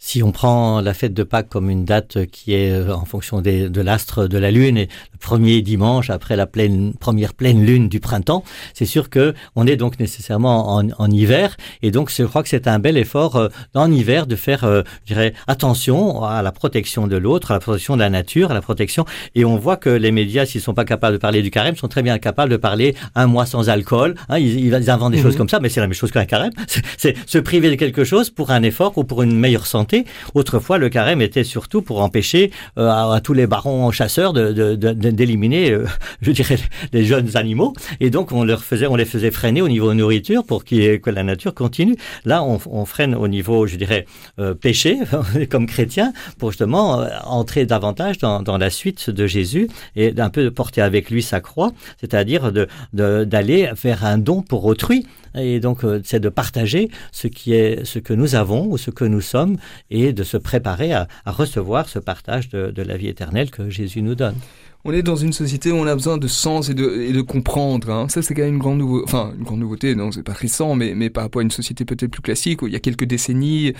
Si 0.00 0.22
on 0.22 0.30
prend 0.30 0.80
la 0.80 0.94
fête 0.94 1.12
de 1.12 1.24
Pâques 1.24 1.48
comme 1.48 1.68
une 1.68 1.84
date 1.84 2.24
qui 2.26 2.54
est 2.54 2.70
euh, 2.70 2.94
en 2.94 3.04
fonction 3.04 3.40
des, 3.40 3.68
de 3.68 3.80
l'astre 3.80 4.28
de 4.28 4.38
la 4.38 4.52
lune 4.52 4.76
et 4.76 4.88
le 5.12 5.18
premier 5.18 5.60
dimanche 5.60 6.08
après 6.08 6.36
la 6.36 6.46
pleine, 6.46 6.92
première 6.94 7.34
pleine 7.34 7.66
lune 7.66 7.88
du 7.88 7.98
printemps, 7.98 8.44
c'est 8.74 8.86
sûr 8.86 9.10
que 9.10 9.34
on 9.56 9.66
est 9.66 9.74
donc 9.74 9.98
nécessairement 9.98 10.76
en, 10.76 10.88
en, 10.98 11.10
hiver 11.10 11.56
et 11.82 11.90
donc 11.90 12.12
je 12.16 12.22
crois 12.22 12.44
que 12.44 12.48
c'est 12.48 12.68
un 12.68 12.78
bel 12.78 12.96
effort 12.96 13.34
euh, 13.34 13.48
en 13.74 13.90
hiver 13.90 14.28
de 14.28 14.36
faire, 14.36 14.62
euh, 14.62 14.82
je 15.04 15.14
dirais, 15.14 15.34
attention 15.48 16.22
à 16.22 16.42
la 16.42 16.52
protection 16.52 17.08
de 17.08 17.16
l'autre, 17.16 17.50
à 17.50 17.54
la 17.54 17.60
protection 17.60 17.96
de 17.96 18.00
la 18.00 18.10
nature, 18.10 18.52
à 18.52 18.54
la 18.54 18.62
protection 18.62 19.04
et 19.34 19.44
on 19.44 19.56
voit 19.56 19.76
que 19.76 19.90
les 19.90 20.12
médias, 20.12 20.46
s'ils 20.46 20.60
sont 20.60 20.74
pas 20.74 20.84
capables 20.84 21.14
de 21.14 21.20
parler 21.20 21.42
du 21.42 21.50
carême, 21.50 21.74
sont 21.74 21.88
très 21.88 22.02
bien 22.04 22.20
capables 22.20 22.52
de 22.52 22.56
parler 22.56 22.94
un 23.16 23.26
mois 23.26 23.46
sans 23.46 23.68
alcool. 23.68 24.14
Hein, 24.28 24.38
ils, 24.38 24.64
ils, 24.64 24.90
inventent 24.90 25.12
des 25.12 25.18
mmh. 25.18 25.22
choses 25.22 25.36
comme 25.36 25.48
ça, 25.48 25.58
mais 25.58 25.68
c'est 25.68 25.80
la 25.80 25.88
même 25.88 25.94
chose 25.94 26.12
qu'un 26.12 26.24
carême. 26.24 26.52
C'est 26.98 27.16
se 27.28 27.38
priver 27.38 27.70
de 27.70 27.74
quelque 27.74 28.04
chose 28.04 28.30
pour 28.30 28.50
un 28.50 28.62
effort 28.62 28.96
ou 28.96 29.04
pour 29.04 29.22
une 29.22 29.36
meilleure 29.36 29.57
santé 29.66 30.04
Autrefois, 30.34 30.78
le 30.78 30.88
carême 30.88 31.20
était 31.20 31.44
surtout 31.44 31.82
pour 31.82 32.02
empêcher 32.02 32.50
euh, 32.78 32.88
à, 32.88 33.20
tous 33.22 33.32
les 33.32 33.46
barons 33.46 33.90
chasseurs 33.90 34.32
d'éliminer, 34.32 35.70
euh, 35.70 35.86
je 36.20 36.30
dirais, 36.32 36.58
les 36.92 37.04
jeunes 37.04 37.36
animaux. 37.36 37.72
Et 38.00 38.10
donc, 38.10 38.32
on 38.32 38.44
leur 38.44 38.62
faisait, 38.62 38.86
on 38.86 38.96
les 38.96 39.04
faisait 39.04 39.30
freiner 39.30 39.62
au 39.62 39.68
niveau 39.68 39.92
nourriture 39.94 40.44
pour 40.44 40.64
que 40.64 41.10
la 41.10 41.22
nature 41.22 41.54
continue. 41.54 41.96
Là, 42.24 42.42
on, 42.44 42.84
freine 42.84 43.14
au 43.14 43.28
niveau, 43.28 43.66
je 43.66 43.76
dirais, 43.76 44.06
euh, 44.38 44.54
péché, 44.54 44.98
comme 45.50 45.66
chrétien, 45.66 46.12
pour 46.38 46.50
justement 46.50 47.06
entrer 47.24 47.66
davantage 47.66 48.18
dans, 48.18 48.58
la 48.58 48.70
suite 48.70 49.10
de 49.10 49.26
Jésus 49.26 49.68
et 49.94 50.10
d'un 50.10 50.30
peu 50.30 50.50
porter 50.50 50.80
avec 50.80 51.10
lui 51.10 51.22
sa 51.22 51.40
croix, 51.40 51.72
c'est-à-dire 52.00 52.50
d'aller 52.92 53.70
vers 53.80 54.04
un 54.04 54.18
don 54.18 54.42
pour 54.42 54.64
autrui. 54.64 55.06
Et 55.34 55.60
donc, 55.60 55.82
c'est 56.04 56.20
de 56.20 56.28
partager 56.28 56.90
ce 57.12 57.28
qui 57.28 57.52
est, 57.52 57.84
ce 57.84 57.98
que 57.98 58.12
nous 58.12 58.34
avons 58.34 58.66
ou 58.66 58.78
ce 58.78 58.90
que 58.90 59.04
nous 59.04 59.20
sommes 59.20 59.47
et 59.90 60.12
de 60.12 60.24
se 60.24 60.36
préparer 60.36 60.92
à, 60.92 61.08
recevoir 61.26 61.88
ce 61.88 61.98
partage 61.98 62.48
de 62.48 62.82
la 62.82 62.96
vie 62.96 63.08
éternelle 63.08 63.50
que 63.50 63.70
Jésus 63.70 64.02
nous 64.02 64.14
donne 64.14 64.36
on 64.84 64.92
est 64.92 65.02
dans 65.02 65.16
une 65.16 65.32
société 65.32 65.72
où 65.72 65.74
on 65.74 65.86
a 65.86 65.94
besoin 65.94 66.18
de 66.18 66.28
sens 66.28 66.68
et 66.68 66.74
de, 66.74 67.20
comprendre. 67.20 67.90
Hein. 67.90 68.06
Ça, 68.08 68.22
c'est 68.22 68.32
quand 68.32 68.42
même 68.42 68.54
une 68.54 68.58
grande 68.60 68.78
nouveauté. 68.78 69.04
Enfin, 69.08 69.32
une 69.36 69.42
grande 69.42 69.58
nouveauté, 69.58 69.94
non, 69.96 70.12
c'est 70.12 70.22
pas 70.22 70.32
récent, 70.32 70.76
mais, 70.76 71.10
par 71.10 71.24
rapport 71.24 71.40
à 71.40 71.42
une 71.42 71.50
société 71.50 71.84
peut-être 71.84 72.10
plus 72.10 72.22
classique, 72.22 72.62
où 72.62 72.68
il 72.68 72.72
y 72.72 72.76
a 72.76 72.80
quelques 72.80 73.04
décennies, 73.04 73.72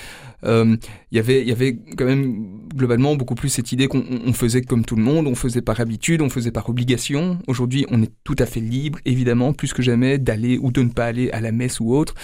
euh, 0.45 0.77
il 1.13 1.17
y 1.17 1.21
avait, 1.21 1.79
quand 1.97 2.05
même 2.05 2.45
globalement 2.75 3.15
beaucoup 3.15 3.37
plus 3.37 3.49
cette 3.49 3.71
idée 3.71 3.87
qu'on 3.87 4.05
on 4.27 4.33
faisait 4.33 4.61
comme 4.63 4.85
tout 4.85 4.97
le 4.97 5.03
monde, 5.03 5.29
on 5.29 5.37
faisait 5.37 5.63
par 5.63 5.81
habitude, 5.81 6.21
on 6.21 6.29
faisait 6.29 6.51
par 6.51 6.69
obligation. 6.69 7.39
Aujourd'hui, 7.47 7.87
on 7.91 8.03
est 8.03 8.11
tout 8.25 8.37
à 8.39 8.47
fait 8.47 8.61
libre, 8.61 8.99
évidemment, 9.05 9.53
plus 9.53 9.73
que 9.73 9.83
jamais, 9.83 10.19
d'aller 10.19 10.59
ou 10.61 10.73
de 10.73 10.83
ne 10.83 10.91
pas 10.91 11.07
aller 11.07 11.31
à 11.31 11.41
la 11.41 11.53
messe 11.53 11.79
ou 11.79 11.95
autre. 11.95 12.15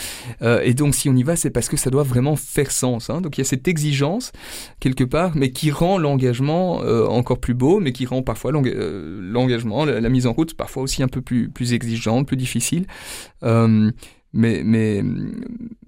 Euh, 0.43 0.61
et 0.65 0.75
donc, 0.75 0.97
si 0.97 1.09
on 1.09 1.15
y 1.15 1.23
va, 1.23 1.37
c'est 1.37 1.51
parce 1.51 1.69
que 1.69 1.77
ça 1.77 1.91
doit 1.91 2.03
vraiment 2.03 2.35
faire 2.35 2.73
sens. 2.73 3.09
Hein. 3.09 3.21
Donc, 3.21 3.39
il 3.39 3.41
y 3.41 3.43
a 3.43 3.47
cette 3.47 3.69
exigence 3.69 4.33
quelque 4.81 5.05
part, 5.05 5.37
mais 5.37 5.53
qui 5.53 5.71
rend 5.71 5.97
l'engagement 5.97 6.83
euh, 6.83 7.07
encore 7.07 7.39
plus 7.39 7.55
beau, 7.55 7.79
mais 7.79 7.93
qui 7.93 8.05
rend 8.05 8.23
parfois 8.23 8.51
l'engagement 8.51 8.64
l'engagement, 8.71 9.85
la, 9.85 10.09
mise 10.09 10.27
en 10.27 10.33
route, 10.33 10.55
parfois 10.55 10.83
aussi 10.83 11.03
un 11.03 11.09
peu 11.09 11.21
plus, 11.21 11.49
plus 11.49 11.73
exigeante, 11.73 12.27
plus 12.27 12.37
difficile. 12.37 12.87
Euh, 13.43 13.91
mais, 14.37 14.63
mais, 14.65 15.03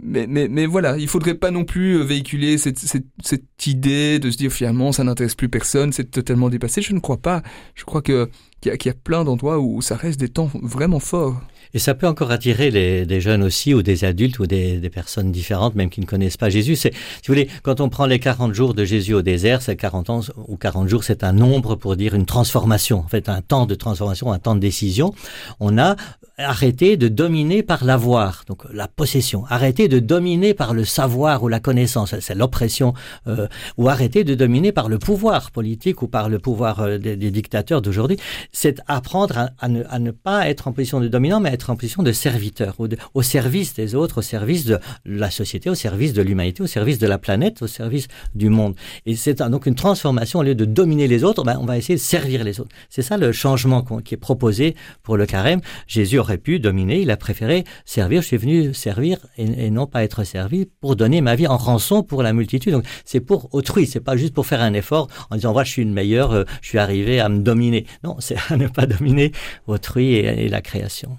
mais, 0.01 0.27
mais, 0.29 0.47
mais, 0.49 0.67
voilà, 0.67 0.97
il 0.99 1.09
faudrait 1.09 1.35
pas 1.35 1.51
non 1.51 1.65
plus 1.65 2.01
véhiculer 2.03 2.59
cette, 2.59 2.79
cette, 2.79 3.67
idée 3.67 4.21
de 4.21 4.31
se 4.31 4.37
dire 4.37 4.53
finalement 4.53 4.93
ça 4.93 5.03
n'intéresse 5.03 5.35
plus 5.35 5.49
personne, 5.49 5.93
c'est 5.93 6.13
totalement 6.13 6.49
dépassé. 6.49 6.81
Je 6.81 6.95
ne 6.95 7.01
crois 7.01 7.17
pas. 7.17 7.43
Je 7.75 7.85
crois 7.85 8.03
que 8.03 8.31
qu'il 8.61 8.73
y, 8.73 8.79
qu 8.79 8.89
y, 8.89 8.91
a 8.91 8.95
plein 8.95 9.25
d'endroits 9.25 9.59
où 9.59 9.83
ça 9.83 9.97
reste 9.97 10.21
des 10.21 10.29
temps 10.29 10.49
vraiment 10.63 11.01
forts. 11.01 11.41
Et 11.75 11.79
ça 11.79 11.95
peut 11.95 12.07
encore 12.07 12.31
attirer 12.31 12.71
les, 12.71 13.07
des 13.07 13.21
jeunes 13.21 13.43
aussi, 13.43 13.75
ou 13.75 13.83
des 13.83 14.05
adultes, 14.05 14.39
ou 14.39 14.47
des, 14.47 14.79
des, 14.79 14.91
personnes 14.91 15.33
différentes, 15.33 15.75
même 15.75 15.91
qui 15.91 16.01
ne 16.01 16.07
connaissent 16.07 16.37
pas 16.37 16.51
Jésus. 16.51 16.77
C'est, 16.77 16.93
si 16.93 17.29
vous 17.29 17.35
voulez, 17.35 17.49
quand 17.63 17.81
on 17.81 17.89
prend 17.89 18.07
les 18.07 18.19
40 18.19 18.55
jours 18.55 18.75
de 18.75 18.85
Jésus 18.85 19.15
au 19.15 19.23
désert, 19.23 19.63
c'est 19.63 19.77
40 19.77 20.11
ans 20.11 20.21
ou 20.49 20.57
40 20.57 20.89
jours, 20.89 21.05
c'est 21.05 21.25
un 21.25 21.33
nombre 21.33 21.77
pour 21.77 21.97
dire 21.97 22.15
une 22.15 22.27
transformation. 22.27 22.99
En 22.99 23.09
fait, 23.09 23.29
un 23.29 23.43
temps 23.43 23.67
de 23.67 23.75
transformation, 23.75 24.33
un 24.33 24.39
temps 24.39 24.55
de 24.55 24.61
décision. 24.61 25.15
On 25.61 25.79
a 25.79 25.97
arrêté 26.39 26.97
de 26.97 27.09
dominer 27.09 27.63
par 27.63 27.85
l'avoir, 27.85 28.45
donc 28.47 28.65
la 28.71 28.89
possession. 28.89 29.45
Arrêter 29.49 29.89
de 29.89 29.99
dominer 29.99 30.53
par 30.53 30.75
le 30.75 30.85
savoir 30.85 31.43
ou 31.43 31.49
la 31.49 31.61
connaissance, 31.61 32.19
c'est 32.21 32.35
l'oppression. 32.35 32.93
Euh, 33.27 33.49
ou 33.79 33.89
arrêter 33.89 34.23
de 34.25 34.35
dominer 34.35 34.73
par 34.73 34.89
le 34.89 34.99
pouvoir 34.99 35.51
politique 35.51 36.03
ou 36.03 36.09
par 36.09 36.29
le 36.29 36.39
pouvoir 36.39 36.81
euh, 36.81 36.99
des, 36.99 37.17
des, 37.17 37.31
dictateurs 37.31 37.81
d'aujourd'hui. 37.81 38.19
C'est 38.53 38.81
apprendre 38.87 39.39
à, 39.39 39.51
à, 39.59 39.69
ne, 39.69 39.83
à 39.89 39.99
ne 39.99 40.11
pas 40.11 40.49
être 40.49 40.69
en 40.69 40.73
position 40.73 41.01
de 41.01 41.09
dominant, 41.09 41.41
mais 41.41 41.51
être 41.57 41.71
en 41.71 41.77
position 41.77 42.03
de 42.03 42.13
serviteur, 42.13 42.77
de, 42.79 42.97
au 43.15 43.23
service 43.23 43.75
des 43.75 43.95
autres, 43.95 44.19
au 44.19 44.23
service 44.23 44.65
de 44.65 44.79
la 45.05 45.31
société, 45.31 45.69
au 45.69 45.75
service 45.75 46.13
de 46.13 46.23
l'humanité, 46.23 46.63
au 46.63 46.67
service 46.67 46.99
de 46.99 47.07
la 47.07 47.19
planète, 47.19 47.63
au 47.63 47.67
service 47.67 48.07
du 48.35 48.49
monde. 48.49 48.75
Et 49.07 49.17
c'est 49.17 49.43
donc 49.43 49.67
une 49.67 49.75
transformation, 49.75 50.41
au 50.41 50.43
lieu 50.43 50.55
de 50.55 50.65
dominer 50.65 51.09
les 51.09 51.25
autres, 51.25 51.43
ben, 51.45 51.59
on 51.61 51.67
va 51.67 51.77
essayer 51.77 51.97
de 51.97 52.01
servir 52.01 52.45
les 52.45 52.61
autres. 52.61 52.75
C'est 52.91 53.03
ça 53.03 53.17
le 53.17 53.33
changement 53.33 53.83
qui 53.83 54.15
est 54.15 54.19
proposé 54.19 54.77
pour 55.03 55.17
le 55.17 55.27
carême. 55.27 55.61
Jésus 55.87 56.19
aurait 56.19 56.39
pu 56.39 56.61
dominer, 56.61 57.01
il 57.01 57.11
a 57.11 57.17
préféré 57.17 57.65
servir. 57.85 58.23
Je 58.23 58.27
suis 58.29 58.37
venu 58.37 58.75
servir 58.75 59.19
et, 59.39 59.71
non 59.71 59.87
pas 59.87 60.05
être 60.05 60.25
servi 60.25 60.67
pour 60.81 60.97
donner 60.97 61.21
ma 61.21 61.35
vie 61.35 61.47
en 61.47 61.57
rançon 61.57 62.03
pour 62.03 62.23
la 62.23 62.33
multitude. 62.33 62.73
Donc 62.73 62.85
c'est 63.05 63.21
pour 63.21 63.55
autrui, 63.55 63.87
c'est 63.87 64.01
pas 64.01 64.17
juste 64.17 64.35
pour 64.35 64.47
faire 64.47 64.61
un 64.61 64.75
effort 64.75 65.09
en 65.31 65.37
disant, 65.37 65.53
voilà, 65.53 65.65
je 65.65 65.73
suis 65.73 65.83
une 65.83 65.93
meilleure, 65.93 66.33
euh, 66.33 66.45
je 66.63 66.69
suis 66.69 66.79
arrivé 66.79 67.21
à 67.21 67.29
me 67.29 67.41
dominer. 67.41 67.87
Non, 68.05 68.17
c'est 68.19 68.37
à 68.51 68.57
ne 68.57 68.69
pas 68.69 68.87
dominer 68.87 69.33
autrui 69.67 70.15
et 70.15 70.49
la 70.49 70.61
création. 70.61 71.19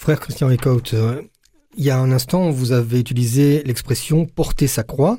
Frère 0.00 0.18
Christian 0.18 0.46
Ricaut, 0.46 0.80
euh, 0.94 1.20
il 1.76 1.84
y 1.84 1.90
a 1.90 1.98
un 1.98 2.10
instant, 2.10 2.48
vous 2.48 2.72
avez 2.72 2.98
utilisé 2.98 3.62
l'expression 3.64 4.24
porter 4.24 4.66
sa 4.66 4.82
croix. 4.82 5.18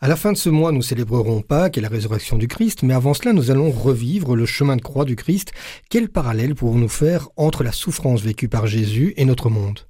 À 0.00 0.08
la 0.08 0.16
fin 0.16 0.32
de 0.32 0.38
ce 0.38 0.48
mois, 0.48 0.72
nous 0.72 0.80
célébrerons 0.80 1.42
Pâques 1.42 1.76
et 1.76 1.82
la 1.82 1.90
résurrection 1.90 2.38
du 2.38 2.48
Christ, 2.48 2.84
mais 2.84 2.94
avant 2.94 3.12
cela, 3.12 3.34
nous 3.34 3.50
allons 3.50 3.70
revivre 3.70 4.34
le 4.34 4.46
chemin 4.46 4.76
de 4.76 4.80
croix 4.80 5.04
du 5.04 5.14
Christ. 5.14 5.52
Quel 5.90 6.08
parallèle 6.08 6.54
pouvons-nous 6.54 6.88
faire 6.88 7.28
entre 7.36 7.64
la 7.64 7.70
souffrance 7.70 8.22
vécue 8.22 8.48
par 8.48 8.66
Jésus 8.66 9.12
et 9.18 9.26
notre 9.26 9.50
monde? 9.50 9.80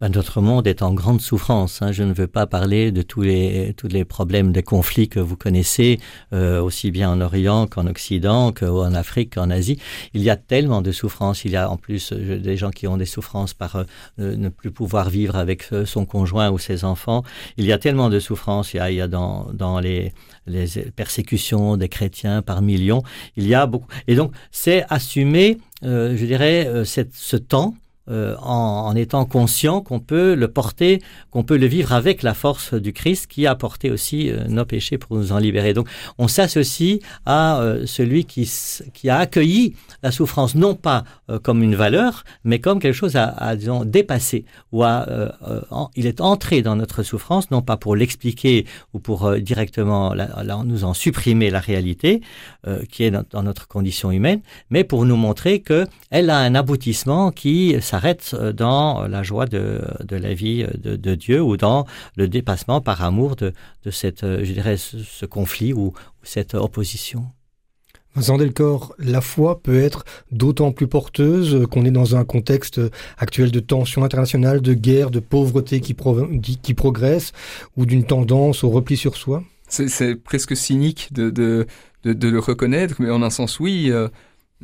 Ben, 0.00 0.08
notre 0.08 0.40
monde 0.40 0.66
est 0.66 0.82
en 0.82 0.92
grande 0.92 1.20
souffrance. 1.20 1.80
Hein. 1.80 1.92
Je 1.92 2.02
ne 2.02 2.12
veux 2.12 2.26
pas 2.26 2.46
parler 2.46 2.90
de 2.90 3.00
tous 3.00 3.22
les, 3.22 3.74
tous 3.76 3.86
les 3.86 4.04
problèmes 4.04 4.52
de 4.52 4.60
conflits 4.60 5.08
que 5.08 5.20
vous 5.20 5.36
connaissez, 5.36 6.00
euh, 6.32 6.60
aussi 6.60 6.90
bien 6.90 7.10
en 7.10 7.20
Orient 7.20 7.68
qu'en 7.68 7.86
Occident, 7.86 8.50
qu'en 8.50 8.92
Afrique, 8.92 9.34
qu'en 9.34 9.50
Asie. 9.50 9.78
Il 10.12 10.22
y 10.22 10.30
a 10.30 10.36
tellement 10.36 10.82
de 10.82 10.90
souffrances. 10.90 11.44
Il 11.44 11.52
y 11.52 11.56
a 11.56 11.70
en 11.70 11.76
plus 11.76 12.12
euh, 12.12 12.38
des 12.40 12.56
gens 12.56 12.70
qui 12.70 12.88
ont 12.88 12.96
des 12.96 13.06
souffrances 13.06 13.54
par 13.54 13.76
euh, 13.76 13.84
ne 14.18 14.48
plus 14.48 14.72
pouvoir 14.72 15.10
vivre 15.10 15.36
avec 15.36 15.72
euh, 15.72 15.86
son 15.86 16.06
conjoint 16.06 16.50
ou 16.50 16.58
ses 16.58 16.84
enfants. 16.84 17.22
Il 17.56 17.64
y 17.64 17.72
a 17.72 17.78
tellement 17.78 18.10
de 18.10 18.18
souffrances. 18.18 18.74
Il 18.74 18.78
y 18.78 18.80
a, 18.80 18.90
il 18.90 18.96
y 18.96 19.00
a 19.00 19.06
dans, 19.06 19.52
dans 19.52 19.78
les, 19.78 20.12
les 20.46 20.66
persécutions 20.96 21.76
des 21.76 21.88
chrétiens 21.88 22.42
par 22.42 22.62
millions. 22.62 23.04
Il 23.36 23.46
y 23.46 23.54
a 23.54 23.66
beaucoup. 23.66 23.88
Et 24.08 24.16
donc, 24.16 24.32
c'est 24.50 24.84
assumer, 24.90 25.58
euh, 25.84 26.16
je 26.16 26.26
dirais, 26.26 26.68
ce 26.84 27.36
temps 27.36 27.74
euh, 28.10 28.36
en, 28.36 28.94
étant 28.96 29.24
conscient 29.24 29.80
qu'on 29.80 29.98
peut 29.98 30.34
le 30.34 30.48
porter, 30.48 31.00
qu'on 31.30 31.42
peut 31.42 31.56
le 31.56 31.66
vivre 31.66 31.94
avec 31.94 32.22
la 32.22 32.34
force 32.34 32.74
du 32.74 32.92
Christ 32.92 33.26
qui 33.26 33.46
a 33.46 33.54
porté 33.54 33.90
aussi 33.90 34.30
euh, 34.30 34.44
nos 34.46 34.66
péchés 34.66 34.98
pour 34.98 35.16
nous 35.16 35.32
en 35.32 35.38
libérer. 35.38 35.72
Donc 35.72 35.88
on 36.18 36.28
s'associe 36.28 36.98
à 37.24 37.60
euh, 37.60 37.86
celui 37.86 38.26
qui, 38.26 38.46
qui 38.92 39.08
a 39.08 39.16
accueilli 39.16 39.74
la 40.02 40.12
souffrance 40.12 40.54
non 40.54 40.74
pas 40.74 41.04
comme 41.42 41.62
une 41.62 41.74
valeur, 41.74 42.24
mais 42.44 42.58
comme 42.58 42.78
quelque 42.78 42.94
chose 42.94 43.16
à, 43.16 43.28
à 43.28 43.56
disons, 43.56 43.86
dépasser. 43.86 44.44
Ou 44.72 44.82
à, 44.82 45.06
il 45.96 46.06
est 46.06 46.20
entré 46.20 46.60
dans 46.60 46.76
notre 46.76 47.02
souffrance 47.02 47.50
non 47.50 47.62
pas 47.62 47.78
pour 47.78 47.96
l'expliquer 47.96 48.66
ou 48.92 48.98
pour 48.98 49.34
directement 49.38 50.12
la, 50.12 50.28
nous 50.64 50.84
en 50.84 50.92
supprimer 50.92 51.48
la 51.48 51.60
réalité 51.60 52.20
qui 52.90 53.04
est 53.04 53.10
dans, 53.10 53.24
dans, 53.30 53.42
notre 53.42 53.66
condition 53.66 54.10
humaine, 54.10 54.42
mais 54.68 54.84
pour 54.84 55.06
nous 55.06 55.16
montrer 55.16 55.60
que 55.60 55.86
elle 56.10 56.28
a 56.28 56.38
un 56.38 56.54
aboutissement 56.54 57.30
qui 57.30 57.74
s'arrête 57.94 58.34
dans 58.34 59.06
la 59.06 59.22
joie 59.22 59.46
de, 59.46 59.82
de 60.02 60.16
la 60.16 60.34
vie 60.34 60.66
de, 60.74 60.96
de, 60.96 61.14
Dieu 61.14 61.40
ou 61.40 61.56
dans 61.56 61.86
le 62.16 62.26
dépassement 62.26 62.80
par 62.80 63.04
amour 63.04 63.36
de, 63.36 63.52
de 63.84 63.90
cette, 63.90 64.22
je 64.22 64.52
dirais, 64.52 64.76
ce, 64.76 64.98
ce 64.98 65.26
conflit 65.26 65.72
ou, 65.72 65.86
ou 65.86 66.24
cette 66.24 66.54
opposition. 66.54 67.26
Vincent 68.16 68.36
Delcor, 68.36 68.94
la 68.98 69.20
foi 69.20 69.60
peut 69.60 69.80
être 69.80 70.04
d'autant 70.32 70.72
plus 70.72 70.88
porteuse 70.88 71.66
qu'on 71.70 71.84
est 71.84 71.90
dans 71.90 72.16
un 72.16 72.24
contexte 72.24 72.80
actuel 73.18 73.52
de 73.52 73.60
tension 73.60 74.02
internationale, 74.02 74.60
de 74.60 74.74
guerre, 74.74 75.10
de 75.10 75.20
pauvreté 75.20 75.80
qui, 75.80 75.94
pro 75.94 76.26
qui 76.62 76.74
progresse 76.74 77.32
ou 77.76 77.86
d'une 77.86 78.04
tendance 78.04 78.64
au 78.64 78.70
repli 78.70 78.96
sur 78.96 79.16
soi? 79.16 79.42
C'est 79.68 80.16
presque 80.16 80.56
cynique 80.56 81.12
de, 81.12 81.30
de, 81.30 81.66
de, 82.04 82.12
de, 82.12 82.28
le 82.28 82.38
reconnaître, 82.38 82.96
mais 83.00 83.10
en 83.10 83.22
un 83.22 83.30
sens, 83.30 83.58
oui. 83.58 83.90
Euh, 83.90 84.08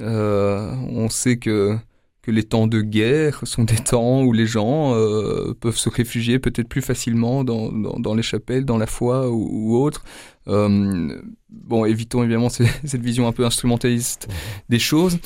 euh, 0.01 0.72
on 0.89 1.09
sait 1.09 1.37
que 1.37 1.76
que 2.22 2.30
les 2.30 2.42
temps 2.42 2.66
de 2.66 2.82
guerre 2.82 3.40
sont 3.44 3.64
des 3.64 3.76
temps 3.76 4.22
où 4.22 4.32
les 4.32 4.46
gens 4.46 4.94
euh, 4.94 5.54
peuvent 5.58 5.76
se 5.76 5.88
réfugier 5.88 6.38
peut-être 6.38 6.68
plus 6.68 6.82
facilement 6.82 7.44
dans, 7.44 7.72
dans, 7.72 8.14
les 8.14 8.22
chapelles, 8.22 8.64
dans 8.64 8.76
la 8.76 8.86
foi 8.86 9.30
ou, 9.30 9.76
autre. 9.76 10.04
Euh, 10.48 11.20
bon, 11.48 11.84
évitons 11.84 12.22
évidemment 12.22 12.48
cette 12.50 13.00
vision 13.00 13.26
un 13.26 13.32
peu 13.32 13.44
instrumentaliste 13.44 14.28
des 14.68 14.78
choses, 14.78 15.18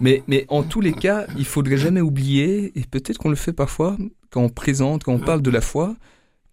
mais, 0.00 0.22
mais 0.26 0.44
en 0.48 0.62
tous 0.62 0.80
les 0.80 0.92
cas, 0.92 1.26
il 1.38 1.44
faudrait 1.44 1.76
jamais 1.76 2.00
oublier, 2.00 2.72
et 2.78 2.84
peut-être 2.90 3.18
qu'on 3.18 3.30
le 3.30 3.36
fait 3.36 3.52
parfois 3.52 3.96
quand 4.30 4.42
on 4.42 4.48
présente, 4.48 5.04
quand 5.04 5.12
on 5.12 5.18
parle 5.18 5.42
de 5.42 5.50
la 5.50 5.60
foi, 5.60 5.96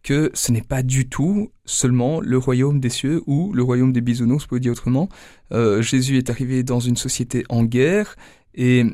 que 0.03 0.31
ce 0.33 0.51
n'est 0.51 0.61
pas 0.61 0.83
du 0.83 1.09
tout 1.09 1.51
seulement 1.65 2.21
le 2.21 2.37
royaume 2.37 2.79
des 2.79 2.89
cieux 2.89 3.21
ou 3.27 3.51
le 3.53 3.61
royaume 3.61 3.91
des 3.91 4.01
bisounours, 4.01 4.45
pour 4.45 4.59
dire 4.59 4.71
autrement. 4.71 5.09
Euh, 5.51 5.81
Jésus 5.81 6.17
est 6.17 6.29
arrivé 6.29 6.63
dans 6.63 6.79
une 6.79 6.95
société 6.95 7.43
en 7.49 7.63
guerre, 7.63 8.15
et, 8.57 8.85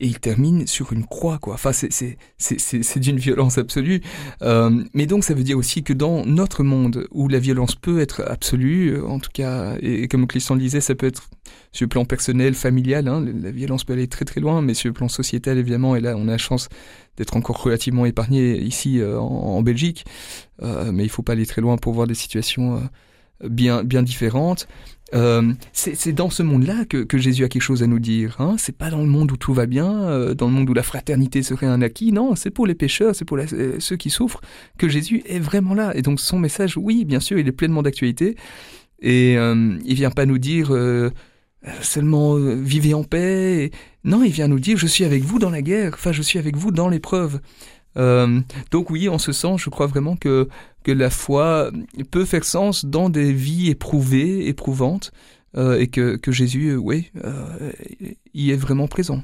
il, 0.00 0.18
termine 0.20 0.66
sur 0.66 0.92
une 0.92 1.06
croix, 1.06 1.38
quoi. 1.38 1.54
Enfin, 1.54 1.72
c'est 1.72 2.98
d'une 2.98 3.18
violence 3.18 3.58
absolue. 3.58 4.00
Euh, 4.42 4.82
mais 4.92 5.06
donc, 5.06 5.24
ça 5.24 5.34
veut 5.34 5.44
dire 5.44 5.56
aussi 5.56 5.82
que 5.82 5.92
dans 5.92 6.26
notre 6.26 6.64
monde 6.64 7.06
où 7.12 7.28
la 7.28 7.38
violence 7.38 7.76
peut 7.76 8.00
être 8.00 8.22
absolue, 8.26 9.00
en 9.02 9.20
tout 9.20 9.30
cas, 9.32 9.76
et, 9.80 10.08
comme 10.08 10.26
Christian 10.26 10.56
le 10.56 10.60
disait, 10.60 10.80
ça 10.80 10.94
peut 10.94 11.06
être 11.06 11.28
sur 11.72 11.84
le 11.84 11.88
plan 11.88 12.04
personnel, 12.04 12.54
familial, 12.54 13.08
hein, 13.08 13.24
la 13.42 13.50
violence 13.50 13.84
peut 13.84 13.92
aller 13.92 14.08
très 14.08 14.24
très 14.24 14.40
loin, 14.40 14.62
mais 14.62 14.74
sur 14.74 14.88
le 14.88 14.94
plan 14.94 15.08
sociétal, 15.08 15.58
évidemment, 15.58 15.96
et 15.96 16.00
là, 16.00 16.14
on 16.16 16.28
a 16.28 16.32
la 16.32 16.38
chance 16.38 16.68
d'être 17.16 17.36
encore 17.36 17.62
relativement 17.62 18.06
épargné 18.06 18.58
ici 18.58 19.00
euh, 19.00 19.18
en, 19.18 19.62
Belgique, 19.62 20.04
euh, 20.62 20.92
mais 20.92 21.04
il 21.04 21.08
faut 21.08 21.22
pas 21.22 21.32
aller 21.32 21.46
très 21.46 21.60
loin 21.60 21.76
pour 21.76 21.92
voir 21.92 22.06
des 22.06 22.14
situations 22.14 22.76
euh, 22.76 23.48
bien, 23.48 23.84
bien 23.84 24.02
différentes. 24.02 24.66
Euh, 25.14 25.52
c'est 25.72 26.12
dans 26.12 26.30
ce 26.30 26.42
monde-là 26.42 26.84
que, 26.84 27.18
Jésus 27.18 27.44
a 27.44 27.48
quelque 27.48 27.62
chose 27.62 27.82
à 27.82 27.86
nous 27.86 27.98
dire. 27.98 28.36
Hein 28.40 28.56
c'est 28.58 28.76
pas 28.76 28.90
dans 28.90 29.00
le 29.00 29.06
monde 29.06 29.30
où 29.32 29.36
tout 29.36 29.54
va 29.54 29.66
bien, 29.66 30.02
euh, 30.04 30.34
dans 30.34 30.46
le 30.46 30.52
monde 30.52 30.68
où 30.68 30.74
la 30.74 30.82
fraternité 30.82 31.42
serait 31.42 31.66
un 31.66 31.82
acquis. 31.82 32.12
Non, 32.12 32.34
c'est 32.34 32.50
pour 32.50 32.66
les 32.66 32.74
pécheurs, 32.74 33.14
c'est 33.14 33.24
pour 33.24 33.38
euh, 33.38 33.76
ceux 33.78 33.96
qui 33.96 34.10
souffrent 34.10 34.40
que 34.78 34.88
Jésus 34.88 35.22
est 35.26 35.38
vraiment 35.38 35.74
là. 35.74 35.96
Et 35.96 36.02
donc 36.02 36.20
son 36.20 36.38
message, 36.38 36.76
oui, 36.76 37.04
bien 37.04 37.20
sûr, 37.20 37.38
il 37.38 37.46
est 37.46 37.52
pleinement 37.52 37.82
d'actualité. 37.82 38.36
Et 39.00 39.36
euh, 39.38 39.76
il 39.84 39.94
vient 39.94 40.10
pas 40.10 40.26
nous 40.26 40.38
dire 40.38 40.72
seulement 41.80 42.36
vivez 42.36 42.94
en 42.94 43.04
paix. 43.04 43.70
Non, 44.04 44.22
il 44.22 44.32
vient 44.32 44.48
nous 44.48 44.60
dire 44.60 44.76
je 44.76 44.86
suis 44.86 45.04
avec 45.04 45.22
vous 45.22 45.38
dans 45.38 45.50
la 45.50 45.62
guerre. 45.62 45.92
Enfin, 45.94 46.12
je 46.12 46.22
suis 46.22 46.38
avec 46.38 46.56
vous 46.56 46.72
dans 46.72 46.88
l'épreuve. 46.88 47.40
Euh, 47.96 48.40
donc 48.70 48.90
oui, 48.90 49.08
en 49.08 49.18
ce 49.18 49.32
sens, 49.32 49.62
je 49.62 49.70
crois 49.70 49.86
vraiment 49.86 50.16
que, 50.16 50.48
que 50.82 50.92
la 50.92 51.10
foi 51.10 51.70
peut 52.10 52.24
faire 52.24 52.44
sens 52.44 52.84
dans 52.84 53.08
des 53.08 53.32
vies 53.32 53.70
éprouvées, 53.70 54.48
éprouvantes, 54.48 55.12
euh, 55.56 55.78
et 55.78 55.86
que, 55.86 56.16
que 56.16 56.32
Jésus, 56.32 56.74
oui, 56.76 57.10
euh, 57.24 57.72
y 58.34 58.50
est 58.50 58.56
vraiment 58.56 58.88
présent. 58.88 59.22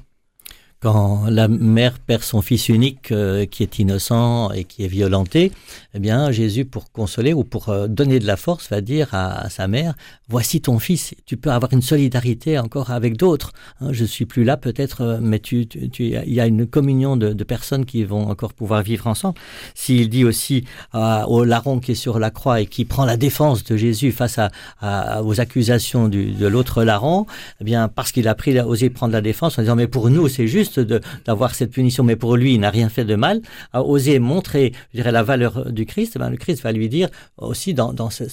Quand 0.81 1.25
la 1.29 1.47
mère 1.47 1.99
perd 1.99 2.23
son 2.23 2.41
fils 2.41 2.71
unique 2.71 3.13
euh, 3.13 3.45
qui 3.45 3.63
est 3.63 3.79
innocent 3.79 4.51
et 4.53 4.65
qui 4.65 4.83
est 4.83 4.89
violenté, 4.89 5.53
eh 5.93 5.99
bien 5.99 6.31
Jésus 6.31 6.65
pour 6.65 6.91
consoler 6.91 7.35
ou 7.35 7.45
pour 7.45 7.69
euh, 7.69 7.87
donner 7.87 8.19
de 8.19 8.27
la 8.27 8.39
force 8.39 8.71
va 8.71 8.81
dire 8.81 9.09
à, 9.13 9.43
à, 9.43 9.51
sa 9.51 9.69
mère 9.69 9.95
voici 10.31 10.63
ton 10.63 10.79
fils, 10.79 11.15
tu 11.27 11.37
peux 11.37 11.51
avoir 11.51 11.75
une 11.75 11.83
solidarité 11.83 12.59
encore 12.59 12.93
avec 12.93 13.19
d'autres. 13.19 13.53
Hein, 13.83 13.89
je 13.93 14.07
suis 14.07 14.25
plus 14.25 14.43
là 14.43 14.57
peut-être 14.57 15.03
euh, 15.03 15.19
mais 15.21 15.39
tu, 15.39 15.67
tu, 15.67 15.91
il 16.05 16.33
y 16.33 16.41
a 16.41 16.47
une 16.47 16.67
communion 16.67 17.19
de, 17.19 17.35
de, 17.35 17.45
personnes 17.45 17.85
qui 17.85 18.03
vont 18.05 18.31
encore 18.31 18.55
pouvoir 18.55 18.83
vivre 18.83 19.07
ensemble. 19.07 19.39
S'il 19.75 20.09
dit 20.09 20.25
aussi 20.25 20.65
à, 20.93 21.29
au 21.29 21.45
larron 21.45 21.81
qui 21.81 21.93
est 21.93 21.95
sur 21.95 22.19
la 22.19 22.31
croix 22.31 22.63
et 22.63 22.67
qui 22.67 22.87
prend 22.87 23.05
la 23.05 23.19
défense 23.19 23.65
de 23.65 23.77
Jésus 23.77 24.13
face 24.13 24.39
à, 24.39 24.51
à 24.81 25.23
aux 25.25 25.43
accusations 25.43 26.09
du, 26.09 26.31
de 26.31 26.47
l'autre 26.47 26.85
larron, 26.85 27.27
eh 27.61 27.65
bien 27.65 27.89
parce 27.89 28.13
qu'il 28.13 28.29
a 28.29 28.35
pris 28.35 28.59
osé 28.61 28.89
prendre 28.89 29.13
la 29.13 29.21
défense 29.21 29.59
en 29.59 29.63
disant 29.63 29.77
mais 29.77 29.87
pour 29.87 30.09
nous 30.09 30.27
c'est 30.29 30.47
juste 30.47 30.70
d'avoir 30.79 31.55
cette 31.55 31.71
punition, 31.71 32.05
mais 32.05 32.17
pour 32.17 32.37
lui, 32.37 32.55
il 32.55 32.61
n'a 32.61 32.71
rien 32.71 32.89
fait 32.89 33.05
de 33.05 33.15
mal, 33.15 33.41
a 33.73 33.83
osé 33.83 34.19
montrer, 34.19 34.73
je 34.93 34.99
dirais, 34.99 35.13
la 35.13 35.23
valeur 35.23 35.73
du 35.73 35.87
Christ, 35.87 36.19
ben, 36.19 36.31
le 36.31 36.37
Christ 36.37 36.63
va 36.63 36.73
lui 36.73 36.89
dire 36.89 37.09
aussi 37.39 37.75
dans, 37.75 37.93
dans 37.93 38.11
sa, 38.11 38.25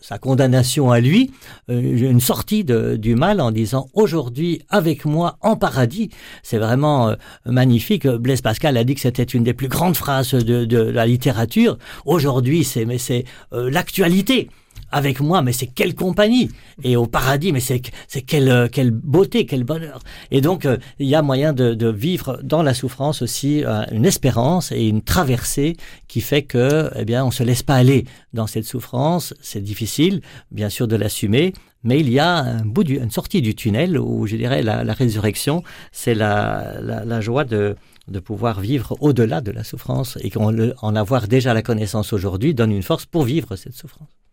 sa, 0.00 0.18
condamnation 0.18 0.90
à 0.90 1.00
lui, 1.00 1.30
euh, 1.70 1.80
une 1.80 2.20
sortie 2.20 2.64
de, 2.64 2.96
du 2.96 3.14
mal 3.14 3.40
en 3.40 3.50
disant 3.50 3.88
aujourd'hui 3.94 4.62
avec 4.68 5.04
moi 5.04 5.36
en 5.40 5.56
paradis. 5.56 6.10
C'est 6.42 6.58
vraiment 6.58 7.10
euh, 7.10 7.14
magnifique. 7.46 8.06
Blaise 8.06 8.40
Pascal 8.40 8.76
a 8.76 8.84
dit 8.84 8.94
que 8.94 9.00
c'était 9.00 9.22
une 9.22 9.44
des 9.44 9.54
plus 9.54 9.68
grandes 9.68 9.96
phrases 9.96 10.32
de, 10.32 10.64
de 10.64 10.78
la 10.78 11.06
littérature. 11.06 11.78
Aujourd'hui, 12.04 12.64
c'est 12.64 12.84
mais 12.84 12.98
c'est 12.98 13.24
euh, 13.52 13.70
l'actualité 13.70 14.48
avec 14.94 15.20
moi, 15.20 15.42
mais 15.42 15.52
c'est 15.52 15.66
quelle 15.66 15.94
compagnie 15.94 16.50
Et 16.84 16.96
au 16.96 17.06
paradis, 17.06 17.52
mais 17.52 17.60
c'est 17.60 17.82
c'est 18.06 18.22
quelle, 18.22 18.48
euh, 18.48 18.68
quelle 18.70 18.92
beauté, 18.92 19.44
quel 19.44 19.64
bonheur 19.64 20.00
Et 20.30 20.40
donc, 20.40 20.64
euh, 20.64 20.76
il 21.00 21.08
y 21.08 21.16
a 21.16 21.22
moyen 21.22 21.52
de, 21.52 21.74
de, 21.74 21.88
vivre 21.88 22.38
dans 22.42 22.62
la 22.62 22.74
souffrance 22.74 23.20
aussi 23.20 23.64
euh, 23.64 23.82
une 23.90 24.06
espérance 24.06 24.70
et 24.70 24.86
une 24.86 25.02
traversée 25.02 25.76
qui 26.06 26.20
fait 26.20 26.42
que, 26.42 26.90
eh 26.94 27.04
bien, 27.04 27.24
on 27.24 27.32
se 27.32 27.42
laisse 27.42 27.64
pas 27.64 27.74
aller 27.74 28.04
dans 28.32 28.46
cette 28.46 28.66
souffrance. 28.66 29.34
C'est 29.40 29.62
difficile, 29.62 30.20
bien 30.52 30.68
sûr, 30.68 30.86
de 30.86 30.94
l'assumer, 30.94 31.52
mais 31.82 31.98
il 31.98 32.08
y 32.08 32.20
a 32.20 32.36
un 32.36 32.64
bout 32.64 32.84
du, 32.84 32.96
une 32.98 33.10
sortie 33.10 33.42
du 33.42 33.56
tunnel 33.56 33.98
où, 33.98 34.26
je 34.28 34.36
dirais, 34.36 34.62
la, 34.62 34.84
la 34.84 34.92
résurrection, 34.92 35.64
c'est 35.90 36.14
la, 36.14 36.76
la, 36.80 37.04
la 37.04 37.20
joie 37.20 37.44
de 37.44 37.74
de 38.06 38.20
pouvoir 38.20 38.60
vivre 38.60 38.98
au-delà 39.00 39.40
de 39.40 39.50
la 39.50 39.64
souffrance 39.64 40.18
et 40.20 40.28
qu'en 40.28 40.52
en 40.82 40.94
avoir 40.94 41.26
déjà 41.26 41.54
la 41.54 41.62
connaissance 41.62 42.12
aujourd'hui 42.12 42.52
donne 42.52 42.70
une 42.72 42.82
force 42.82 43.06
pour 43.06 43.24
vivre 43.24 43.56
cette 43.56 43.72
souffrance. 43.72 44.23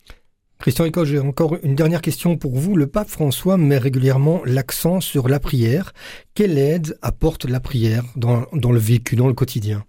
Christian 0.61 0.83
Rico, 0.83 1.05
j'ai 1.05 1.17
encore 1.17 1.57
une 1.63 1.73
dernière 1.73 2.01
question 2.01 2.37
pour 2.37 2.55
vous. 2.55 2.77
Le 2.77 2.85
pape 2.85 3.09
François 3.09 3.57
met 3.57 3.79
régulièrement 3.79 4.43
l'accent 4.45 5.01
sur 5.01 5.27
la 5.27 5.39
prière. 5.39 5.91
Quelle 6.35 6.59
aide 6.59 6.99
apporte 7.01 7.45
la 7.45 7.59
prière 7.59 8.03
dans, 8.15 8.45
le 8.53 8.77
vécu, 8.77 9.15
dans 9.15 9.25
le 9.25 9.33
quotidien? 9.33 9.83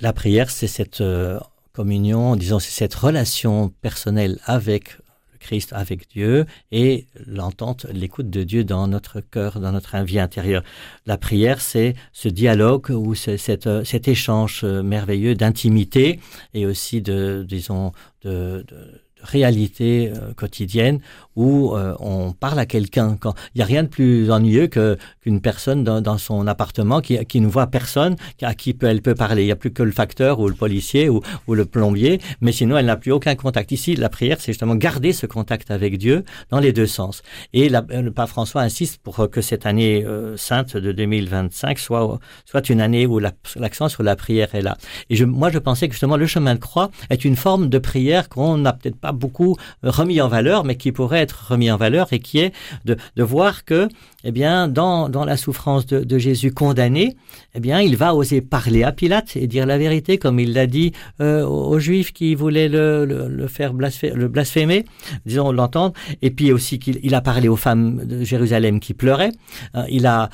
La 0.00 0.14
prière, 0.14 0.48
c'est 0.48 0.68
cette 0.68 1.02
euh, 1.02 1.38
communion, 1.74 2.34
disons, 2.34 2.58
c'est 2.60 2.70
cette 2.70 2.94
relation 2.94 3.68
personnelle 3.82 4.38
avec 4.46 4.96
le 5.34 5.38
Christ, 5.38 5.74
avec 5.74 6.08
Dieu, 6.08 6.46
et 6.72 7.04
l'entente, 7.26 7.84
l'écoute 7.92 8.30
de 8.30 8.42
Dieu 8.42 8.64
dans 8.64 8.88
notre 8.88 9.20
cœur, 9.20 9.60
dans 9.60 9.72
notre 9.72 10.02
vie 10.02 10.18
intérieure. 10.18 10.62
La 11.04 11.18
prière, 11.18 11.60
c'est 11.60 11.94
ce 12.14 12.30
dialogue 12.30 12.88
ou 12.88 13.14
cet, 13.14 13.66
euh, 13.66 13.84
cet 13.84 14.08
échange 14.08 14.62
euh, 14.64 14.82
merveilleux 14.82 15.34
d'intimité 15.34 16.20
et 16.54 16.64
aussi 16.64 17.02
de, 17.02 17.44
disons, 17.46 17.92
de, 18.22 18.64
de 18.66 19.05
réalité 19.26 20.12
euh, 20.14 20.32
quotidienne 20.34 21.00
où 21.34 21.74
euh, 21.74 21.94
on 22.00 22.32
parle 22.32 22.58
à 22.58 22.66
quelqu'un. 22.66 23.18
Il 23.54 23.58
y 23.58 23.62
a 23.62 23.66
rien 23.66 23.82
de 23.82 23.88
plus 23.88 24.30
ennuyeux 24.30 24.68
que 24.68 24.96
qu'une 25.20 25.40
personne 25.40 25.84
dans, 25.84 26.18
son 26.18 26.46
appartement 26.46 27.00
qui, 27.00 27.22
qui 27.26 27.40
ne 27.40 27.46
voit 27.46 27.66
personne 27.66 28.16
à 28.42 28.54
qui 28.54 28.76
elle 28.82 29.02
peut 29.02 29.14
parler. 29.14 29.42
Il 29.42 29.48
y 29.48 29.52
a 29.52 29.56
plus 29.56 29.72
que 29.72 29.82
le 29.82 29.92
facteur 29.92 30.40
ou 30.40 30.48
le 30.48 30.54
policier 30.54 31.08
ou, 31.08 31.20
le 31.48 31.64
plombier 31.64 32.20
mais 32.40 32.52
sinon 32.52 32.76
elle 32.78 32.86
n'a 32.86 32.96
plus 32.96 33.12
aucun 33.12 33.34
contact. 33.34 33.72
Ici 33.72 33.96
la 33.96 34.08
prière 34.08 34.38
c'est 34.40 34.52
justement 34.52 34.74
garder 34.74 35.12
ce 35.12 35.26
contact 35.26 35.70
avec 35.70 35.98
Dieu 35.98 36.24
dans 36.50 36.60
les 36.60 36.72
deux 36.72 36.86
sens. 36.86 37.22
Et 37.52 37.68
le 37.68 38.10
pape 38.10 38.28
François 38.28 38.62
insiste 38.62 39.00
pour 39.02 39.28
que 39.30 39.40
cette 39.40 39.66
année 39.66 40.04
euh, 40.04 40.36
sainte 40.36 40.76
de 40.76 40.92
2025 40.92 41.78
soit 41.78 42.18
soit 42.44 42.68
une 42.68 42.80
année 42.80 43.06
où 43.06 43.18
l'accent 43.18 43.84
la, 43.84 43.88
sur 43.88 44.02
la 44.02 44.16
prière 44.16 44.54
est 44.54 44.62
là. 44.62 44.76
Et 45.10 45.24
moi 45.24 45.50
je 45.50 45.58
pensais 45.58 45.88
que 45.88 45.94
justement 45.94 46.16
le 46.16 46.26
chemin 46.26 46.54
de 46.54 46.60
croix 46.60 46.90
est 47.10 47.24
une 47.24 47.36
forme 47.36 47.68
de 47.68 47.78
prière 47.78 48.28
qu'on 48.28 48.58
n'a 48.58 48.72
peut-être 48.72 48.96
pas 48.96 49.12
beaucoup 49.16 49.56
remis 49.82 50.20
en 50.20 50.28
valeur, 50.28 50.64
mais 50.64 50.76
qui 50.76 50.92
pourrait 50.92 51.20
être 51.20 51.46
remis 51.50 51.70
en 51.70 51.76
valeur 51.76 52.12
et 52.12 52.20
qui 52.20 52.38
est 52.38 52.52
de, 52.84 52.96
de 53.16 53.22
voir 53.22 53.64
que, 53.64 53.88
eh 54.28 54.32
bien, 54.32 54.66
dans, 54.66 55.08
dans 55.08 55.24
la 55.24 55.36
souffrance 55.36 55.86
de, 55.86 56.00
de, 56.00 56.18
Jésus 56.18 56.50
condamné, 56.50 57.16
eh 57.54 57.60
bien, 57.60 57.80
il 57.80 57.96
va 57.96 58.12
oser 58.12 58.40
parler 58.40 58.82
à 58.82 58.90
Pilate 58.90 59.36
et 59.36 59.46
dire 59.46 59.66
la 59.66 59.78
vérité, 59.78 60.18
comme 60.18 60.40
il 60.40 60.52
l'a 60.52 60.66
dit 60.66 60.90
euh, 61.20 61.46
aux 61.46 61.78
Juifs 61.78 62.12
qui 62.12 62.34
voulaient 62.34 62.68
le, 62.68 63.04
le, 63.04 63.28
le 63.28 63.46
faire 63.46 63.72
blasphémer, 63.72 64.16
le 64.16 64.26
blasphémer, 64.26 64.84
disons 65.26 65.52
l'entendre, 65.52 65.94
et 66.22 66.32
puis 66.32 66.50
aussi 66.50 66.80
qu'il 66.80 66.98
il 67.04 67.14
a 67.14 67.20
parlé 67.20 67.46
aux 67.46 67.54
femmes 67.54 68.04
de 68.04 68.24
Jérusalem 68.24 68.80
qui 68.80 68.94
pleuraient. 68.94 69.30
Euh, 69.76 69.84
il 69.88 70.06
a, 70.06 70.28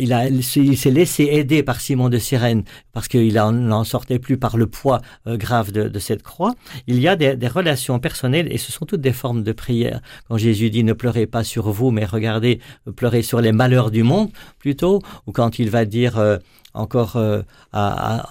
il 0.00 0.14
a, 0.14 0.28
il 0.28 0.42
s'est 0.42 0.90
laissé 0.90 1.24
aider 1.24 1.62
par 1.62 1.82
Simon 1.82 2.08
de 2.08 2.16
Cyrène 2.16 2.64
parce 2.94 3.06
qu'il 3.06 3.34
n'en 3.34 3.84
sortait 3.84 4.18
plus 4.18 4.38
par 4.38 4.56
le 4.56 4.66
poids 4.66 5.02
euh, 5.26 5.36
grave 5.36 5.72
de, 5.72 5.88
de, 5.88 5.98
cette 5.98 6.22
croix. 6.22 6.54
Il 6.86 6.98
y 7.00 7.06
a 7.06 7.16
des, 7.16 7.36
des 7.36 7.48
relations 7.48 7.98
personnelles 7.98 8.50
et 8.50 8.56
ce 8.56 8.72
sont 8.72 8.86
toutes 8.86 9.02
des 9.02 9.12
formes 9.12 9.42
de 9.42 9.52
prière. 9.52 10.00
Quand 10.26 10.38
Jésus 10.38 10.70
dit 10.70 10.84
ne 10.84 10.94
pleurez 10.94 11.26
pas 11.26 11.44
sur 11.44 11.70
vous, 11.70 11.90
mais 11.90 12.06
regardez, 12.06 12.60
pleurez 12.96 13.25
sur 13.26 13.40
les 13.40 13.52
malheurs 13.52 13.90
du 13.90 14.02
monde 14.02 14.30
plutôt, 14.58 15.02
ou 15.26 15.32
quand 15.32 15.58
il 15.58 15.68
va 15.70 15.84
dire 15.84 16.18
euh, 16.18 16.38
encore 16.76 17.16
euh, 17.16 17.42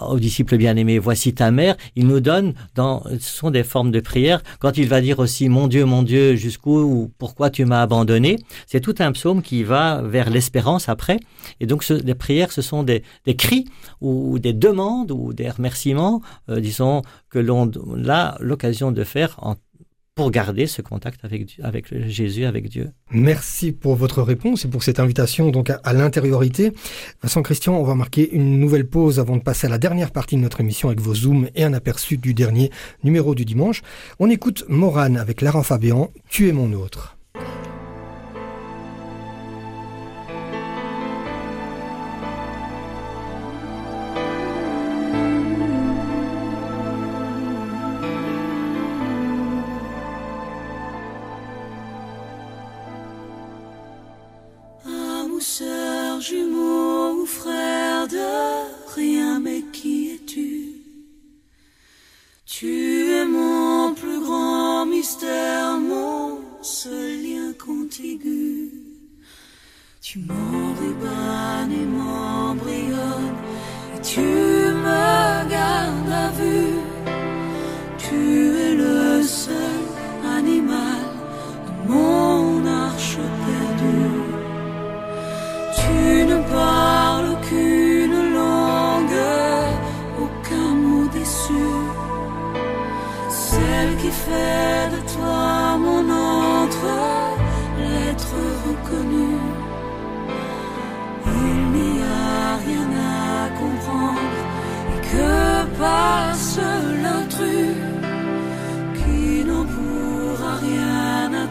aux 0.01 0.19
disciples 0.19 0.57
bien-aimés, 0.57 0.99
voici 0.99 1.33
ta 1.33 1.51
mère, 1.51 1.75
il 1.95 2.07
nous 2.07 2.19
donne, 2.19 2.53
ce 2.77 3.17
sont 3.19 3.51
des 3.51 3.63
formes 3.63 3.91
de 3.91 3.99
prière, 3.99 4.41
quand 4.59 4.77
il 4.77 4.87
va 4.87 5.01
dire 5.01 5.19
aussi, 5.19 5.49
mon 5.49 5.67
Dieu, 5.67 5.85
mon 5.85 6.03
Dieu, 6.03 6.35
jusqu'où 6.35 6.79
ou 6.79 7.11
pourquoi 7.17 7.49
tu 7.49 7.65
m'as 7.65 7.81
abandonné, 7.81 8.37
c'est 8.67 8.81
tout 8.81 8.95
un 8.99 9.11
psaume 9.11 9.41
qui 9.41 9.63
va 9.63 10.01
vers 10.01 10.29
l'espérance 10.29 10.89
après, 10.89 11.19
et 11.59 11.65
donc 11.65 11.87
les 11.89 12.15
prières, 12.15 12.51
ce 12.51 12.61
sont 12.61 12.83
des, 12.83 13.03
des 13.25 13.35
cris 13.35 13.65
ou, 14.01 14.39
des 14.39 14.53
demandes 14.53 15.11
ou 15.11 15.33
des 15.33 15.49
remerciements, 15.49 16.21
euh, 16.49 16.59
disons, 16.59 17.01
que 17.29 17.39
l'on 17.39 17.69
a 18.07 18.37
l'occasion 18.39 18.91
de 18.91 19.03
faire 19.03 19.35
en 19.41 19.55
pour 20.15 20.31
garder 20.31 20.65
ce 20.65 20.81
contact 20.81 21.25
avec, 21.25 21.93
Jésus, 22.07 22.45
avec 22.45 22.69
Dieu. 22.69 22.91
Merci 23.11 23.73
pour 23.73 23.95
votre 23.95 24.21
réponse 24.21 24.63
et 24.63 24.69
pour 24.69 24.81
cette 24.81 25.01
invitation 25.01 25.49
donc 25.49 25.69
à, 25.69 25.81
à 25.83 25.91
l'intériorité. 25.91 26.71
Vincent 27.21 27.43
Christian, 27.43 27.75
on 27.77 27.83
va 27.83 27.95
marquer 27.95 28.31
une 28.31 28.57
nouvelle 28.57 28.87
pause 28.87 29.19
avant 29.19 29.35
de 29.35 29.43
passer 29.43 29.67
à 29.67 29.69
la 29.69 29.77
dernière 29.77 30.11
partie 30.11 30.37
de 30.37 30.41
notre 30.41 30.61
émission 30.61 30.87
avec 30.87 31.01
vos 31.01 31.13
zooms 31.13 31.49
et 31.53 31.65
un 31.65 31.73
aperçu 31.73 32.17
du 32.17 32.33
dernier 32.33 32.71
numéro 33.03 33.35
du 33.35 33.43
dimanche. 33.43 33.81
On 34.19 34.29
écoute 34.29 34.63
Morane 34.69 35.17
avec 35.17 35.41
Lara 35.41 35.63
Fabian, 35.63 36.11
Tu 36.29 36.47
es 36.47 36.53
mon 36.53 36.71
autre. 36.71 37.14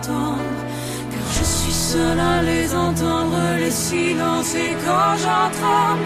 car 0.06 1.28
je 1.32 1.44
suis 1.44 1.72
seul 1.72 2.18
à 2.18 2.42
les 2.42 2.74
entendre, 2.74 3.38
les 3.58 3.70
silences, 3.70 4.54
et 4.54 4.76
quand 4.84 5.16
j'entends 5.22 5.96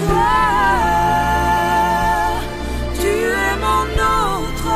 toi, 0.00 0.34
tu 3.00 3.14
es 3.46 3.54
mon 3.66 3.86
autre. 4.20 4.68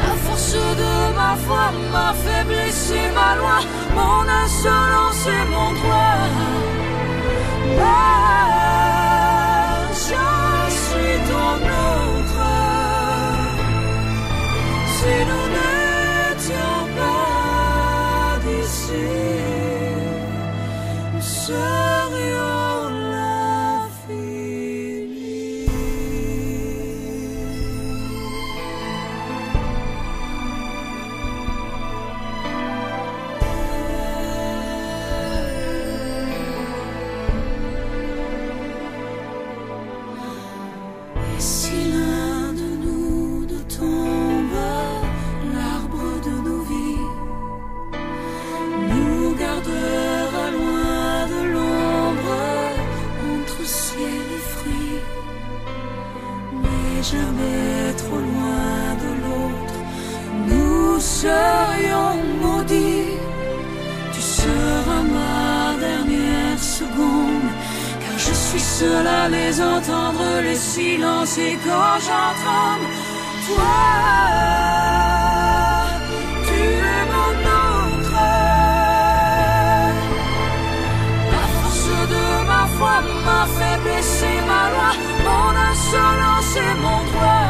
La 0.00 0.14
force 0.24 0.52
de 0.82 0.94
ma 1.16 1.34
foi, 1.44 1.64
ma 1.92 2.12
faiblesse 2.12 2.90
et 2.90 3.10
ma 3.14 3.36
loi, 3.36 3.58
mon 3.94 4.22
insolence 4.44 5.26
et 5.26 5.44
mon 5.50 5.72
droit. 5.80 6.20
Ah, 7.80 7.92
je 9.92 10.24
suis 10.82 11.16
ton 11.30 11.56
autre. 11.56 11.94
see. 18.94 19.24
So 21.20 21.93
Puis 68.54 68.62
cela 68.62 69.28
les 69.28 69.60
entendre, 69.60 70.40
les 70.40 70.54
silences, 70.54 71.38
et 71.38 71.58
quand 71.66 71.98
j'entends 72.06 72.78
toi, 73.48 73.80
tu 76.46 76.60
es 76.94 77.04
mon 77.14 77.32
autre. 77.64 78.20
La 81.32 81.44
force 81.56 81.90
de 82.14 82.26
ma 82.46 82.64
foi, 82.76 82.96
ma 83.26 83.42
faiblesse 83.56 84.22
et 84.22 84.40
ma 84.46 84.62
loi, 84.72 84.90
mon 85.26 85.50
insolence 85.72 86.54
et 86.56 86.74
mon 86.80 87.00
droit. 87.10 87.43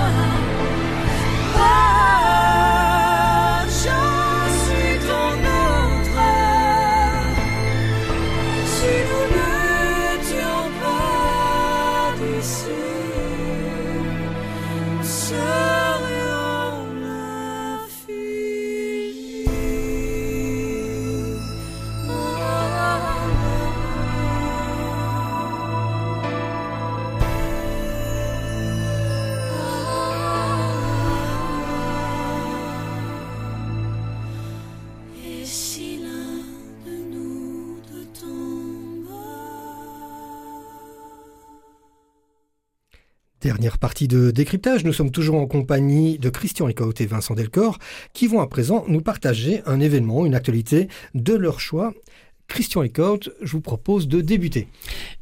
Partie 43.73 44.09
de 44.09 44.31
décryptage, 44.31 44.85
nous 44.85 44.93
sommes 44.93 45.11
toujours 45.11 45.37
en 45.37 45.47
compagnie 45.47 46.19
de 46.19 46.29
Christian 46.29 46.69
Ecaute 46.69 47.01
et 47.01 47.07
Vincent 47.07 47.35
Delcor 47.35 47.79
qui 48.13 48.27
vont 48.27 48.41
à 48.41 48.47
présent 48.47 48.85
nous 48.89 49.01
partager 49.01 49.63
un 49.65 49.81
événement, 49.81 50.27
une 50.27 50.35
actualité 50.35 50.89
de 51.15 51.35
leur 51.35 51.61
choix 51.61 51.95
Christian 52.49 52.83
Eckhout, 52.83 53.31
je 53.41 53.53
vous 53.53 53.61
propose 53.61 54.07
de 54.07 54.21
débuter. 54.21 54.69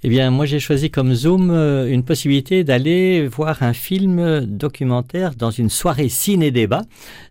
Eh 0.03 0.09
bien, 0.09 0.31
moi 0.31 0.45
j'ai 0.45 0.61
choisi 0.61 0.91
comme 0.91 1.15
Zoom 1.15 1.51
euh, 1.51 1.87
une 1.87 2.03
possibilité 2.03 2.65
d'aller 2.65 3.27
voir 3.27 3.63
un 3.63 3.73
film 3.73 4.41
documentaire 4.41 5.35
dans 5.35 5.51
une 5.51 5.71
soirée 5.71 6.09
ciné-débat. 6.09 6.83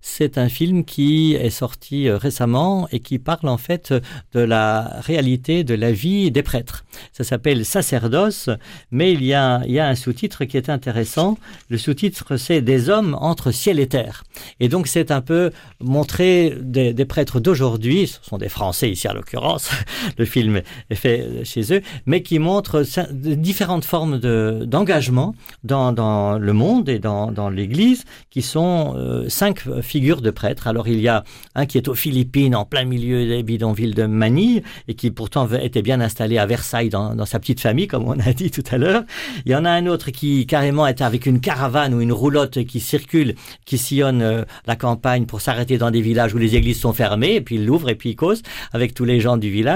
C'est 0.01 0.37
un 0.37 0.49
film 0.49 0.85
qui 0.85 1.35
est 1.35 1.49
sorti 1.49 2.07
euh, 2.07 2.17
récemment 2.17 2.87
et 2.91 2.99
qui 2.99 3.19
parle 3.19 3.49
en 3.49 3.57
fait 3.57 3.93
de 4.33 4.39
la 4.39 5.01
réalité 5.01 5.63
de 5.63 5.75
la 5.75 5.91
vie 5.91 6.31
des 6.31 6.43
prêtres. 6.43 6.85
Ça 7.11 7.23
s'appelle 7.23 7.65
Sacerdoce, 7.65 8.49
mais 8.91 9.13
il 9.13 9.23
y 9.23 9.33
a, 9.33 9.61
il 9.65 9.73
y 9.73 9.79
a 9.79 9.87
un 9.87 9.95
sous-titre 9.95 10.45
qui 10.45 10.57
est 10.57 10.69
intéressant. 10.69 11.37
Le 11.69 11.77
sous-titre 11.77 12.37
c'est 12.37 12.61
Des 12.61 12.89
hommes 12.89 13.15
entre 13.19 13.51
ciel 13.51 13.79
et 13.79 13.87
terre. 13.87 14.23
Et 14.59 14.69
donc 14.69 14.87
c'est 14.87 15.11
un 15.11 15.21
peu 15.21 15.51
montrer 15.79 16.57
des, 16.61 16.93
des 16.93 17.05
prêtres 17.05 17.39
d'aujourd'hui, 17.39 18.07
ce 18.07 18.19
sont 18.23 18.37
des 18.37 18.49
Français 18.49 18.89
ici 18.89 19.07
à 19.07 19.13
l'occurrence, 19.13 19.69
le 20.17 20.25
film 20.25 20.61
est 20.89 20.95
fait 20.95 21.43
chez 21.43 21.73
eux, 21.73 21.81
mais 22.05 22.21
qui 22.21 22.39
montre 22.39 22.83
différentes 23.11 23.85
formes 23.85 24.19
d'engagement 24.19 25.35
dans, 25.63 25.91
dans, 25.91 26.37
le 26.37 26.53
monde 26.53 26.89
et 26.89 26.99
dans, 26.99 27.31
dans 27.31 27.49
l'Église, 27.49 28.05
qui 28.29 28.41
sont 28.41 28.95
euh, 28.97 29.29
cinq 29.29 29.61
figures 29.81 30.21
de 30.21 30.31
prêtres. 30.31 30.67
Alors 30.67 30.87
il 30.87 30.99
y 30.99 31.07
a 31.07 31.23
un 31.55 31.65
qui 31.65 31.77
est 31.77 31.87
aux 31.87 31.95
Philippines, 31.95 32.55
en 32.55 32.65
plein 32.65 32.85
milieu 32.85 33.25
des 33.27 33.43
bidonvilles 33.43 33.93
de 33.93 34.05
Manille, 34.05 34.63
et 34.87 34.93
qui 34.93 35.11
pourtant 35.11 35.47
était 35.49 35.81
bien 35.81 36.01
installé 36.01 36.37
à 36.37 36.45
Versailles 36.45 36.89
dans, 36.89 37.15
dans 37.15 37.25
sa 37.25 37.39
petite 37.39 37.59
famille, 37.59 37.87
comme 37.87 38.07
on 38.07 38.19
a 38.19 38.33
dit 38.41 38.51
tout 38.51 38.63
à 38.71 38.77
l'heure. 38.77 39.03
Il 39.45 39.51
y 39.51 39.55
en 39.55 39.65
a 39.65 39.69
un 39.69 39.87
autre 39.87 40.11
qui 40.11 40.45
carrément 40.45 40.87
est 40.87 41.01
avec 41.01 41.25
une 41.25 41.39
caravane 41.39 41.93
ou 41.93 42.01
une 42.01 42.13
roulotte 42.13 42.63
qui 42.65 42.79
circule, 42.79 43.35
qui 43.65 43.77
sillonne 43.77 44.21
euh, 44.21 44.43
la 44.65 44.75
campagne 44.75 45.25
pour 45.25 45.41
s'arrêter 45.41 45.77
dans 45.77 45.91
des 45.91 46.01
villages 46.01 46.33
où 46.33 46.37
les 46.37 46.55
églises 46.55 46.79
sont 46.79 46.93
fermées, 46.93 47.35
et 47.35 47.41
puis 47.41 47.55
il 47.55 47.65
l'ouvre 47.65 47.89
et 47.89 47.95
puis 47.95 48.11
il 48.11 48.15
cause 48.15 48.41
avec 48.73 48.93
tous 48.93 49.05
les 49.05 49.19
gens 49.19 49.37
du 49.37 49.49
village. 49.49 49.70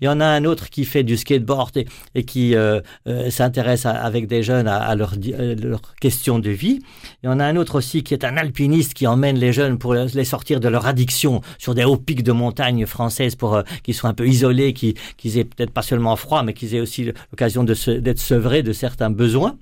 Il 0.00 0.04
y 0.04 0.08
en 0.08 0.20
a 0.20 0.26
un 0.26 0.44
autre 0.44 0.70
qui 0.70 0.84
fait 0.84 1.02
du 1.02 1.16
skateboard 1.16 1.84
et, 2.14 2.24
qui 2.24 2.54
euh, 2.54 2.80
euh, 3.06 3.30
s'intéresse 3.30 3.86
avec 3.86 4.26
des 4.26 4.42
jeunes 4.42 4.68
à, 4.68 4.94
leurs 4.94 5.14
leur 5.62 5.94
questions 6.00 6.38
de 6.38 6.50
vie. 6.50 6.80
Il 7.22 7.26
y 7.26 7.28
en 7.28 7.40
a 7.40 7.44
un 7.44 7.56
autre 7.56 7.76
aussi 7.76 8.02
qui 8.02 8.14
est 8.14 8.24
un 8.24 8.36
alpiniste 8.36 8.94
qui 8.94 9.06
emmène 9.06 9.36
les 9.36 9.52
jeunes 9.52 9.78
pour 9.78 9.94
les 9.94 10.24
sortir 10.24 10.60
de 10.60 10.68
leur 10.68 10.86
addiction 10.86 11.40
sur 11.58 11.74
des 11.74 11.84
hauts 11.84 11.96
pics 11.96 12.22
de 12.22 12.32
montagne 12.32 12.86
françaises 12.86 13.36
pour 13.36 13.54
euh, 13.54 13.62
qu'ils 13.82 13.94
soient 13.94 14.10
un 14.10 14.14
peu 14.14 14.26
isolés, 14.26 14.72
qu'ils 14.72 15.38
aient 15.38 15.44
peut-être 15.44 15.70
pas 15.70 15.82
seulement 15.82 16.16
froid, 16.16 16.42
mais 16.42 16.52
qu'ils 16.52 16.74
aient 16.74 16.80
aussi 16.80 17.12
l'occasion 17.32 17.64
d'être 17.64 18.18
sevrés 18.18 18.62
de 18.62 18.72
certains 18.72 19.10
besoins. 19.10 19.56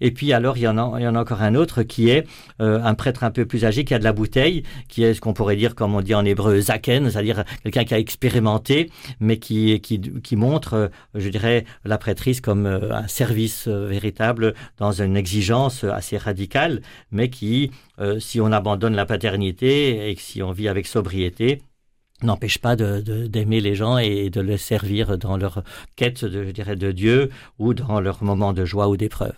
Et 0.00 0.10
puis 0.10 0.32
alors, 0.32 0.56
il 0.56 0.62
y 0.62 0.68
en 0.68 0.78
a, 0.78 1.20
encore 1.20 1.42
un 1.42 1.54
autre 1.54 1.82
qui 1.82 2.10
est 2.10 2.26
euh, 2.60 2.80
un 2.82 2.94
prêtre 2.94 3.24
un 3.24 3.30
peu 3.30 3.46
plus 3.46 3.64
âgé 3.64 3.84
qui 3.84 3.94
a 3.94 3.98
de 3.98 4.04
la 4.04 4.12
bouteille, 4.12 4.62
qui 4.88 5.02
est 5.02 5.14
ce 5.14 5.20
qu'on 5.20 5.32
pourrait 5.32 5.56
dire, 5.56 5.74
comme 5.74 5.94
on 5.94 6.00
dit 6.00 6.14
en 6.14 6.24
hébreu, 6.24 6.60
zaken, 6.60 7.10
c'est-à-dire 7.10 7.44
quelqu'un 7.62 7.84
qui 7.84 7.94
a 7.94 7.98
expérimenté, 7.98 8.90
qui, 9.36 9.80
qui, 9.80 10.36
montre, 10.36 10.74
euh, 10.74 10.88
je 11.14 11.28
dirais, 11.28 11.64
la 11.84 11.98
prêtrise 11.98 12.40
comme 12.40 12.66
euh, 12.66 12.94
un 12.94 13.08
service 13.08 13.68
véritable 13.68 14.54
dans 14.78 14.92
une 15.02 15.16
exigence 15.16 15.84
assez 15.84 16.16
radicale, 16.16 16.80
mais 17.10 17.28
qui, 17.28 17.70
si 18.20 18.40
on 18.40 18.52
abandonne 18.52 18.94
la 18.94 19.06
paternité 19.06 20.10
et 20.10 20.16
si 20.16 20.42
on 20.42 20.52
vit 20.52 20.68
avec 20.68 20.86
sobriété, 20.86 21.62
n'empêche 22.22 22.58
pas 22.58 22.76
d'aimer 22.76 23.60
les 23.60 23.74
gens 23.74 23.98
et 23.98 24.30
de 24.30 24.40
les 24.40 24.56
servir 24.56 25.18
dans 25.18 25.36
leur 25.36 25.62
quête, 25.96 26.24
de, 26.24 26.44
je 26.44 26.50
dirais, 26.50 26.76
de 26.76 26.92
Dieu 26.92 27.30
ou 27.58 27.74
dans 27.74 28.00
leur 28.00 28.22
moment 28.22 28.52
de 28.52 28.64
joie 28.64 28.88
ou 28.88 28.96
d'épreuve. 28.96 29.34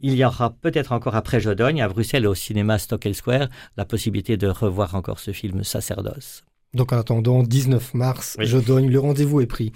Il 0.00 0.14
y 0.14 0.24
aura 0.24 0.50
peut-être 0.50 0.92
encore 0.92 1.14
après 1.14 1.40
Jodogne, 1.40 1.82
à 1.82 1.88
Bruxelles, 1.88 2.26
au 2.26 2.34
cinéma 2.34 2.78
Stockel 2.78 3.14
Square, 3.14 3.48
la 3.76 3.84
possibilité 3.84 4.36
de 4.36 4.48
revoir 4.48 4.94
encore 4.94 5.20
ce 5.20 5.32
film 5.32 5.62
Sacerdoce. 5.62 6.42
Donc 6.74 6.94
en 6.94 6.98
attendant, 6.98 7.42
19 7.42 7.92
mars, 7.92 8.34
je 8.40 8.56
donne, 8.56 8.88
le 8.88 8.98
rendez-vous 8.98 9.42
est 9.42 9.46
pris. 9.46 9.72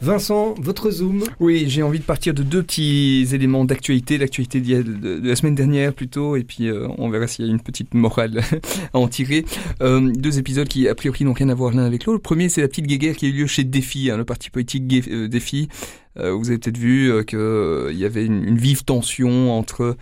Vincent, 0.00 0.56
votre 0.60 0.90
Zoom 0.90 1.22
Oui, 1.38 1.66
j'ai 1.68 1.84
envie 1.84 2.00
de 2.00 2.04
partir 2.04 2.34
de 2.34 2.42
deux 2.42 2.64
petits 2.64 3.28
éléments 3.32 3.64
d'actualité, 3.64 4.18
l'actualité 4.18 4.60
de, 4.60 5.20
la 5.22 5.36
semaine 5.36 5.54
dernière 5.54 5.94
plutôt, 5.94 6.34
et 6.34 6.42
puis 6.42 6.66
euh, 6.66 6.88
on 6.98 7.10
verra 7.10 7.28
s'il 7.28 7.44
y 7.44 7.48
a 7.48 7.52
une 7.52 7.60
petite 7.60 7.94
morale 7.94 8.40
à 8.92 8.98
en 8.98 9.06
tirer. 9.06 9.44
Euh, 9.82 10.00
deux 10.00 10.40
épisodes 10.40 10.66
qui 10.66 10.88
a 10.88 10.96
priori 10.96 11.24
n'ont 11.24 11.32
rien 11.32 11.48
à 11.48 11.54
voir 11.54 11.74
l'un 11.74 11.84
avec 11.84 12.06
l'autre. 12.06 12.16
Le 12.16 12.22
premier, 12.22 12.48
c'est 12.48 12.60
la 12.60 12.66
petite 12.66 12.88
guéguerre 12.88 13.14
qui 13.14 13.26
a 13.26 13.28
eu 13.28 13.32
lieu 13.32 13.46
chez 13.46 13.62
Défi, 13.62 14.10
hein, 14.10 14.16
le 14.16 14.24
parti 14.24 14.50
politique 14.50 14.82
euh, 15.08 15.28
Défi. 15.28 15.68
vous 16.16 16.48
avez 16.48 16.58
peut-être 16.58 16.76
vu 16.76 17.24
qu'il 17.24 17.96
y 17.96 18.04
avait 18.04 18.26
une, 18.26 18.42
une 18.42 18.58
vive 18.58 18.82
tension 18.82 19.56
entre... 19.56 19.96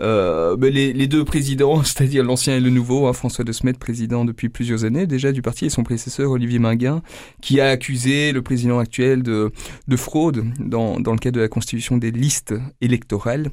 Euh, 0.00 0.56
les, 0.60 1.06
deux 1.06 1.24
présidents, 1.24 1.82
c'est-à-dire 1.84 2.24
l'ancien 2.24 2.56
et 2.56 2.60
le 2.60 2.70
nouveau, 2.70 3.06
hein, 3.06 3.12
François 3.12 3.44
de 3.44 3.52
Smet, 3.52 3.74
président 3.74 4.24
depuis 4.24 4.48
plusieurs 4.48 4.84
années 4.84 5.06
déjà 5.06 5.32
du 5.32 5.42
parti, 5.42 5.66
et 5.66 5.70
son 5.70 5.84
prédécesseur 5.84 6.30
Olivier 6.30 6.58
Minguin, 6.58 7.02
qui 7.40 7.60
a 7.60 7.68
accusé 7.68 8.32
le 8.32 8.42
président 8.42 8.78
actuel 8.78 9.22
de, 9.22 9.52
de 9.88 9.96
fraude 9.96 10.44
dans, 10.58 10.96
le 10.96 11.18
cadre 11.18 11.36
de 11.36 11.40
la 11.40 11.48
constitution 11.48 11.96
des 11.96 12.10
listes 12.10 12.54
électorales. 12.80 13.50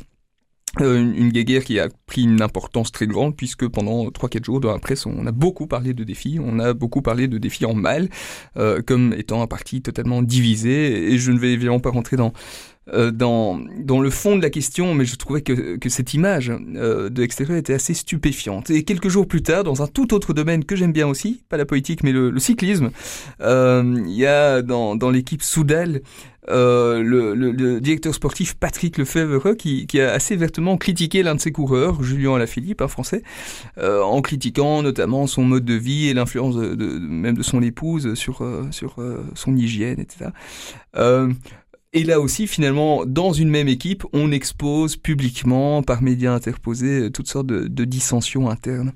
Euh, 0.82 0.98
une, 0.98 1.30
guéguerre 1.30 1.64
qui 1.64 1.80
a 1.80 1.88
pris 2.08 2.24
une 2.24 2.42
importance 2.42 2.92
très 2.92 3.06
grande 3.06 3.36
puisque 3.36 3.68
pendant 3.68 4.08
3-4 4.08 4.44
jours 4.44 4.60
dans 4.60 4.72
la 4.72 4.80
presse 4.80 5.06
on 5.06 5.28
a 5.28 5.32
beaucoup 5.32 5.68
parlé 5.68 5.94
de 5.94 6.04
défis, 6.04 6.40
on 6.44 6.58
a 6.58 6.74
beaucoup 6.74 7.04
parlé 7.04 7.28
de 7.28 7.38
défis 7.38 7.66
en 7.66 7.76
mal 7.76 8.10
euh, 8.58 8.82
comme 8.82 9.14
étant 9.14 9.44
un 9.44 9.46
parti 9.46 9.84
totalement 9.84 10.24
divisé 10.24 11.14
et 11.14 11.20
je 11.20 11.32
ne 11.32 11.38
vais 11.38 11.54
évidemment 11.54 11.80
pas 11.80 11.92
rentrer 11.92 12.18
dans 12.18 12.34
euh, 12.92 13.12
dans, 13.12 13.58
le 13.58 14.10
fond 14.10 14.36
de 14.36 14.42
la 14.42 14.50
question, 14.50 14.94
mais 14.94 15.06
je 15.06 15.16
trouvais 15.16 15.42
que, 15.42 15.78
cette 15.88 16.14
image 16.14 16.52
euh, 16.76 17.10
de 17.10 17.22
l'extérieur 17.22 17.58
était 17.58 17.74
assez 17.74 17.94
stupéfiante. 17.94 18.70
Et 18.70 18.84
quelques 18.84 19.08
jours 19.08 19.28
plus 19.28 19.42
tard, 19.42 19.64
dans 19.64 19.82
un 19.82 19.88
tout 19.88 20.14
autre 20.14 20.34
domaine 20.34 20.66
que 20.66 20.76
j'aime 20.76 20.92
bien 20.92 21.08
aussi, 21.08 21.44
pas 21.48 21.58
la 21.58 21.66
politique, 21.66 22.04
mais 22.04 22.12
le, 22.12 22.38
cyclisme, 22.40 22.92
euh, 23.42 24.04
il 24.06 24.14
y 24.14 24.26
a 24.26 24.62
dans, 24.62 25.10
l'équipe 25.12 25.44
Soudal 25.44 26.02
euh, 26.50 27.02
le, 27.02 27.80
directeur 27.80 28.14
sportif 28.14 28.56
Patrick 28.56 28.98
Lefebvre 28.98 29.54
qui, 29.54 29.88
a 30.02 30.12
assez 30.12 30.36
vertement 30.36 30.76
critiqué 30.76 31.24
l'un 31.24 31.36
de 31.36 31.40
ses 31.40 31.54
coureurs, 31.54 32.04
Julien 32.04 32.36
Alaphilippe, 32.36 32.82
un 32.82 32.90
français, 32.90 33.24
en 33.82 34.22
critiquant 34.22 34.82
notamment 34.82 35.26
son 35.28 35.44
mode 35.44 35.64
de 35.64 35.76
vie 35.76 36.10
et 36.10 36.14
l'influence 36.14 36.56
même 36.56 37.38
de 37.38 37.44
son 37.44 37.62
épouse 37.62 38.16
sur 38.16 38.44
son 39.36 39.56
hygiène, 39.56 40.02
etc. 40.02 40.32
Et 41.96 42.04
là 42.04 42.20
aussi, 42.20 42.48
finalement, 42.48 43.06
dans 43.06 43.34
une 43.34 43.50
même 43.50 43.68
équipe, 43.68 44.04
on 44.14 44.32
expose 44.32 44.98
publiquement, 44.98 45.84
par 45.84 46.02
médias 46.02 46.34
interposés, 46.34 47.12
toutes 47.12 47.28
sortes 47.28 47.46
de, 47.46 47.68
de 47.68 47.86
dissensions 47.86 48.50
internes. 48.50 48.94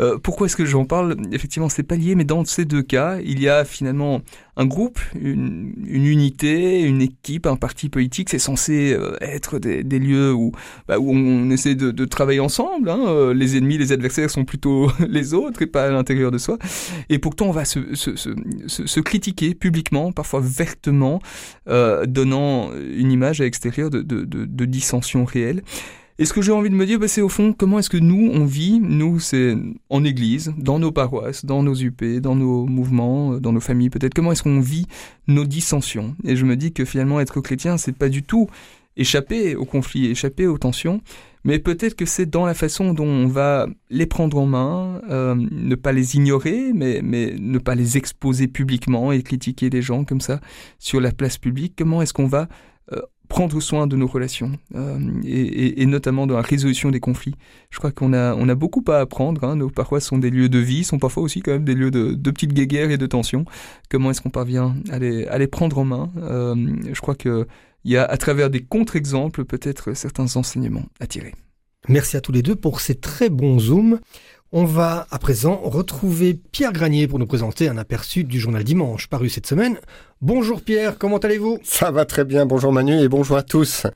Euh, 0.00 0.18
pourquoi 0.18 0.46
est-ce 0.46 0.56
que 0.56 0.66
j'en 0.66 0.84
parle? 0.84 1.16
Effectivement, 1.30 1.68
c'est 1.68 1.84
pas 1.84 1.94
lié, 1.94 2.16
mais 2.16 2.24
dans 2.24 2.44
ces 2.44 2.64
deux 2.64 2.82
cas, 2.82 3.18
il 3.24 3.40
y 3.40 3.48
a 3.48 3.64
finalement 3.64 4.20
un 4.60 4.66
groupe, 4.66 5.00
une, 5.18 5.72
une 5.86 6.04
unité, 6.04 6.82
une 6.82 7.00
équipe, 7.00 7.46
un 7.46 7.56
parti 7.56 7.88
politique. 7.88 8.28
C'est 8.28 8.38
censé 8.38 8.92
euh, 8.92 9.16
être 9.22 9.58
des, 9.58 9.82
des 9.82 9.98
lieux 9.98 10.34
où, 10.34 10.52
bah, 10.86 11.00
on 11.00 11.50
essaie 11.50 11.74
de, 11.74 11.90
de 11.90 12.04
travailler 12.04 12.40
ensemble. 12.40 12.90
Hein. 12.90 13.00
Euh, 13.06 13.32
les 13.32 13.56
ennemis, 13.56 13.78
les 13.78 13.90
adversaires 13.92 14.28
sont 14.28 14.44
plutôt 14.44 14.92
les 15.08 15.32
autres 15.32 15.62
et 15.62 15.66
pas 15.66 15.86
à 15.86 15.90
l'intérieur 15.90 16.30
de 16.30 16.36
soi. 16.36 16.58
Et 17.08 17.18
pourtant, 17.18 17.46
on 17.46 17.52
va 17.52 17.64
se, 17.64 17.94
se, 17.94 18.16
se, 18.16 18.34
se 18.66 19.00
critiquer 19.00 19.54
publiquement, 19.54 20.12
parfois 20.12 20.40
vertement, 20.42 21.20
euh, 21.68 22.04
donnant 22.04 22.70
une 22.74 23.10
image 23.10 23.40
à 23.40 23.44
l'extérieur 23.44 23.88
de, 23.88 24.02
de, 24.02 24.24
de 24.24 24.64
dissension 24.66 25.24
réelle. 25.24 25.62
Et 26.20 26.26
ce 26.26 26.34
que 26.34 26.42
j'ai 26.42 26.52
envie 26.52 26.68
de 26.68 26.74
me 26.74 26.84
dire, 26.84 26.98
bah, 26.98 27.08
c'est 27.08 27.22
au 27.22 27.30
fond, 27.30 27.54
comment 27.54 27.78
est-ce 27.78 27.88
que 27.88 27.96
nous, 27.96 28.30
on 28.30 28.44
vit, 28.44 28.78
nous, 28.78 29.18
c'est 29.20 29.56
en 29.88 30.04
église, 30.04 30.52
dans 30.58 30.78
nos 30.78 30.92
paroisses, 30.92 31.46
dans 31.46 31.62
nos 31.62 31.74
UP, 31.74 32.04
dans 32.20 32.36
nos 32.36 32.66
mouvements, 32.66 33.32
euh, 33.32 33.40
dans 33.40 33.52
nos 33.52 33.60
familles 33.60 33.88
peut-être, 33.88 34.12
comment 34.12 34.30
est-ce 34.30 34.42
qu'on 34.42 34.60
vit 34.60 34.84
nos 35.28 35.46
dissensions? 35.46 36.14
Et 36.24 36.36
je 36.36 36.44
me 36.44 36.56
dis 36.56 36.74
que 36.74 36.84
finalement, 36.84 37.20
être 37.20 37.40
chrétien, 37.40 37.78
c'est 37.78 37.96
pas 37.96 38.10
du 38.10 38.22
tout 38.22 38.48
échapper 38.98 39.56
aux 39.56 39.64
conflits, 39.64 40.10
échapper 40.10 40.46
aux 40.46 40.58
tensions, 40.58 41.00
mais 41.44 41.58
peut-être 41.58 41.94
que 41.94 42.04
c'est 42.04 42.26
dans 42.26 42.44
la 42.44 42.52
façon 42.52 42.92
dont 42.92 43.06
on 43.06 43.26
va 43.26 43.66
les 43.88 44.04
prendre 44.04 44.36
en 44.36 44.44
main, 44.44 45.00
euh, 45.08 45.34
ne 45.34 45.74
pas 45.74 45.92
les 45.92 46.16
ignorer, 46.16 46.72
mais, 46.74 47.00
mais 47.02 47.34
ne 47.38 47.56
pas 47.56 47.74
les 47.74 47.96
exposer 47.96 48.46
publiquement 48.46 49.10
et 49.10 49.22
critiquer 49.22 49.70
les 49.70 49.80
gens 49.80 50.04
comme 50.04 50.20
ça 50.20 50.38
sur 50.78 51.00
la 51.00 51.12
place 51.12 51.38
publique. 51.38 51.76
Comment 51.78 52.02
est-ce 52.02 52.12
qu'on 52.12 52.26
va 52.26 52.46
prendre 53.30 53.58
soin 53.60 53.86
de 53.86 53.96
nos 53.96 54.08
relations 54.08 54.52
et, 55.24 55.80
et, 55.80 55.86
notamment 55.86 56.26
dans 56.26 56.34
la 56.34 56.42
résolution 56.42 56.90
des 56.90 57.00
conflits. 57.00 57.36
Je 57.70 57.78
crois 57.78 57.92
qu'on 57.92 58.12
a, 58.12 58.34
on 58.34 58.48
a 58.48 58.54
beaucoup 58.54 58.84
à 58.88 58.98
apprendre. 58.98 59.44
Hein. 59.44 59.56
Nos 59.56 59.70
paroisses 59.70 60.04
sont 60.04 60.18
des 60.18 60.30
lieux 60.30 60.50
de 60.50 60.58
vie, 60.58 60.84
sont 60.84 60.98
parfois 60.98 61.22
aussi 61.22 61.40
quand 61.40 61.52
même 61.52 61.64
des 61.64 61.74
lieux 61.74 61.90
de, 61.90 62.12
de 62.12 62.30
petites 62.30 62.52
guéguerres 62.52 62.90
et 62.90 62.98
de 62.98 63.06
tensions. 63.06 63.44
Comment 63.88 64.10
est-ce 64.10 64.20
qu'on 64.20 64.30
parvient 64.30 64.74
à 64.90 64.98
les, 64.98 65.26
à 65.28 65.38
les 65.38 65.46
prendre 65.46 65.78
en 65.78 65.84
main 65.84 66.10
Je 66.92 67.00
crois 67.00 67.14
que 67.14 67.46
il 67.84 67.92
y 67.92 67.96
a 67.96 68.04
à 68.04 68.16
travers 68.16 68.50
des 68.50 68.62
contre-exemples 68.62 69.44
peut-être 69.44 69.94
certains 69.94 70.36
enseignements 70.36 70.84
à 71.00 71.06
tirer. 71.06 71.32
Merci 71.88 72.16
à 72.16 72.20
tous 72.20 72.32
les 72.32 72.42
deux 72.42 72.56
pour 72.56 72.80
ces 72.80 72.94
très 72.94 73.30
bons 73.30 73.58
zooms. 73.58 74.00
On 74.52 74.64
va 74.64 75.06
à 75.12 75.20
présent 75.20 75.60
retrouver 75.62 76.34
Pierre 76.34 76.72
Granier 76.72 77.06
pour 77.06 77.20
nous 77.20 77.26
présenter 77.28 77.68
un 77.68 77.78
aperçu 77.78 78.24
du 78.24 78.40
journal 78.40 78.64
Dimanche 78.64 79.06
paru 79.06 79.28
cette 79.28 79.46
semaine. 79.46 79.78
Bonjour 80.22 80.60
Pierre, 80.60 80.98
comment 80.98 81.18
allez-vous? 81.18 81.58
Ça 81.62 81.92
va 81.92 82.04
très 82.04 82.24
bien, 82.24 82.46
bonjour 82.46 82.72
Manu 82.72 83.00
et 83.00 83.08
bonjour 83.08 83.36
à 83.36 83.44
tous. 83.44 83.86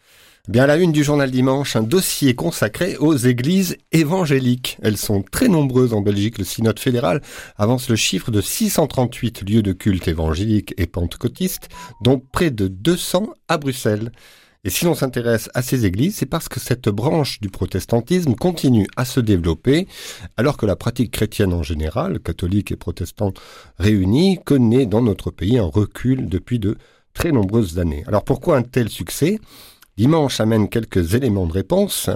Bien 0.46 0.62
à 0.62 0.66
la 0.68 0.76
une 0.76 0.92
du 0.92 1.02
journal 1.02 1.28
Dimanche, 1.28 1.74
un 1.74 1.82
dossier 1.82 2.36
consacré 2.36 2.96
aux 2.98 3.16
églises 3.16 3.78
évangéliques. 3.90 4.78
Elles 4.80 4.96
sont 4.96 5.24
très 5.28 5.48
nombreuses 5.48 5.92
en 5.92 6.02
Belgique. 6.02 6.38
Le 6.38 6.44
synode 6.44 6.78
fédéral 6.78 7.20
avance 7.56 7.88
le 7.88 7.96
chiffre 7.96 8.30
de 8.30 8.40
638 8.40 9.50
lieux 9.50 9.62
de 9.62 9.72
culte 9.72 10.06
évangéliques 10.06 10.72
et 10.76 10.86
pentecôtistes, 10.86 11.68
dont 12.00 12.22
près 12.30 12.52
de 12.52 12.68
200 12.68 13.34
à 13.48 13.58
Bruxelles. 13.58 14.12
Et 14.64 14.70
si 14.70 14.86
l'on 14.86 14.94
s'intéresse 14.94 15.50
à 15.52 15.60
ces 15.60 15.84
églises, 15.84 16.16
c'est 16.16 16.26
parce 16.26 16.48
que 16.48 16.58
cette 16.58 16.88
branche 16.88 17.38
du 17.40 17.50
protestantisme 17.50 18.34
continue 18.34 18.86
à 18.96 19.04
se 19.04 19.20
développer, 19.20 19.86
alors 20.38 20.56
que 20.56 20.64
la 20.64 20.74
pratique 20.74 21.10
chrétienne 21.10 21.52
en 21.52 21.62
général, 21.62 22.18
catholique 22.18 22.72
et 22.72 22.76
protestante 22.76 23.40
réunis, 23.78 24.40
connaît 24.42 24.86
dans 24.86 25.02
notre 25.02 25.30
pays 25.30 25.58
un 25.58 25.66
recul 25.66 26.30
depuis 26.30 26.58
de 26.58 26.78
très 27.12 27.30
nombreuses 27.30 27.78
années. 27.78 28.04
Alors 28.06 28.24
pourquoi 28.24 28.56
un 28.56 28.62
tel 28.62 28.88
succès? 28.88 29.38
Dimanche 29.98 30.40
amène 30.40 30.70
quelques 30.70 31.14
éléments 31.14 31.46
de 31.46 31.52
réponse, 31.52 32.08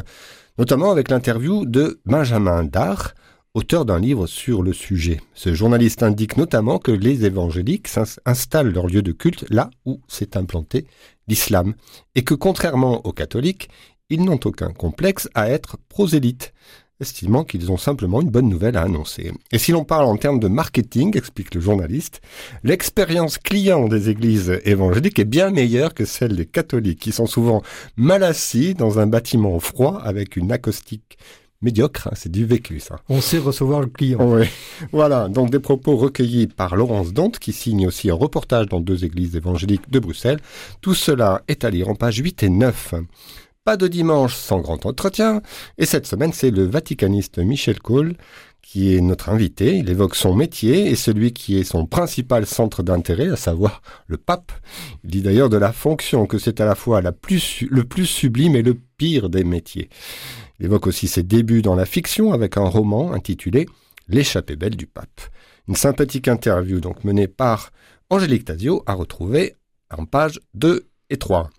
notamment 0.57 0.91
avec 0.91 1.11
l'interview 1.11 1.67
de 1.67 2.01
Benjamin 2.07 2.65
Dard, 2.65 3.15
auteur 3.59 3.85
d'un 3.85 3.99
livre 3.99 4.29
sur 4.29 4.63
le 4.63 4.73
sujet. 4.73 5.21
Ce 5.35 5.53
journaliste 5.53 6.05
indique 6.05 6.37
notamment 6.37 6.79
que 6.79 6.93
les 6.93 7.25
évangéliques 7.25 7.89
installent 8.25 8.73
leur 8.73 8.87
lieu 8.87 9.03
de 9.03 9.11
culte 9.11 9.45
là 9.51 9.69
où 9.85 10.01
s'est 10.07 10.37
implanté 10.37 10.87
l'islam, 11.27 11.75
et 12.15 12.23
que 12.23 12.35
contrairement 12.35 13.05
aux 13.05 13.13
catholiques, 13.13 13.69
ils 14.11 14.25
n'ont 14.25 14.39
aucun 14.45 14.73
complexe 14.73 15.29
à 15.35 15.51
être 15.51 15.77
prosélytes, 15.89 16.55
estimant 17.01 17.43
qu'ils 17.43 17.73
ont 17.73 17.77
simplement 17.77 18.21
une 18.21 18.31
bonne 18.31 18.49
nouvelle 18.49 18.77
à 18.77 18.83
annoncer. 18.83 19.33
Et 19.51 19.59
si 19.59 19.73
l'on 19.73 19.85
parle 19.85 20.07
en 20.07 20.17
termes 20.17 20.39
de 20.39 20.49
marketing, 20.49 21.17
explique 21.17 21.53
le 21.57 21.61
journaliste, 21.61 22.21
l'expérience 22.63 23.39
client 23.39 23.89
des 23.89 24.09
églises 24.09 24.61
évangéliques 24.67 25.19
est 25.19 25.25
bien 25.25 25.51
meilleure 25.51 25.95
que 25.95 26.05
celle 26.05 26.37
des 26.37 26.47
catholiques, 26.47 27.01
qui 27.01 27.11
sont 27.11 27.27
souvent 27.27 27.63
mal 27.97 28.23
assis 28.23 28.75
dans 28.75 29.01
un 29.01 29.09
bâtiment 29.09 29.59
froid 29.59 30.01
avec 30.05 30.37
une 30.37 30.53
acoustique 30.53 31.19
médiocre, 31.63 32.09
hein, 32.09 32.15
c'est 32.15 32.31
du 32.31 32.45
vécu 32.45 32.81
ça. 32.81 33.01
On 33.09 33.21
sait 33.21 33.39
recevoir 33.39 33.81
le 33.81 33.87
client. 33.87 34.19
Oui. 34.21 34.47
Voilà, 34.93 35.29
donc 35.29 35.51
des 35.51 35.59
propos 35.59 35.97
recueillis 35.97 36.47
par 36.47 36.77
Laurence 36.77 37.13
Dante 37.13 37.39
qui 37.39 37.53
signe 37.53 37.87
aussi 37.87 38.11
un 38.11 38.15
reportage 38.15 38.67
dans 38.67 38.81
deux 38.81 39.05
églises 39.05 39.37
évangéliques 39.37 39.91
de 39.91 39.99
Bruxelles. 39.99 40.41
Tout 40.81 40.95
cela 40.95 41.43
est 41.49 41.65
à 41.65 41.71
lire 41.71 41.89
en 41.89 41.95
pages 41.95 42.19
8 42.19 42.43
et 42.45 42.49
9. 42.49 42.95
Pas 43.65 43.77
de 43.77 43.89
dimanche 43.89 44.35
sans 44.35 44.61
grand 44.61 44.87
entretien, 44.87 45.43
et 45.77 45.85
cette 45.85 46.07
semaine 46.07 46.33
c'est 46.33 46.51
le 46.51 46.65
vaticaniste 46.65 47.39
Michel 47.39 47.81
Cole 47.81 48.15
qui 48.63 48.95
est 48.95 49.01
notre 49.01 49.31
invité. 49.31 49.77
Il 49.77 49.89
évoque 49.89 50.15
son 50.15 50.35
métier 50.35 50.89
et 50.91 50.95
celui 50.95 51.33
qui 51.33 51.59
est 51.59 51.65
son 51.65 51.87
principal 51.87 52.45
centre 52.45 52.83
d'intérêt, 52.83 53.31
à 53.31 53.37
savoir 53.37 53.81
le 54.07 54.19
pape. 54.19 54.53
Il 55.05 55.11
dit 55.11 55.23
d'ailleurs 55.23 55.49
de 55.49 55.57
la 55.57 55.73
fonction 55.73 56.27
que 56.27 56.39
c'est 56.39 56.61
à 56.61 56.67
la 56.67 56.75
fois 56.75 57.01
la 57.01 57.13
plus, 57.13 57.65
le 57.71 57.85
plus 57.85 58.05
sublime 58.05 58.57
et 58.57 58.63
le 58.63 58.77
pire 58.99 59.31
des 59.31 59.45
métiers. 59.45 59.89
Il 60.59 60.67
évoque 60.67 60.87
aussi 60.89 61.07
ses 61.07 61.23
débuts 61.23 61.63
dans 61.63 61.77
la 61.77 61.87
fiction 61.87 62.33
avec 62.33 62.57
un 62.57 62.65
roman 62.65 63.13
intitulé 63.13 63.67
L'échappée 64.09 64.57
belle 64.57 64.77
du 64.77 64.87
pape. 64.87 65.21
Une 65.69 65.77
sympathique 65.77 66.29
interview 66.29 66.81
donc 66.81 67.05
menée 67.05 67.29
par 67.29 67.73
Angélique 68.11 68.47
Tazio 68.47 68.83
à 68.87 68.95
retrouver 68.95 69.55
en 69.97 70.07
page 70.07 70.41
2 70.55 70.89
et 71.11 71.17
3. 71.17 71.51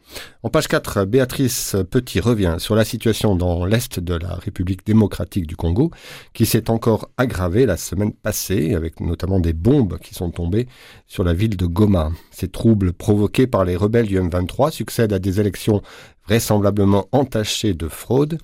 En 0.43 0.49
page 0.49 0.67
4, 0.67 1.05
Béatrice 1.05 1.75
Petit 1.89 2.19
revient 2.19 2.55
sur 2.59 2.75
la 2.75 2.85
situation 2.85 3.35
dans 3.35 3.65
l'Est 3.65 3.99
de 3.99 4.15
la 4.15 4.35
République 4.35 4.85
démocratique 4.85 5.47
du 5.47 5.55
Congo, 5.55 5.91
qui 6.33 6.45
s'est 6.45 6.69
encore 6.69 7.09
aggravée 7.17 7.65
la 7.65 7.77
semaine 7.77 8.13
passée, 8.13 8.73
avec 8.73 8.99
notamment 8.99 9.39
des 9.39 9.53
bombes 9.53 9.97
qui 9.99 10.13
sont 10.13 10.31
tombées 10.31 10.67
sur 11.07 11.23
la 11.23 11.33
ville 11.33 11.57
de 11.57 11.65
Goma. 11.65 12.11
Ces 12.31 12.49
troubles 12.49 12.93
provoqués 12.93 13.47
par 13.47 13.65
les 13.65 13.75
rebelles 13.75 14.07
du 14.07 14.19
M23 14.19 14.71
succèdent 14.71 15.13
à 15.13 15.19
des 15.19 15.39
élections 15.39 15.81
vraisemblablement 16.25 17.07
entachées 17.11 17.73
de 17.73 17.87
fraude. 17.87 18.39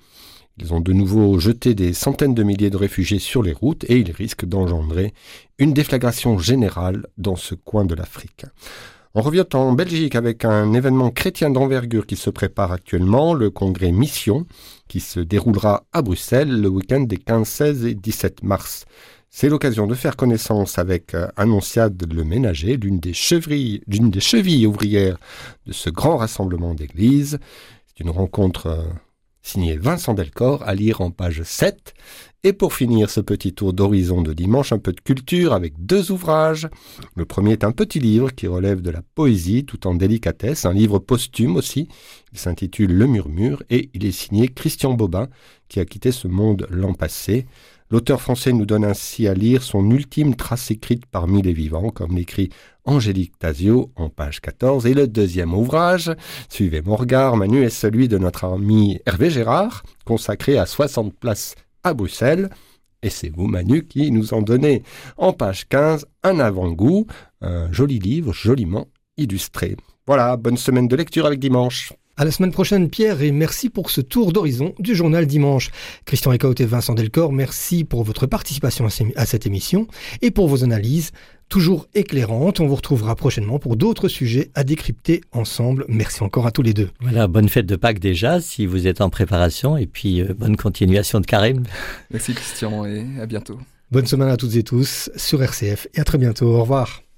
Ils 0.57 0.73
ont 0.73 0.79
de 0.79 0.93
nouveau 0.93 1.37
jeté 1.37 1.75
des 1.75 1.93
centaines 1.93 2.33
de 2.33 2.43
milliers 2.43 2.69
de 2.69 2.77
réfugiés 2.77 3.19
sur 3.19 3.43
les 3.43 3.51
routes 3.51 3.83
et 3.89 3.97
ils 3.97 4.11
risquent 4.11 4.45
d'engendrer 4.45 5.13
une 5.59 5.73
déflagration 5.73 6.37
générale 6.37 7.05
dans 7.17 7.35
ce 7.35 7.55
coin 7.55 7.83
de 7.83 7.93
l'Afrique. 7.93 8.45
On 9.17 9.21
revient 9.21 9.45
en 9.53 9.71
Belgique 9.71 10.15
avec 10.15 10.43
un 10.43 10.73
événement 10.73 11.09
chrétien 11.09 11.49
d'envergure 11.49 12.05
qui 12.05 12.17
se 12.17 12.29
prépare 12.29 12.73
actuellement, 12.73 13.33
le 13.33 13.49
congrès 13.49 13.91
Mission, 13.91 14.45
qui 14.87 14.99
se 14.99 15.21
déroulera 15.21 15.85
à 15.93 16.01
Bruxelles 16.01 16.61
le 16.61 16.67
week-end 16.67 17.01
des 17.01 17.17
15, 17.17 17.47
16 17.47 17.85
et 17.85 17.95
17 17.95 18.43
mars. 18.43 18.85
C'est 19.29 19.49
l'occasion 19.49 19.87
de 19.87 19.95
faire 19.95 20.15
connaissance 20.15 20.79
avec 20.79 21.13
euh, 21.13 21.27
Annonciade 21.35 22.01
le 22.13 22.23
Ménager, 22.23 22.77
l'une 22.77 22.99
des, 22.99 23.13
chevilles, 23.13 23.81
des 23.87 24.19
chevilles 24.21 24.65
ouvrières 24.65 25.17
de 25.65 25.73
ce 25.73 25.89
grand 25.89 26.15
rassemblement 26.15 26.73
d'églises. 26.73 27.39
C'est 27.87 28.03
une 28.03 28.11
rencontre 28.11 28.67
euh, 28.67 28.83
signé 29.45 29.77
Vincent 29.77 30.15
Delcor, 30.15 30.63
à 30.63 30.73
lire 30.73 31.01
en 31.01 31.11
page 31.11 31.43
7. 31.43 31.93
Et 32.43 32.53
pour 32.53 32.73
finir 32.73 33.09
ce 33.09 33.21
petit 33.21 33.53
tour 33.53 33.73
d'horizon 33.73 34.21
de 34.21 34.33
dimanche, 34.33 34.71
un 34.71 34.77
peu 34.79 34.91
de 34.91 34.99
culture 34.99 35.53
avec 35.53 35.73
deux 35.85 36.11
ouvrages. 36.11 36.67
Le 37.15 37.25
premier 37.25 37.53
est 37.53 37.63
un 37.63 37.71
petit 37.71 37.99
livre 37.99 38.31
qui 38.31 38.47
relève 38.47 38.81
de 38.81 38.89
la 38.89 39.01
poésie 39.01 39.65
tout 39.65 39.87
en 39.87 39.95
délicatesse, 39.95 40.65
un 40.65 40.73
livre 40.73 40.99
posthume 40.99 41.55
aussi. 41.55 41.87
Il 42.33 42.39
s'intitule 42.39 42.91
Le 42.91 43.07
Murmure 43.07 43.63
et 43.69 43.89
il 43.93 44.05
est 44.05 44.11
signé 44.11 44.47
Christian 44.47 44.93
Bobin 44.93 45.27
qui 45.69 45.79
a 45.79 45.85
quitté 45.85 46.11
ce 46.11 46.27
monde 46.27 46.67
l'an 46.69 46.93
passé. 46.93 47.45
L'auteur 47.91 48.19
français 48.19 48.51
nous 48.51 48.65
donne 48.65 48.83
ainsi 48.83 49.27
à 49.27 49.35
lire 49.35 49.61
son 49.61 49.91
ultime 49.91 50.35
trace 50.35 50.71
écrite 50.71 51.05
parmi 51.05 51.43
les 51.43 51.53
vivants, 51.53 51.91
comme 51.91 52.15
l'écrit 52.15 52.49
Angélique 52.83 53.37
Tasio 53.37 53.91
en 53.95 54.09
page 54.09 54.41
14. 54.41 54.87
Et 54.87 54.95
le 54.95 55.07
deuxième 55.07 55.53
ouvrage, 55.53 56.11
suivez 56.49 56.81
mon 56.81 56.95
regard, 56.95 57.37
Manu, 57.37 57.63
est 57.63 57.69
celui 57.69 58.07
de 58.07 58.17
notre 58.17 58.45
ami 58.45 58.99
Hervé 59.05 59.29
Gérard, 59.29 59.83
consacré 60.03 60.57
à 60.57 60.65
60 60.65 61.13
places 61.13 61.53
à 61.83 61.93
Bruxelles. 61.93 62.49
Et 63.03 63.11
c'est 63.11 63.29
vous, 63.29 63.45
Manu, 63.45 63.85
qui 63.85 64.09
nous 64.09 64.33
en 64.33 64.41
donnez 64.41 64.81
en 65.17 65.31
page 65.31 65.67
15 65.69 66.07
un 66.23 66.39
avant-goût, 66.39 67.05
un 67.41 67.71
joli 67.71 67.99
livre 67.99 68.33
joliment 68.33 68.87
illustré. 69.15 69.77
Voilà, 70.07 70.37
bonne 70.37 70.57
semaine 70.57 70.87
de 70.87 70.95
lecture 70.95 71.27
avec 71.27 71.39
dimanche. 71.39 71.93
À 72.17 72.23
la 72.23 72.31
semaine 72.31 72.51
prochaine, 72.51 72.89
Pierre, 72.89 73.21
et 73.21 73.31
merci 73.31 73.69
pour 73.69 73.89
ce 73.91 73.99
tour 73.99 74.31
d'horizon 74.31 74.73
du 74.79 74.95
journal 74.95 75.25
dimanche. 75.25 75.69
Christian 76.05 76.31
Ecaut 76.31 76.53
et 76.57 76.65
Vincent 76.65 76.93
Delcor, 76.93 77.33
merci 77.33 77.83
pour 77.83 78.05
votre 78.05 78.25
participation 78.25 78.87
à 79.17 79.25
cette 79.25 79.45
émission 79.45 79.87
et 80.21 80.31
pour 80.31 80.47
vos 80.47 80.63
analyses 80.63 81.11
toujours 81.49 81.87
éclairantes. 81.93 82.61
On 82.61 82.67
vous 82.67 82.75
retrouvera 82.75 83.17
prochainement 83.17 83.59
pour 83.59 83.75
d'autres 83.75 84.07
sujets 84.07 84.49
à 84.55 84.63
décrypter 84.63 85.19
ensemble. 85.33 85.83
Merci 85.89 86.23
encore 86.23 86.47
à 86.47 86.51
tous 86.51 86.61
les 86.61 86.73
deux. 86.73 86.89
Voilà, 87.01 87.27
bonne 87.27 87.49
fête 87.49 87.65
de 87.65 87.75
Pâques 87.75 87.99
déjà, 87.99 88.39
si 88.39 88.65
vous 88.65 88.87
êtes 88.87 89.01
en 89.01 89.09
préparation, 89.09 89.75
et 89.75 89.85
puis 89.85 90.21
euh, 90.21 90.33
bonne 90.33 90.55
continuation 90.55 91.19
de 91.19 91.25
carême. 91.25 91.63
Merci 92.11 92.33
Christian, 92.33 92.85
et 92.85 93.05
à 93.21 93.25
bientôt. 93.25 93.59
Bonne 93.91 94.07
semaine 94.07 94.29
à 94.29 94.37
toutes 94.37 94.55
et 94.55 94.63
tous 94.63 95.09
sur 95.17 95.43
RCF, 95.43 95.87
et 95.93 95.99
à 95.99 96.05
très 96.05 96.17
bientôt. 96.17 96.47
Au 96.47 96.61
revoir. 96.61 97.04